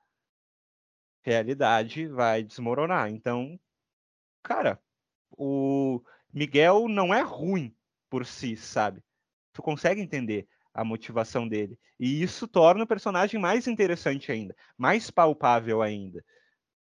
[1.22, 3.08] realidade vai desmoronar.
[3.08, 3.58] Então,
[4.42, 4.78] cara,
[5.30, 6.02] o
[6.32, 7.74] Miguel não é ruim
[8.08, 9.02] por si, sabe?
[9.52, 11.78] Tu consegue entender a motivação dele.
[11.98, 16.24] E isso torna o personagem mais interessante ainda, mais palpável ainda.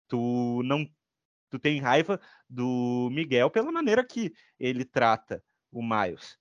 [0.08, 0.86] Tu não
[1.50, 6.38] tu tem raiva do Miguel pela maneira que ele trata o Miles,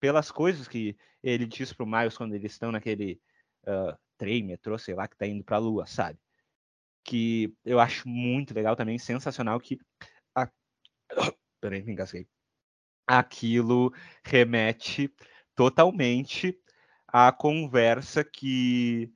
[0.00, 3.20] pelas coisas que ele diz pro Miles quando eles estão naquele
[3.66, 6.18] uh, trem, metrô, sei lá, que tá indo pra lua, sabe?
[7.04, 9.78] Que eu acho muito legal também, sensacional que
[10.34, 10.50] a...
[11.60, 12.26] Peraí, me engasguei.
[13.06, 13.92] Aquilo
[14.24, 15.12] remete
[15.54, 16.58] totalmente
[17.06, 19.12] à conversa que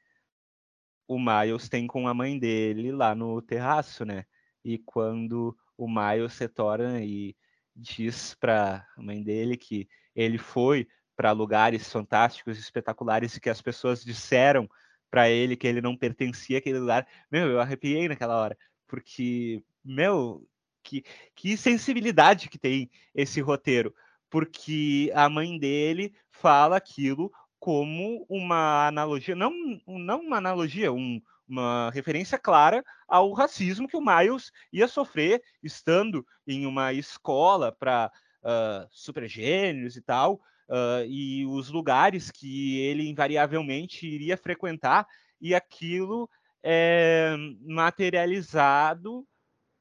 [1.06, 4.26] o Miles tem com a mãe dele lá no terraço, né?
[4.62, 7.34] E quando o Miles se torna e
[7.74, 10.86] diz para a mãe dele que ele foi
[11.16, 14.68] para lugares fantásticos, espetaculares e que as pessoas disseram
[15.10, 17.06] para ele que ele não pertencia àquele lugar.
[17.30, 20.46] Meu, eu arrepiei naquela hora, porque, meu,
[20.88, 23.94] que, que sensibilidade que tem esse roteiro,
[24.30, 29.52] porque a mãe dele fala aquilo como uma analogia, não,
[29.86, 36.24] não uma analogia, um, uma referência clara ao racismo que o Miles ia sofrer estando
[36.46, 38.10] em uma escola para
[38.42, 40.34] uh, supergênios e tal,
[40.68, 45.06] uh, e os lugares que ele invariavelmente iria frequentar,
[45.40, 46.28] e aquilo
[46.62, 49.26] é materializado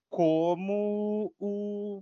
[0.10, 2.02] como o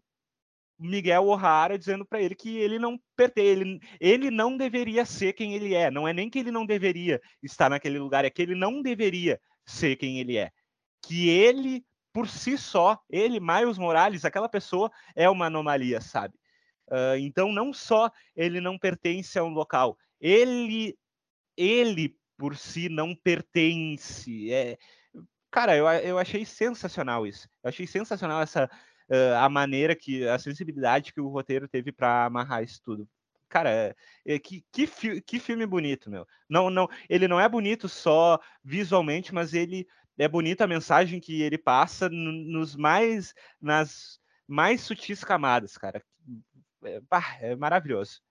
[0.79, 2.99] Miguel O'Hara dizendo para ele que ele não
[3.37, 5.89] ele, ele não deveria ser quem ele é.
[5.89, 9.39] Não é nem que ele não deveria estar naquele lugar, é que ele não deveria
[9.65, 10.51] ser quem ele é.
[11.01, 11.83] Que ele,
[12.13, 16.35] por si só, ele, Miles Morales, aquela pessoa é uma anomalia, sabe?
[16.87, 20.95] Uh, então, não só ele não pertence a um local, ele,
[21.57, 24.51] ele por si não pertence.
[24.51, 24.77] É...
[25.55, 27.47] Cara, eu, eu achei sensacional isso.
[27.63, 28.69] Eu achei sensacional essa
[29.09, 33.07] uh, a maneira que a sensibilidade que o roteiro teve para amarrar isso tudo.
[33.47, 33.95] Cara, é,
[34.25, 36.27] é, que, que, fi, que filme bonito, meu.
[36.49, 39.87] Não, não, ele não é bonito só visualmente, mas ele
[40.17, 46.03] é bonito a mensagem que ele passa nos mais nas mais sutis camadas, cara
[46.83, 47.01] é,
[47.51, 48.21] é maravilhoso.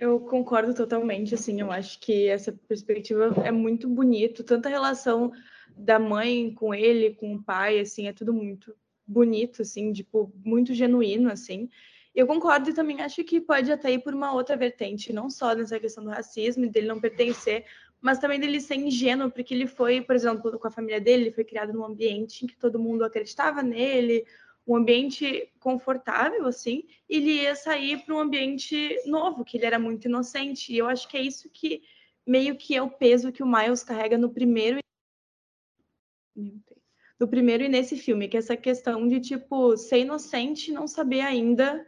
[0.00, 5.30] Eu concordo totalmente, assim, eu acho que essa perspectiva é muito bonito, tanta relação
[5.76, 8.74] da mãe com ele, com o pai, assim, é tudo muito
[9.06, 11.68] bonito, assim, tipo, muito genuíno, assim.
[12.14, 15.54] Eu concordo e também acho que pode até ir por uma outra vertente, não só
[15.54, 17.66] nessa questão do racismo e dele não pertencer,
[18.00, 21.32] mas também dele ser ingênuo, porque ele foi, por exemplo, com a família dele, ele
[21.32, 24.24] foi criado num ambiente em que todo mundo acreditava nele,
[24.66, 29.78] um ambiente confortável, assim, e ele ia sair para um ambiente novo, que ele era
[29.78, 30.72] muito inocente.
[30.72, 31.82] E eu acho que é isso que
[32.26, 34.78] meio que é o peso que o Miles carrega no primeiro
[37.18, 40.86] no primeiro e nesse filme, que é essa questão de tipo ser inocente e não
[40.86, 41.86] saber ainda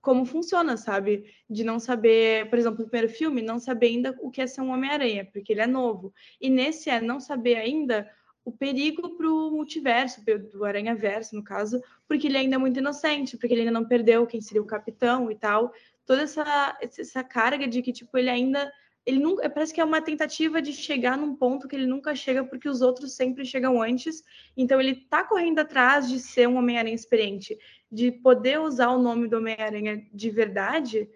[0.00, 1.32] como funciona, sabe?
[1.48, 4.60] De não saber, por exemplo, no primeiro filme, não saber ainda o que é ser
[4.60, 6.12] um Homem-Aranha, porque ele é novo.
[6.40, 8.10] E nesse é não saber ainda
[8.44, 10.22] o perigo para o multiverso,
[10.52, 14.26] do Aranha-Verso, no caso, porque ele ainda é muito inocente, porque ele ainda não perdeu
[14.26, 15.72] quem seria o capitão e tal.
[16.04, 18.70] Toda essa, essa carga de que, tipo, ele ainda.
[19.06, 22.42] Ele nunca, parece que é uma tentativa de chegar num ponto que ele nunca chega
[22.42, 24.22] porque os outros sempre chegam antes.
[24.56, 27.58] Então ele tá correndo atrás de ser um Homem-Aranha experiente,
[27.92, 31.06] de poder usar o nome do Homem-Aranha de verdade.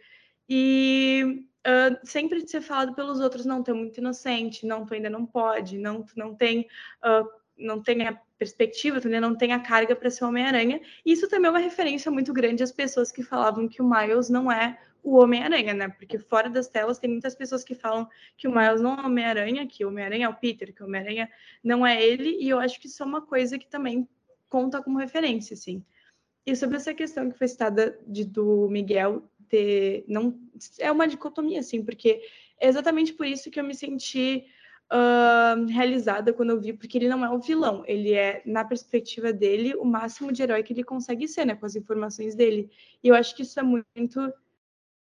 [0.47, 4.95] E uh, sempre de ser falado pelos outros, não, tu é muito inocente, não, tu
[4.95, 6.67] ainda não pode, não, tu não tem,
[7.05, 10.81] uh, não tem a perspectiva, tu ainda não tem a carga para ser Homem-Aranha.
[11.05, 14.51] Isso também é uma referência muito grande às pessoas que falavam que o Miles não
[14.51, 15.89] é o Homem-Aranha, né?
[15.89, 19.07] Porque fora das telas tem muitas pessoas que falam que o Miles não é o
[19.07, 21.29] Homem-Aranha, que o Homem-Aranha é o Peter, que o Homem-Aranha
[21.63, 24.09] não é ele, e eu acho que isso é uma coisa que também
[24.49, 25.85] conta como referência, assim.
[26.47, 30.05] E sobre essa questão que foi citada de, do Miguel ter.
[30.09, 30.39] Não,
[30.79, 32.23] é uma dicotomia, assim, porque
[32.61, 34.45] é exatamente por isso que eu me senti
[34.93, 39.33] uh, realizada quando eu vi, porque ele não é o vilão, ele é, na perspectiva
[39.33, 42.71] dele, o máximo de herói que ele consegue ser, né, com as informações dele.
[43.03, 44.33] E eu acho que isso é muito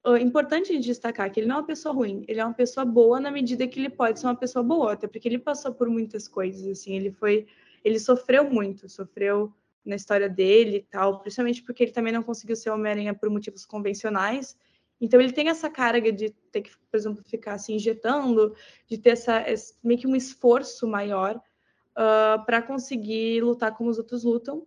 [0.05, 2.85] uh, importante de destacar, que ele não é uma pessoa ruim, ele é uma pessoa
[2.85, 5.89] boa na medida que ele pode ser uma pessoa boa, até porque ele passou por
[5.89, 7.47] muitas coisas, assim, ele foi,
[7.83, 9.53] ele sofreu muito, sofreu
[9.85, 13.65] na história dele e tal, principalmente porque ele também não conseguiu ser Homem-Aranha por motivos
[13.65, 14.55] convencionais.
[14.99, 18.55] Então ele tem essa carga de ter que, por exemplo, ficar se injetando,
[18.87, 21.41] de ter essa, esse, meio que um esforço maior uh,
[21.95, 24.65] ah, para conseguir lutar como os outros lutam.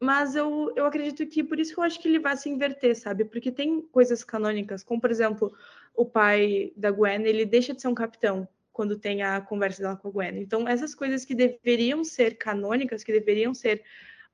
[0.00, 2.96] Mas eu, eu acredito que por isso que eu acho que ele vai se inverter,
[2.96, 3.24] sabe?
[3.24, 5.52] Porque tem coisas canônicas, como por exemplo,
[5.94, 9.96] o pai da Gwen, ele deixa de ser um capitão quando tem a conversa dela
[9.96, 10.40] com a Gwen.
[10.40, 13.84] Então, essas coisas que deveriam ser canônicas, que deveriam ser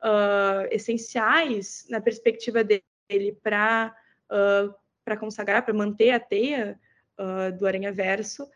[0.02, 3.94] uh, essenciais na perspectiva dele para
[4.30, 4.74] uh,
[5.04, 6.78] para consagrar, para manter a teia
[7.18, 8.46] uh, do Aranha Verso,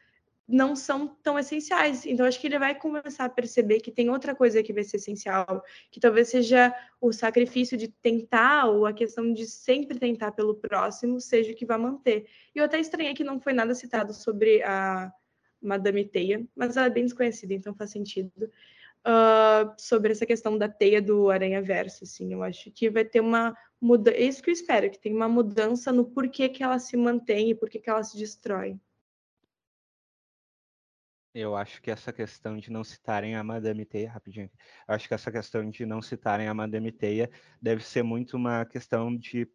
[0.46, 2.04] não são tão essenciais.
[2.04, 4.98] Então, acho que ele vai começar a perceber que tem outra coisa que vai ser
[4.98, 10.54] essencial, que talvez seja o sacrifício de tentar, ou a questão de sempre tentar pelo
[10.54, 12.26] próximo, seja o que vai manter.
[12.54, 15.10] E eu até estranhei que não foi nada citado sobre a
[15.60, 18.50] Madame Teia, mas ela é bem desconhecida, então faz sentido
[19.06, 23.20] uh, sobre essa questão da teia do Aranha Verso, assim, eu acho que vai ter
[23.20, 26.78] uma mudança, é isso que eu espero, que tem uma mudança no porquê que ela
[26.78, 28.78] se mantém e porquê que ela se destrói.
[31.34, 34.50] Eu acho que essa questão de não citarem a Madame Teia, rapidinho,
[34.86, 37.30] eu acho que essa questão de não citarem a Madame Teia
[37.60, 39.48] deve ser muito uma questão de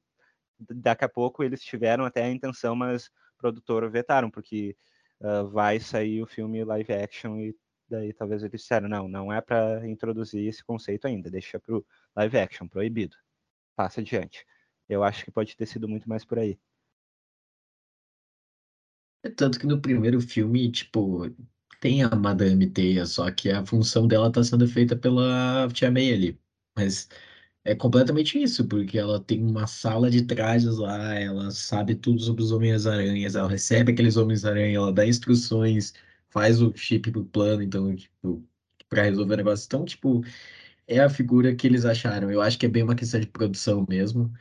[0.60, 4.76] daqui a pouco eles tiveram até a intenção, mas o produtor vetaram, porque
[5.22, 7.56] uh, vai sair o filme live action e
[7.90, 11.86] Daí talvez eles disseram, não, não é para introduzir esse conceito ainda, deixa para o
[12.16, 13.16] live action, proibido.
[13.76, 14.46] Passa adiante.
[14.90, 16.60] Eu acho que pode ter sido muito mais por aí.
[19.24, 21.30] É tanto que no primeiro filme, tipo,
[21.80, 26.14] tem a Madame Teia, só que a função dela tá sendo feita pela Tia May
[26.14, 26.40] ali.
[26.76, 27.10] Mas
[27.64, 32.44] é completamente isso, porque ela tem uma sala de trajes lá, ela sabe tudo sobre
[32.44, 35.94] os Homens-Aranhas, ela recebe aqueles Homens-Aranha, ela dá instruções
[36.38, 38.48] faz o chip pro plano, então, tipo,
[38.90, 39.66] para resolver o negócio.
[39.66, 40.22] Então, tipo,
[40.88, 42.32] é a figura que eles acharam.
[42.32, 44.32] Eu acho que é bem uma questão de produção mesmo.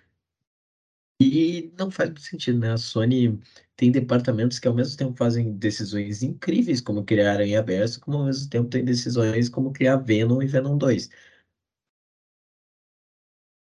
[1.21, 2.73] E não faz muito sentido, né?
[2.73, 3.39] A Sony
[3.75, 8.25] tem departamentos que ao mesmo tempo fazem decisões incríveis, como criar Aranha Verso, como ao
[8.27, 11.09] mesmo tempo tem decisões como criar Venom e Venom 2.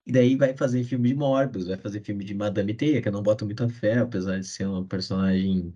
[0.06, 3.12] E daí vai fazer filme de Morbius, vai fazer filme de Madame Teia, que eu
[3.12, 5.76] não boto muita fé, apesar de ser uma personagem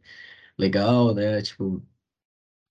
[0.58, 1.42] legal, né?
[1.42, 1.84] Tipo,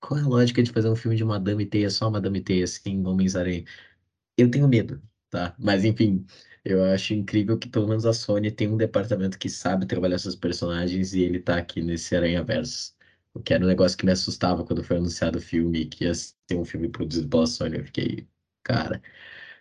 [0.01, 3.05] qual é a lógica de fazer um filme de Madame Teia, só Madame Teia, assim,
[3.07, 3.65] Homens-Aranha?
[4.37, 5.55] Eu tenho medo, tá?
[5.59, 6.25] Mas, enfim,
[6.65, 10.37] eu acho incrível que pelo menos a Sony tem um departamento que sabe trabalhar seus
[10.37, 12.95] personagens e ele tá aqui nesse Aranha-Verso.
[13.35, 16.15] O que era um negócio que me assustava quando foi anunciado o filme, que ia
[16.15, 17.79] ser um filme produzido pela Sony.
[17.79, 18.29] Eu fiquei,
[18.63, 19.01] cara,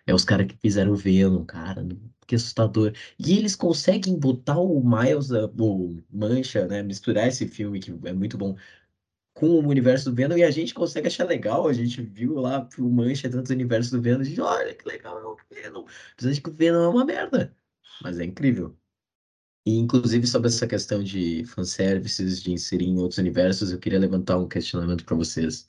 [0.06, 1.86] é os caras que fizeram o Venom, cara,
[2.26, 2.92] que assustador.
[3.18, 8.36] E eles conseguem botar o Miles, o Mancha, né, misturar esse filme, que é muito
[8.38, 8.56] bom,
[9.38, 11.68] com o universo do Venom e a gente consegue achar legal.
[11.68, 14.20] A gente viu lá o Mancha dentro do universo do Venom.
[14.20, 15.86] A gente, olha que legal é o Venom.
[16.12, 17.56] Apesar de que o Venom é uma merda.
[18.02, 18.76] Mas é incrível.
[19.64, 24.38] E, inclusive, sobre essa questão de fanservices, de inserir em outros universos, eu queria levantar
[24.38, 25.68] um questionamento para vocês.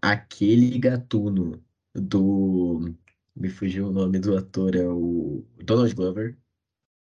[0.00, 1.62] Aquele gatuno
[1.94, 2.94] do.
[3.36, 6.38] Me fugiu o nome do ator, é o Donald Glover.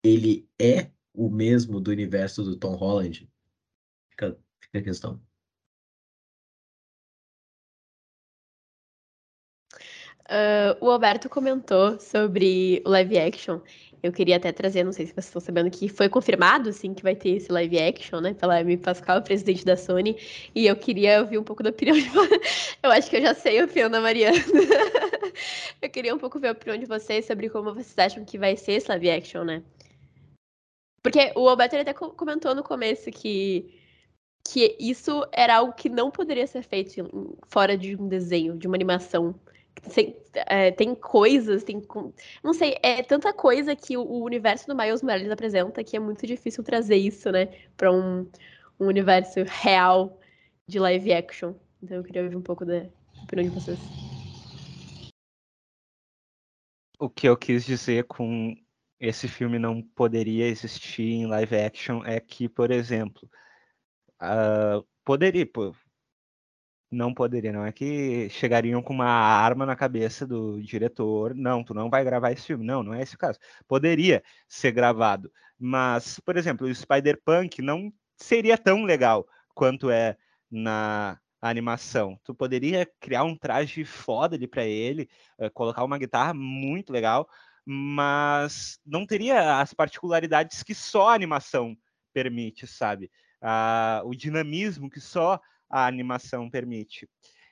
[0.04, 3.30] Ele é o mesmo do universo do Tom Holland?
[4.10, 5.31] Fica, fica a questão.
[10.32, 13.60] Uh, o Alberto comentou sobre o live action.
[14.02, 17.04] Eu queria até trazer, não sei se vocês estão sabendo, que foi confirmado, sim, que
[17.04, 20.18] vai ter esse live action, né, pela Amy Pascal, presidente da Sony.
[20.56, 22.10] E eu queria ouvir um pouco da opinião de
[22.82, 24.38] Eu acho que eu já sei a opinião da Mariana.
[25.82, 28.56] eu queria um pouco ver a opinião de vocês sobre como vocês acham que vai
[28.56, 29.62] ser esse live action, né?
[31.04, 33.78] Porque o Alberto até comentou no começo que
[34.44, 38.76] que isso era algo que não poderia ser feito fora de um desenho, de uma
[38.76, 39.36] animação.
[39.94, 41.82] Tem, é, tem coisas, tem.
[42.44, 46.00] Não sei, é tanta coisa que o, o, universo do Miles Morales apresenta que é
[46.00, 48.30] muito difícil trazer isso, né, para um,
[48.80, 50.20] um, universo real
[50.68, 51.54] de live action.
[51.82, 52.86] Então eu queria ouvir um pouco da
[53.24, 53.80] opinião de vocês.
[57.00, 58.56] O que eu quis dizer com
[59.00, 63.28] esse filme não poderia existir em live action é que, por exemplo,
[64.22, 65.50] uh, poderia,
[66.92, 71.34] Não poderia, não é que chegariam com uma arma na cabeça do diretor.
[71.34, 72.66] Não, tu não vai gravar esse filme.
[72.66, 73.40] Não, não é esse o caso.
[73.66, 79.26] Poderia ser gravado, mas, por exemplo, o Spider-Punk não seria tão legal
[79.56, 80.18] quanto é
[80.52, 82.20] na animação.
[82.24, 87.28] Tu poderia criar um traje foda ali para ele, uh, colocar uma guitarra muito legal,
[87.66, 91.76] mas não teria as particularidades que só a animação
[92.14, 93.10] permite, sabe?
[93.42, 95.40] Uh, o dinamismo que só
[95.72, 97.10] a animação permite.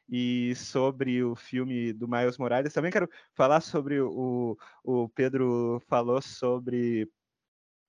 [0.08, 6.22] E sobre o filme do Miles Morales, também quero falar sobre o, o Pedro falou
[6.22, 7.08] sobre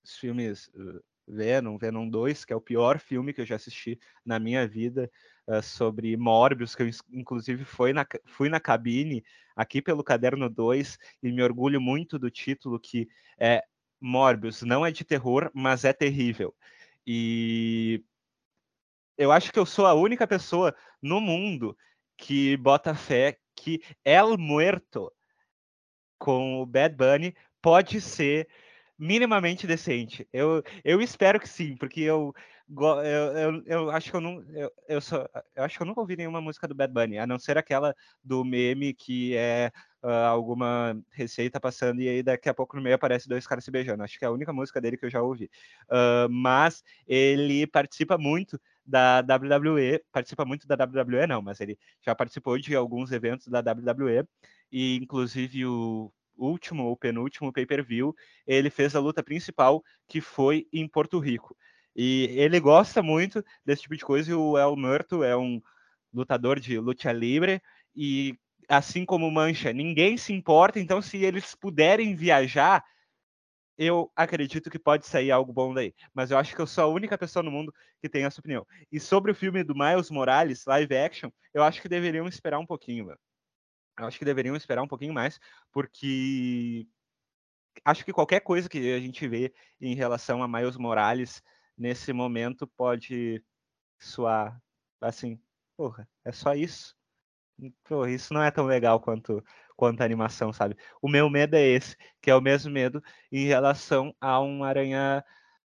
[0.05, 3.99] os filmes uh, Venom, Venom 2, que é o pior filme que eu já assisti
[4.25, 5.11] na minha vida,
[5.47, 9.25] uh, sobre Morbius, que eu inclusive fui na, fui na cabine
[9.57, 13.09] aqui pelo Caderno 2 e me orgulho muito do título que
[13.39, 13.63] é
[14.01, 16.55] Morbius, não é de terror, mas é terrível.
[17.07, 18.05] E
[19.21, 21.77] eu acho que eu sou a única pessoa no mundo
[22.17, 25.13] que bota fé que El Muerto
[26.19, 28.49] com o Bad Bunny pode ser
[28.99, 30.27] minimamente decente.
[30.33, 32.35] Eu, eu espero que sim, porque eu,
[32.79, 36.01] eu, eu, eu acho que eu não eu, eu, só, eu acho que eu nunca
[36.01, 40.09] ouvi nenhuma música do Bad Bunny, a não ser aquela do meme que é uh,
[40.09, 44.03] alguma receita passando e aí daqui a pouco no meio aparece dois caras se beijando.
[44.03, 45.51] Acho que é a única música dele que eu já ouvi.
[45.87, 52.15] Uh, mas ele participa muito da WWE, participa muito da WWE não, mas ele já
[52.15, 54.25] participou de alguns eventos da WWE
[54.71, 58.15] e inclusive o último ou penúltimo pay-per-view,
[58.47, 61.57] ele fez a luta principal, que foi em Porto Rico.
[62.03, 65.61] E ele gosta muito desse tipo de coisa, e o El Murto é um
[66.11, 67.61] lutador de luta livre,
[67.95, 72.83] e assim como Mancha, ninguém se importa, então se eles puderem viajar,
[73.77, 75.95] eu acredito que pode sair algo bom daí.
[76.15, 77.71] Mas eu acho que eu sou a única pessoa no mundo
[78.01, 78.67] que tem essa opinião.
[78.91, 82.67] E sobre o filme do Miles Morales, live action, eu acho que deveriam esperar um
[82.67, 83.11] pouquinho.
[83.99, 85.39] Eu acho que deveriam esperar um pouquinho mais,
[85.71, 86.87] porque
[87.85, 91.43] acho que qualquer coisa que a gente vê em relação a Miles Morales
[91.81, 93.43] nesse momento pode
[93.99, 94.61] soar
[95.01, 95.41] assim,
[95.77, 96.95] porra, é só isso.
[97.85, 99.43] Porra, isso não é tão legal quanto,
[99.77, 100.77] quanto a animação, sabe?
[101.03, 103.03] O meu medo é esse, que é o mesmo medo
[103.33, 105.25] em relação a um Aranha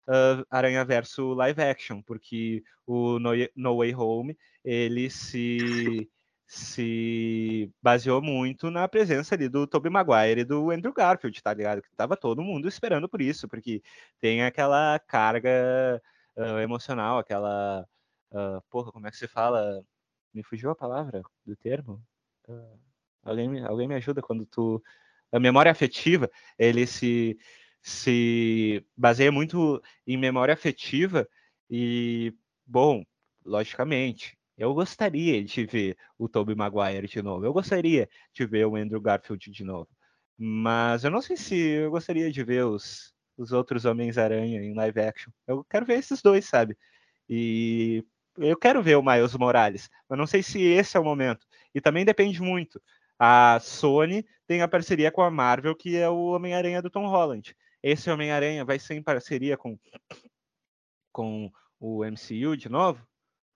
[0.09, 6.11] uh, Aranha Verso live action, porque o No, no Way Home ele se
[6.55, 11.83] se baseou muito na presença ali do Tobey Maguire e do Andrew Garfield, tá ligado?
[11.83, 13.83] Que tava todo mundo esperando por isso, porque
[14.21, 16.01] tem aquela carga
[16.37, 17.87] uh, emocional, aquela.
[18.31, 19.85] Uh, porra, como é que se fala?
[20.33, 22.03] Me fugiu a palavra do termo?
[22.49, 22.79] Uh,
[23.23, 24.83] alguém, alguém me ajuda quando tu.
[25.33, 27.37] A memória afetiva, ele se,
[27.83, 31.29] se baseia muito em memória afetiva
[31.69, 32.33] e,
[32.65, 33.05] bom,
[33.45, 37.45] logicamente, eu gostaria de ver o Tobey Maguire de novo.
[37.45, 39.89] Eu gostaria de ver o Andrew Garfield de novo.
[40.37, 45.01] Mas eu não sei se eu gostaria de ver os, os outros Homens-Aranha em live
[45.01, 45.33] action.
[45.47, 46.77] Eu quero ver esses dois, sabe?
[47.29, 48.05] E
[48.39, 51.47] eu quero ver o Miles Morales, mas não sei se esse é o momento.
[51.75, 52.81] E também depende muito.
[53.19, 57.57] A Sony tem a parceria com a Marvel, que é o Homem-Aranha do Tom Holland.
[57.83, 59.79] Esse Homem-Aranha vai ser em parceria com,
[61.13, 63.07] com o MCU de novo?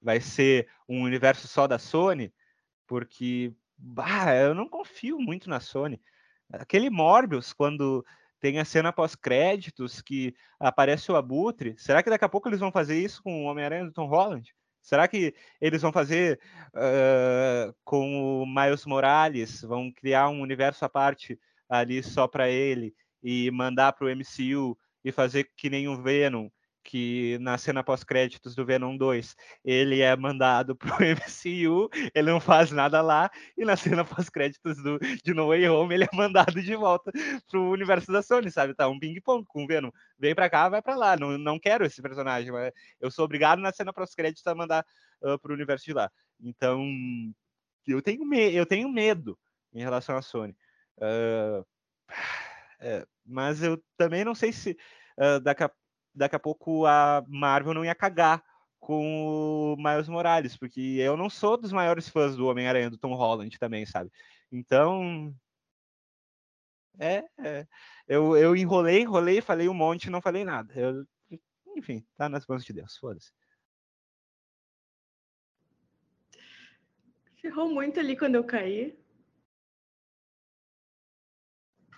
[0.01, 2.33] Vai ser um universo só da Sony,
[2.87, 6.01] porque bah, eu não confio muito na Sony.
[6.53, 8.05] Aquele Morbius, quando
[8.41, 12.73] tem a cena pós-créditos que aparece o Abutre, será que daqui a pouco eles vão
[12.73, 14.55] fazer isso com o Homem-Aranha do Tom Holland?
[14.81, 20.89] Será que eles vão fazer uh, com o Miles Morales, vão criar um universo à
[20.89, 21.39] parte
[21.69, 26.49] ali só para ele e mandar para o MCU e fazer que nem o Venom,
[26.89, 32.73] que na cena pós-créditos do Venom 2 ele é mandado pro MCU, ele não faz
[32.73, 36.75] nada lá, e na cena pós-créditos do, de No Way Home ele é mandado de
[36.75, 37.13] volta
[37.47, 38.75] pro universo da Sony, sabe?
[38.75, 39.91] Tá um ping-pong com o Venom.
[40.19, 41.15] Vem pra cá, vai pra lá.
[41.15, 44.83] Não, não quero esse personagem, mas eu sou obrigado na cena pós-créditos a mandar
[45.21, 46.11] uh, pro universo de lá.
[46.41, 46.83] Então,
[47.87, 49.39] eu tenho, me eu tenho medo
[49.75, 50.57] em relação à Sony.
[50.97, 51.63] Uh,
[52.81, 54.75] é, mas eu também não sei se
[55.19, 55.71] uh, daqui a
[56.15, 58.43] daqui a pouco a Marvel não ia cagar
[58.81, 63.15] com o Miles Morales, porque eu não sou dos maiores fãs do Homem-Aranha, do Tom
[63.15, 64.11] Holland também, sabe?
[64.51, 65.35] Então.
[66.99, 67.67] É, é.
[68.07, 70.73] Eu, eu enrolei, enrolei, falei um monte não falei nada.
[70.75, 71.07] Eu,
[71.77, 73.33] enfim, tá nas mãos de Deus, foda-se.
[77.41, 78.99] Ferrou muito ali quando eu caí.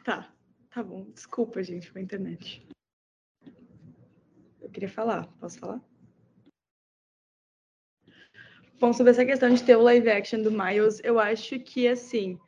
[0.05, 0.31] Tá,
[0.71, 1.11] tá bom.
[1.13, 2.69] Desculpa, gente, a internet
[4.71, 5.27] eu queria falar.
[5.41, 5.81] Posso falar?
[8.79, 12.39] Bom, sobre essa questão de ter o live action do Miles, eu acho que, assim,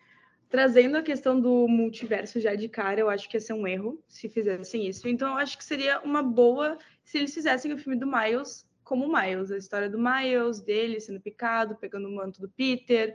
[0.48, 4.02] trazendo a questão do multiverso já de cara, eu acho que ia ser um erro
[4.08, 5.08] se fizessem isso.
[5.08, 9.06] Então, eu acho que seria uma boa se eles fizessem o filme do Miles como
[9.06, 13.14] Miles, a história do Miles, dele sendo picado, pegando o manto do Peter,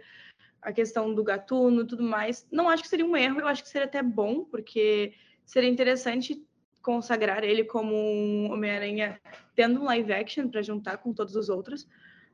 [0.62, 2.48] a questão do gatuno, tudo mais.
[2.52, 5.14] Não acho que seria um erro, eu acho que seria até bom, porque
[5.46, 6.46] seria interessante
[6.88, 9.20] consagrar ele como um Homem-Aranha
[9.54, 11.86] tendo um live action para juntar com todos os outros.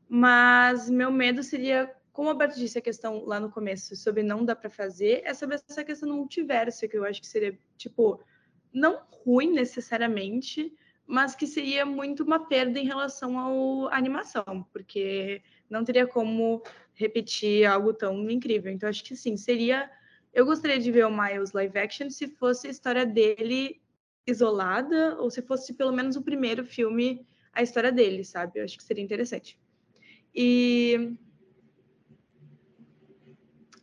[0.08, 4.46] Mas meu medo seria, como a Alberto disse, a questão lá no começo sobre não
[4.46, 8.22] dá para fazer, é sobre essa questão do multiverso, que eu acho que seria, tipo,
[8.72, 10.72] não ruim necessariamente,
[11.04, 16.62] mas que seria muito uma perda em relação à animação, porque não teria como
[16.94, 18.72] repetir algo tão incrível.
[18.72, 19.90] Então, acho que sim, seria.
[20.32, 23.82] Eu gostaria de ver o Miles live action se fosse a história dele
[24.26, 28.60] isolada, ou se fosse pelo menos o primeiro filme, a história dele, sabe?
[28.60, 29.60] Eu acho que seria interessante.
[30.34, 31.14] E.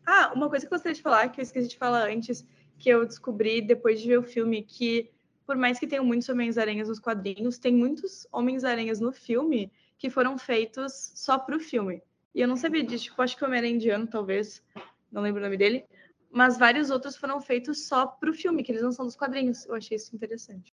[0.06, 2.44] Ah, uma coisa que eu gostaria de falar, que eu esqueci de falar antes,
[2.78, 5.10] que eu descobri depois de ver o filme, que
[5.46, 10.38] por mais que tenham muitos Homens-Aranhas nos quadrinhos, tem muitos Homens-Aranhas no filme que foram
[10.38, 12.02] feitos só para o filme.
[12.34, 14.62] E eu não sabia disso, tipo, acho que o Homem-Aranha indiano, talvez,
[15.10, 15.84] não lembro o nome dele,
[16.30, 19.66] mas vários outros foram feitos só para o filme, que eles não são dos quadrinhos.
[19.66, 20.72] Eu achei isso interessante.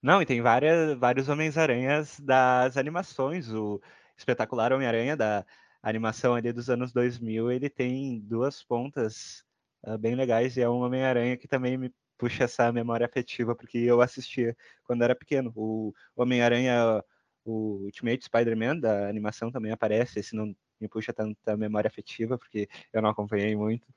[0.00, 3.50] Não, e tem várias, vários Homens-Aranhas das animações.
[3.50, 3.80] O
[4.16, 5.44] espetacular Homem-Aranha da
[5.82, 9.44] animação ali dos anos 2000, ele tem duas pontas
[9.86, 13.78] uh, bem legais e é um Homem-Aranha que também me puxa essa memória afetiva, porque
[13.78, 15.52] eu assistia quando era pequeno.
[15.54, 17.02] O Homem-Aranha,
[17.44, 20.54] o Ultimate Spider-Man da animação também aparece, esse não
[20.84, 23.88] me puxa tanta memória afetiva, porque eu não acompanhei muito.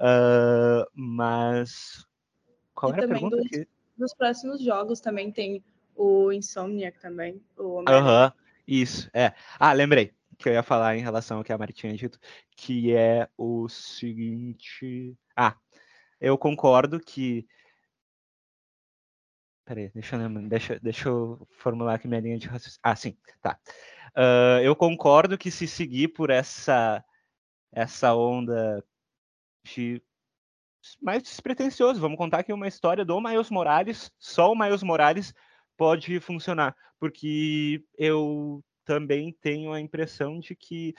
[0.00, 2.06] Uh, mas
[2.74, 3.36] qual e era a pergunta?
[3.36, 3.68] Dos, que...
[3.98, 5.62] dos próximos jogos também tem
[5.94, 7.42] o Insomniac também.
[7.58, 8.32] Aham, uh -huh,
[8.66, 9.32] isso, é.
[9.58, 12.18] Ah, lembrei que eu ia falar em relação ao que a Mari tinha dito,
[12.56, 15.16] que é o seguinte.
[15.34, 15.56] Ah,
[16.20, 17.46] eu concordo que
[19.66, 22.80] Peraí, deixa eu, deixa, deixa eu formular aqui minha linha de raciocínio.
[22.84, 23.58] Ah, sim, tá.
[24.16, 27.04] Uh, eu concordo que se seguir por essa,
[27.72, 28.82] essa onda
[29.64, 30.00] de
[31.02, 35.34] mais despretensioso, vamos contar aqui uma história do Miles Morales, só o Miles Morales
[35.76, 40.94] pode funcionar, porque eu também tenho a impressão de que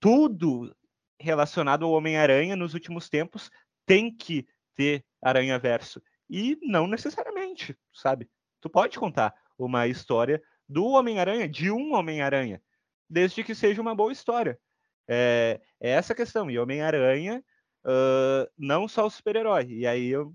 [0.00, 0.74] tudo
[1.18, 3.48] relacionado ao Homem-Aranha nos últimos tempos
[3.86, 6.02] tem que ter Aranha Verso.
[6.28, 7.41] E não necessariamente,
[7.92, 8.30] sabe?
[8.60, 12.62] Tu pode contar uma história do Homem-Aranha, de um Homem-Aranha,
[13.08, 14.58] desde que seja uma boa história.
[15.08, 16.50] É, é essa a questão.
[16.50, 17.44] E Homem-Aranha,
[17.84, 19.66] uh, não só o super-herói.
[19.66, 20.34] E aí eu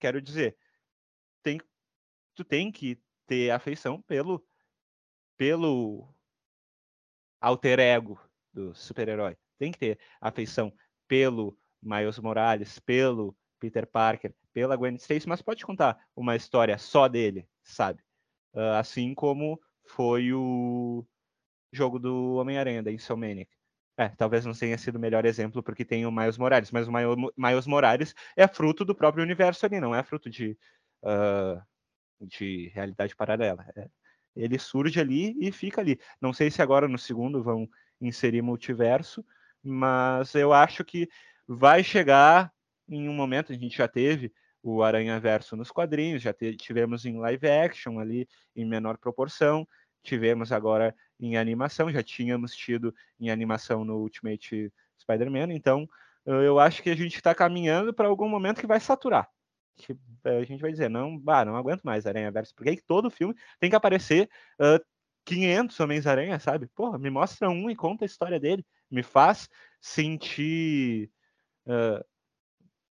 [0.00, 0.56] quero dizer,
[1.42, 1.60] tem,
[2.34, 4.44] tu tem que ter afeição pelo,
[5.36, 6.08] pelo
[7.40, 8.20] alter ego
[8.52, 9.36] do super-herói.
[9.58, 10.72] Tem que ter afeição
[11.06, 17.08] pelo Miles Morales, pelo Peter Parker, pela Gwen Stacy, mas pode contar uma história só
[17.08, 18.02] dele, sabe?
[18.54, 21.04] Uh, assim como foi o
[21.72, 23.50] jogo do Homem-Aranha, da Insomniac.
[23.96, 26.92] É, talvez não tenha sido o melhor exemplo porque tem o Miles Morales, mas o
[27.36, 30.56] Miles Morales é fruto do próprio universo ali, não é fruto de,
[31.02, 31.60] uh,
[32.20, 33.66] de realidade paralela.
[33.76, 33.88] É,
[34.34, 36.00] ele surge ali e fica ali.
[36.20, 37.68] Não sei se agora no segundo vão
[38.00, 39.24] inserir multiverso,
[39.62, 41.08] mas eu acho que
[41.46, 42.52] vai chegar
[42.88, 44.32] em um momento, a gente já teve
[44.62, 49.66] o Aranha Verso nos quadrinhos, já tivemos em live action ali em menor proporção,
[50.02, 55.88] tivemos agora em animação, já tínhamos tido em animação no Ultimate Spider-Man, então
[56.24, 59.28] eu acho que a gente está caminhando para algum momento que vai saturar.
[59.76, 63.10] Que eh, a gente vai dizer, não, bah, não aguento mais Aranha Verso, porque todo
[63.10, 64.28] filme tem que aparecer
[64.60, 64.84] uh,
[65.24, 66.68] 500 Homens-Aranha, sabe?
[66.68, 69.48] Porra, me mostra um e conta a história dele, me faz
[69.80, 71.10] sentir
[71.66, 72.04] uh,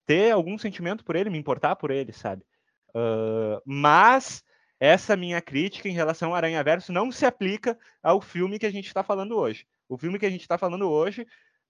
[0.06, 2.44] ter algum sentimento por ele, me importar por ele, sabe?
[2.90, 4.44] Uh, mas
[4.80, 8.72] essa minha crítica em relação ao Aranha Verso não se aplica ao filme que a
[8.72, 9.66] gente está falando hoje.
[9.88, 11.26] O filme que a gente está falando hoje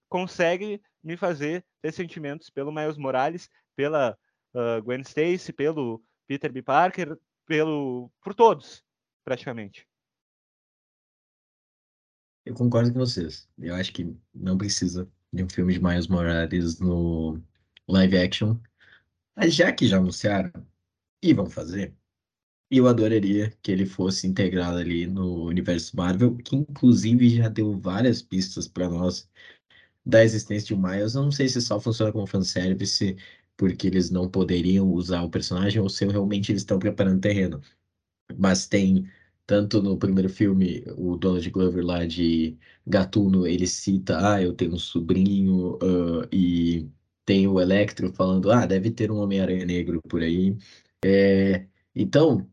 [0.08, 4.16] consegue me fazer ter sentimentos pelo Miles Morales, pela
[4.54, 6.62] uh, Gwen Stacy, pelo Peter B.
[6.62, 8.82] Parker, pelo por todos,
[9.24, 9.86] praticamente.
[12.44, 13.48] Eu concordo com vocês.
[13.58, 17.40] Eu acho que não precisa de um filme de Miles Morales no
[17.88, 18.58] live action.
[19.36, 20.52] Mas já que já anunciaram
[21.22, 21.94] e vão fazer,
[22.70, 28.22] eu adoraria que ele fosse integrado ali no universo Marvel, que inclusive já deu várias
[28.22, 29.28] pistas para nós
[30.04, 31.14] da existência de Miles.
[31.14, 33.16] Eu não sei se só funciona como fanservice,
[33.56, 37.60] porque eles não poderiam usar o personagem, ou se realmente eles estão preparando terreno.
[38.38, 39.08] Mas tem
[39.46, 42.56] Tanto no primeiro filme, o Donald Glover lá de
[42.86, 46.88] Gatuno, ele cita, ah, eu tenho um sobrinho, uh, e
[47.24, 50.56] tem o Electro falando, ah, deve ter um Homem-Aranha negro por aí.
[51.04, 52.48] É, então,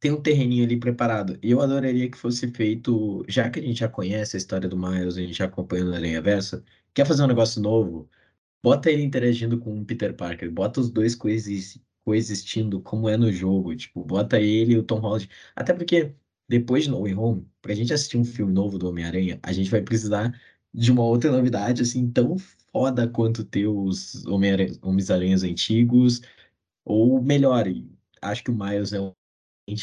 [0.00, 1.38] tem um terreninho ali preparado.
[1.42, 4.76] E eu adoraria que fosse feito, já que a gente já conhece a história do
[4.78, 6.64] Miles, a gente já acompanha no Aranha Versa,
[6.94, 8.08] quer fazer um negócio novo,
[8.62, 13.32] bota ele interagindo com o Peter Parker, bota os dois coexis- coexistindo como é no
[13.32, 15.28] jogo, tipo, bota ele e o Tom Holland.
[15.56, 16.14] Até porque
[16.48, 19.70] depois de No Way Home, pra gente assistir um filme novo do Homem-Aranha, a gente
[19.70, 20.32] vai precisar
[20.76, 22.36] de uma outra novidade assim tão
[22.70, 26.20] foda quanto ter os Homens-Aranhas antigos,
[26.84, 27.64] ou melhor,
[28.20, 29.00] acho que o Miles é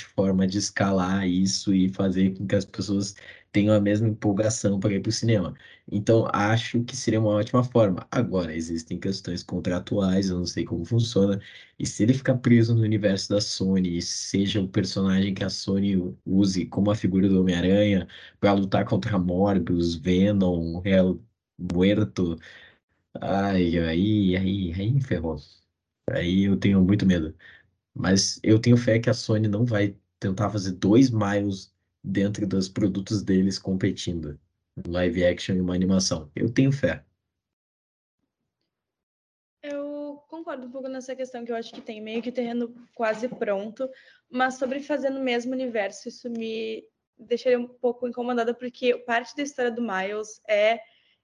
[0.05, 3.15] forma de escalar isso e fazer com que as pessoas
[3.51, 5.53] tenham a mesma empolgação para ir para o cinema.
[5.91, 8.07] Então, acho que seria uma ótima forma.
[8.11, 11.39] Agora, existem questões contratuais, eu não sei como funciona,
[11.77, 15.97] e se ele ficar preso no universo da Sony, seja o personagem que a Sony
[16.26, 18.07] use como a figura do Homem-Aranha
[18.39, 21.19] para lutar contra Morbius, Venom, Real
[21.57, 22.38] Muerto,
[23.22, 25.38] ai, aí, aí, aí ferrou.
[26.11, 27.35] Aí eu tenho muito medo.
[27.94, 32.68] Mas eu tenho fé que a Sony não vai tentar fazer dois Miles dentro dos
[32.68, 34.40] produtos deles competindo.
[34.76, 36.32] Um live action e uma animação.
[36.36, 37.06] Eu tenho fé.
[39.61, 43.30] Eu concordo um pouco nessa questão que eu acho que tem meio que terreno quase
[43.30, 43.90] pronto,
[44.30, 46.84] mas sobre fazer no mesmo universo, isso me
[47.18, 50.80] deixaria um pouco incomodada, porque parte da história do Miles é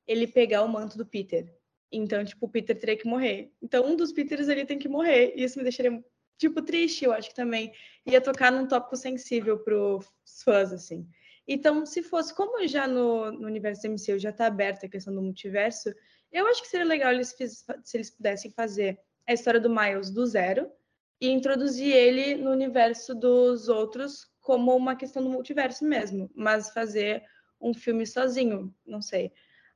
[0.07, 1.53] ele pegar o manto do Peter.
[1.91, 3.51] Então, tipo, o Peter teria que morrer.
[3.61, 5.33] Então, um dos Peters ali tem que morrer.
[5.35, 6.03] E isso me deixaria,
[6.39, 7.71] tipo, triste, eu acho que também.
[8.05, 10.07] Ia tocar num tópico sensível pros
[10.43, 11.07] fãs, assim.
[11.47, 15.13] Então, se fosse, como já no, no universo do MCU já tá aberta a questão
[15.13, 15.93] do multiverso,
[16.31, 20.09] eu acho que seria legal eles fiz, se eles pudessem fazer a história do Miles
[20.11, 20.71] do zero
[21.19, 27.23] e introduzir ele no universo dos outros como uma questão do multiverso mesmo, mas fazer
[27.59, 29.31] um filme sozinho, não sei.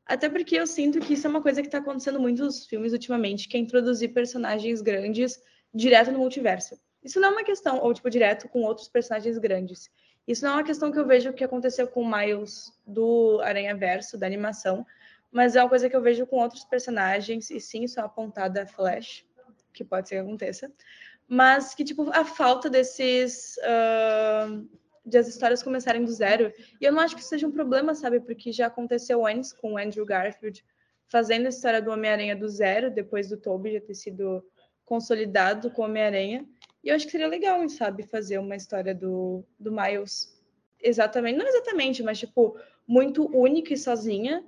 [0.05, 2.93] Até porque eu sinto que isso é uma coisa que está acontecendo muito nos filmes
[2.93, 5.41] ultimamente, que é introduzir personagens grandes
[5.73, 6.79] direto no multiverso.
[7.03, 9.89] Isso não é uma questão, ou tipo, direto com outros personagens grandes.
[10.27, 13.75] Isso não é uma questão que eu vejo que aconteceu com o Miles do Aranha
[13.75, 14.85] Verso, da animação,
[15.31, 18.57] mas é uma coisa que eu vejo com outros personagens, e sim, isso é apontado
[18.59, 19.25] a Flash,
[19.73, 20.71] que pode ser que aconteça,
[21.27, 23.57] mas que, tipo, a falta desses.
[23.57, 24.67] Uh,
[25.05, 26.53] de as histórias começarem do zero.
[26.79, 28.19] E eu não acho que seja um problema, sabe?
[28.21, 30.63] Porque já aconteceu antes com o Andrew Garfield
[31.07, 34.43] fazendo a história do Homem-Aranha do zero, depois do Tobey já ter sido
[34.93, 36.47] consolidado com Homem-Aranha.
[36.83, 40.39] E eu acho que seria legal, sabe, fazer uma história do, do Miles
[40.79, 42.55] exatamente, não exatamente, mas tipo,
[42.85, 44.45] muito única e sozinha,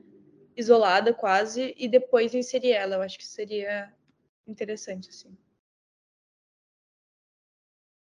[0.55, 2.97] isolada quase, e depois inserir ela.
[2.97, 3.91] Eu acho que seria
[4.45, 5.35] interessante, assim.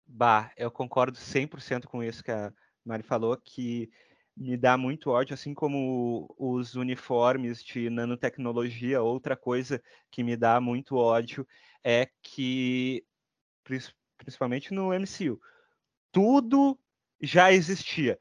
[0.06, 2.52] Bah, eu concordo 100% com isso que a
[2.84, 3.90] Mari falou, que
[4.36, 9.00] me dá muito ódio, assim como os uniformes de nanotecnologia.
[9.00, 11.46] Outra coisa que me dá muito ódio
[11.82, 13.04] é que,
[14.18, 15.40] principalmente no MCU,
[16.12, 16.78] tudo
[17.20, 18.18] já existia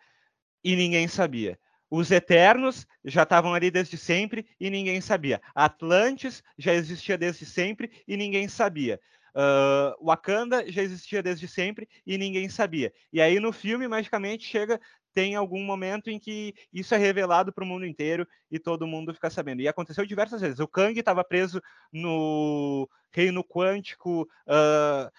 [0.63, 1.59] e ninguém sabia.
[1.89, 5.41] Os Eternos já estavam ali desde sempre e ninguém sabia.
[5.53, 8.99] Atlantis já existia desde sempre e ninguém sabia.
[9.35, 12.93] Uh, Wakanda já existia desde sempre e ninguém sabia.
[13.11, 14.79] E aí no filme, magicamente, chega,
[15.15, 19.13] tem algum momento em que isso é revelado para o mundo inteiro e todo mundo
[19.13, 19.61] fica sabendo.
[19.61, 20.59] E aconteceu diversas vezes.
[20.59, 25.09] O Kang estava preso no reino quântico uh,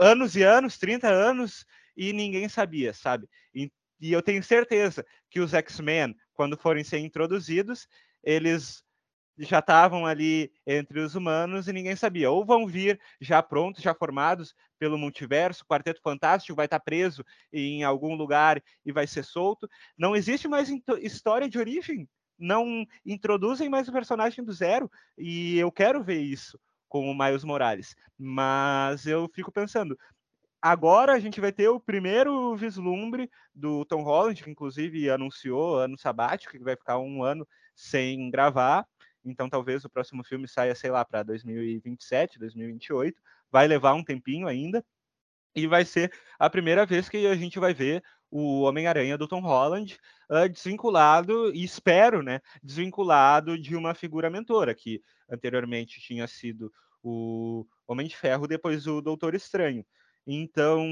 [0.00, 1.64] anos e anos, 30 anos,
[1.96, 3.28] e ninguém sabia, sabe?
[3.54, 7.86] E, e eu tenho certeza que os X-Men, quando forem ser introduzidos,
[8.24, 8.82] eles
[9.40, 12.30] já estavam ali entre os humanos e ninguém sabia.
[12.30, 17.24] Ou vão vir já prontos, já formados pelo multiverso, o Quarteto Fantástico vai estar preso
[17.52, 19.68] em algum lugar e vai ser solto.
[19.96, 20.68] Não existe mais
[21.00, 22.08] história de origem.
[22.38, 24.90] Não introduzem mais o personagem do zero.
[25.16, 26.58] E eu quero ver isso
[26.88, 27.94] com o Miles Morales.
[28.18, 29.96] Mas eu fico pensando,
[30.60, 35.96] agora a gente vai ter o primeiro vislumbre do Tom Holland, que inclusive anunciou ano
[35.96, 38.86] sabático, que vai ficar um ano sem gravar.
[39.24, 43.20] Então talvez o próximo filme saia, sei lá, para 2027, 2028.
[43.50, 44.84] Vai levar um tempinho ainda.
[45.54, 49.40] E vai ser a primeira vez que a gente vai ver o Homem-Aranha do Tom
[49.40, 49.98] Holland
[50.30, 56.72] uh, desvinculado, e espero, né, desvinculado de uma figura mentora, que anteriormente tinha sido
[57.02, 59.84] o Homem de Ferro, depois o Doutor Estranho.
[60.26, 60.86] Então,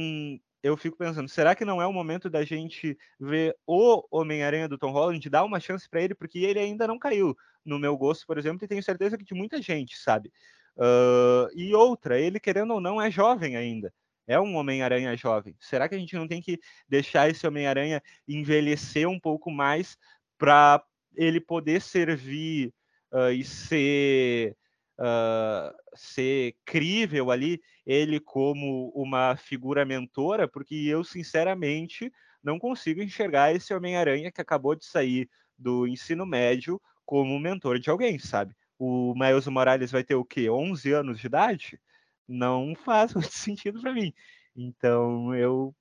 [0.63, 4.79] eu fico pensando, será que não é o momento da gente ver o Homem-Aranha do
[4.79, 8.27] Tom Holland, dar uma chance para ele, porque ele ainda não caiu no meu gosto,
[8.27, 10.33] por exemplo, e tenho certeza que de muita gente, sabe?
[10.77, 13.93] Uh, e outra, ele querendo ou não é jovem ainda.
[14.27, 15.57] é um Homem-Aranha jovem.
[15.59, 16.59] Será que a gente não tem que
[16.89, 19.97] deixar esse Homem-Aranha envelhecer um pouco mais
[20.37, 20.85] para
[21.17, 22.73] ele poder servir
[23.13, 24.57] uh, e ser,
[24.99, 30.49] uh, ser crível ali, ele como uma figura mentora?
[30.49, 32.13] Porque eu, sinceramente,
[32.43, 37.91] não consigo enxergar esse Homem-Aranha que acabou de sair do ensino médio como mentor de
[37.91, 38.55] alguém, sabe?
[38.79, 40.49] O Miles Morales vai ter o quê?
[40.49, 41.81] 11 anos de idade?
[42.27, 44.13] Não faz muito sentido para mim.
[44.55, 45.75] Então, eu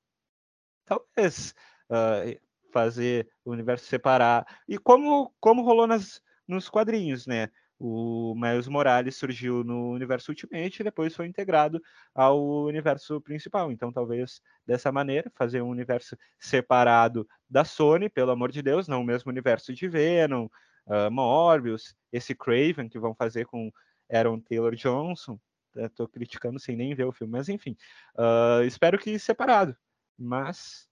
[0.85, 1.53] talvez
[1.89, 2.39] uh,
[2.71, 4.45] fazer o universo separar.
[4.67, 7.49] E como, como rolou nas, nos quadrinhos, né?
[7.79, 11.81] O Miles Morales surgiu no universo Ultimate e depois foi integrado
[12.13, 13.71] ao universo principal.
[13.71, 19.01] Então, talvez dessa maneira, fazer um universo separado da Sony, pelo amor de Deus, não
[19.01, 20.47] o mesmo universo de Venom,
[20.87, 23.71] uh, Morbius, esse Craven que vão fazer com
[24.11, 25.39] Aaron Taylor Johnson.
[25.75, 27.77] Estou criticando sem nem ver o filme, mas enfim.
[28.15, 29.77] Uh, espero que separado.
[30.17, 30.87] Mas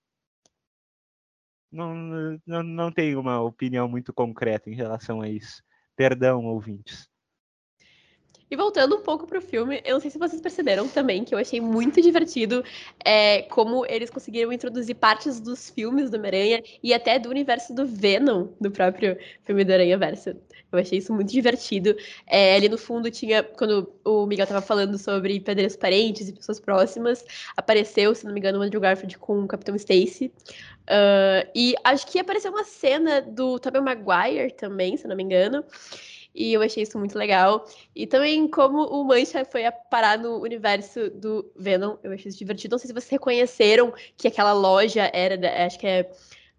[1.72, 5.64] não, não, não tenho uma opinião muito concreta em relação a isso.
[5.98, 7.10] Perdão, ouvintes.
[8.50, 11.40] E voltando um pouco pro filme, eu não sei se vocês perceberam também que eu
[11.40, 12.64] achei muito divertido
[13.04, 17.88] é, como eles conseguiram introduzir partes dos filmes do Homem-Aranha e até do universo do
[17.88, 20.36] Venom, do próprio filme do Aranha Verso.
[20.72, 21.96] Eu achei isso muito divertido.
[22.28, 26.60] É, ali no fundo tinha, quando o Miguel tava falando sobre pedreiros parentes e pessoas
[26.60, 27.26] próximas,
[27.58, 30.32] apareceu, se não me engano, o Andrew Garfield com o Capitão Stacy.
[30.86, 35.64] Uh, e acho que apareceu uma cena do Tobey Maguire também, se não me engano.
[36.36, 37.66] E eu achei isso muito legal.
[37.96, 42.38] E também como o Mancha foi a parar no universo do Venom, eu achei isso
[42.38, 42.74] divertido.
[42.74, 46.12] Não sei se vocês reconheceram que aquela loja era, acho que é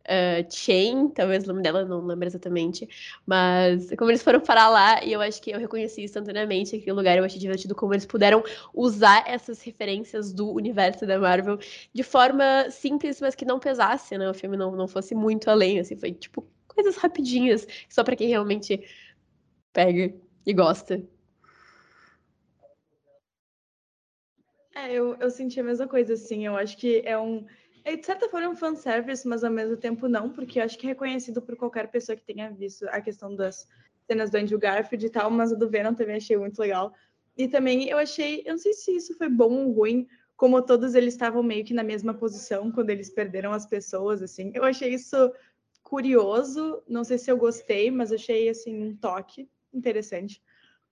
[0.07, 2.89] uh, Chain, talvez o nome dela, não lembro exatamente.
[3.27, 7.19] Mas como eles foram parar lá, e eu acho que eu reconheci instantaneamente aquele lugar,
[7.19, 8.43] eu achei divertido como eles puderam
[8.73, 11.59] usar essas referências do universo da Marvel
[11.93, 14.28] de forma simples, mas que não pesasse, né?
[14.28, 18.28] O filme não, não fosse muito além, assim, foi tipo coisas rapidinhas, só para quem
[18.28, 18.85] realmente
[19.77, 20.15] pega
[20.47, 21.07] e gosta.
[24.74, 26.47] É, eu, eu senti a mesma coisa, assim.
[26.47, 27.44] Eu acho que é um.
[27.85, 30.86] É, de certa forma, um fanservice, mas ao mesmo tempo não, porque eu acho que
[30.86, 33.69] é reconhecido por qualquer pessoa que tenha visto a questão das
[34.07, 36.94] cenas do Andrew Garfield e tal, mas a do Venom também achei muito legal.
[37.36, 40.94] E também eu achei, eu não sei se isso foi bom ou ruim, como todos
[40.94, 44.51] eles estavam meio que na mesma posição quando eles perderam as pessoas, assim.
[44.55, 45.32] Eu achei isso
[45.82, 50.43] curioso, não sei se eu gostei, mas achei, assim, um toque interessante.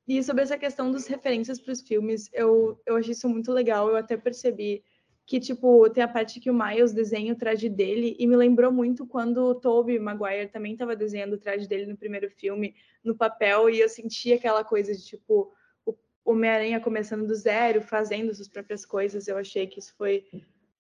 [0.07, 3.89] E sobre essa questão das referências para os filmes, eu, eu achei isso muito legal.
[3.89, 4.85] Eu até percebi
[5.27, 8.71] que, tipo, tem a parte que o Miles desenha o traje dele, e me lembrou
[8.71, 13.17] muito quando o Tobey Maguire também estava desenhando o traje dele no primeiro filme, no
[13.17, 15.51] papel, e eu senti aquela coisa de, tipo,
[15.87, 15.97] o
[16.33, 19.27] Homem-Aranha começando do zero, fazendo suas próprias coisas.
[19.27, 20.25] Eu achei que isso foi,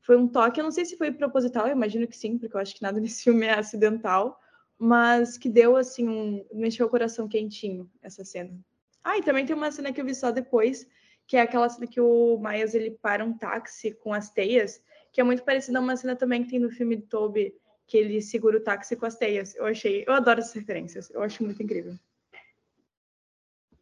[0.00, 0.60] foi um toque.
[0.60, 3.00] Eu não sei se foi proposital, eu imagino que sim, porque eu acho que nada
[3.00, 4.38] nesse filme é acidental,
[4.78, 8.58] mas que deu assim um mexeu o coração quentinho essa cena.
[9.02, 10.86] Ah, e também tem uma cena que eu vi só depois,
[11.26, 14.82] que é aquela cena que o Miles ele para um táxi com as teias,
[15.12, 17.54] que é muito parecida a uma cena também que tem no filme do Toby,
[17.86, 19.54] que ele segura o táxi com as teias.
[19.54, 21.94] Eu achei, eu adoro essas referências, eu acho muito incrível.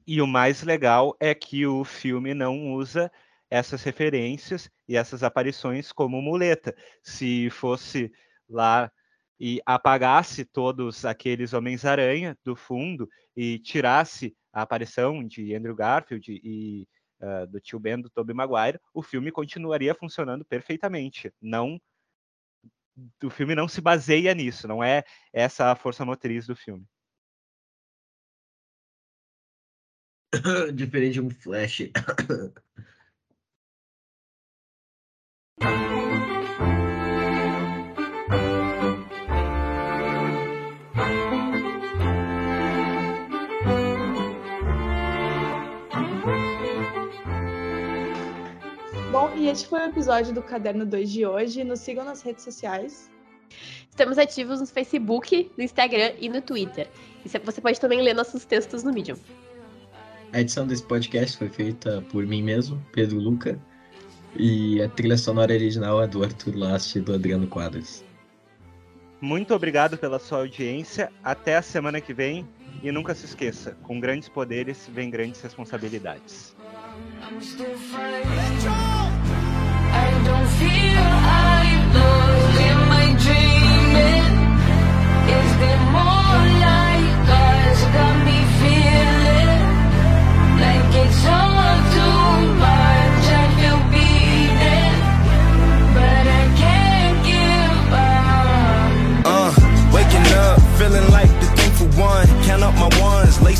[0.06, 3.10] E o mais legal é que o filme não usa
[3.48, 6.74] essas referências e essas aparições como muleta.
[7.02, 8.12] Se fosse
[8.48, 8.90] lá
[9.38, 16.86] e apagasse todos aqueles Homens-Aranha do fundo e tirasse a aparição de Andrew Garfield e
[17.20, 21.32] uh, do tio Ben do Tobey Maguire, o filme continuaria funcionando perfeitamente.
[21.40, 21.80] Não
[23.24, 25.02] o filme não se baseia nisso, não é
[25.32, 26.84] essa a força motriz do filme.
[30.74, 31.90] Diferente de um Flash.
[49.52, 51.62] este foi o episódio do Caderno 2 de hoje.
[51.62, 53.10] Nos sigam nas redes sociais.
[53.90, 56.88] Estamos ativos no Facebook, no Instagram e no Twitter.
[57.22, 59.18] E você pode também ler nossos textos no Medium.
[60.32, 63.60] A edição desse podcast foi feita por mim mesmo, Pedro Luca,
[64.34, 68.02] e a trilha sonora original é do Arthur Last e do Adriano Quadros.
[69.20, 71.12] Muito obrigado pela sua audiência.
[71.22, 72.48] Até a semana que vem.
[72.82, 76.56] E nunca se esqueça: com grandes poderes vem grandes responsabilidades.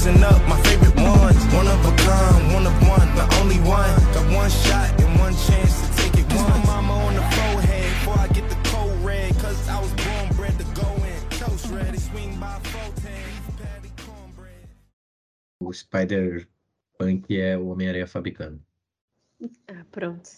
[0.05, 1.39] Listen up, my favorite ones.
[1.55, 3.89] One of a kind, one of one, the only one.
[4.13, 6.29] Got one shot and one chance to take it.
[6.29, 9.33] Kiss my mama on the forehead before I get the cold red.
[9.39, 11.39] Cause I was born bred to go in.
[11.39, 13.15] Toast ready, swing by 410.
[13.63, 14.69] Patty cornbread.
[15.61, 18.61] O Spider-Punk é o Homem-Aranha fabricando.
[19.69, 20.31] Ah, pronto.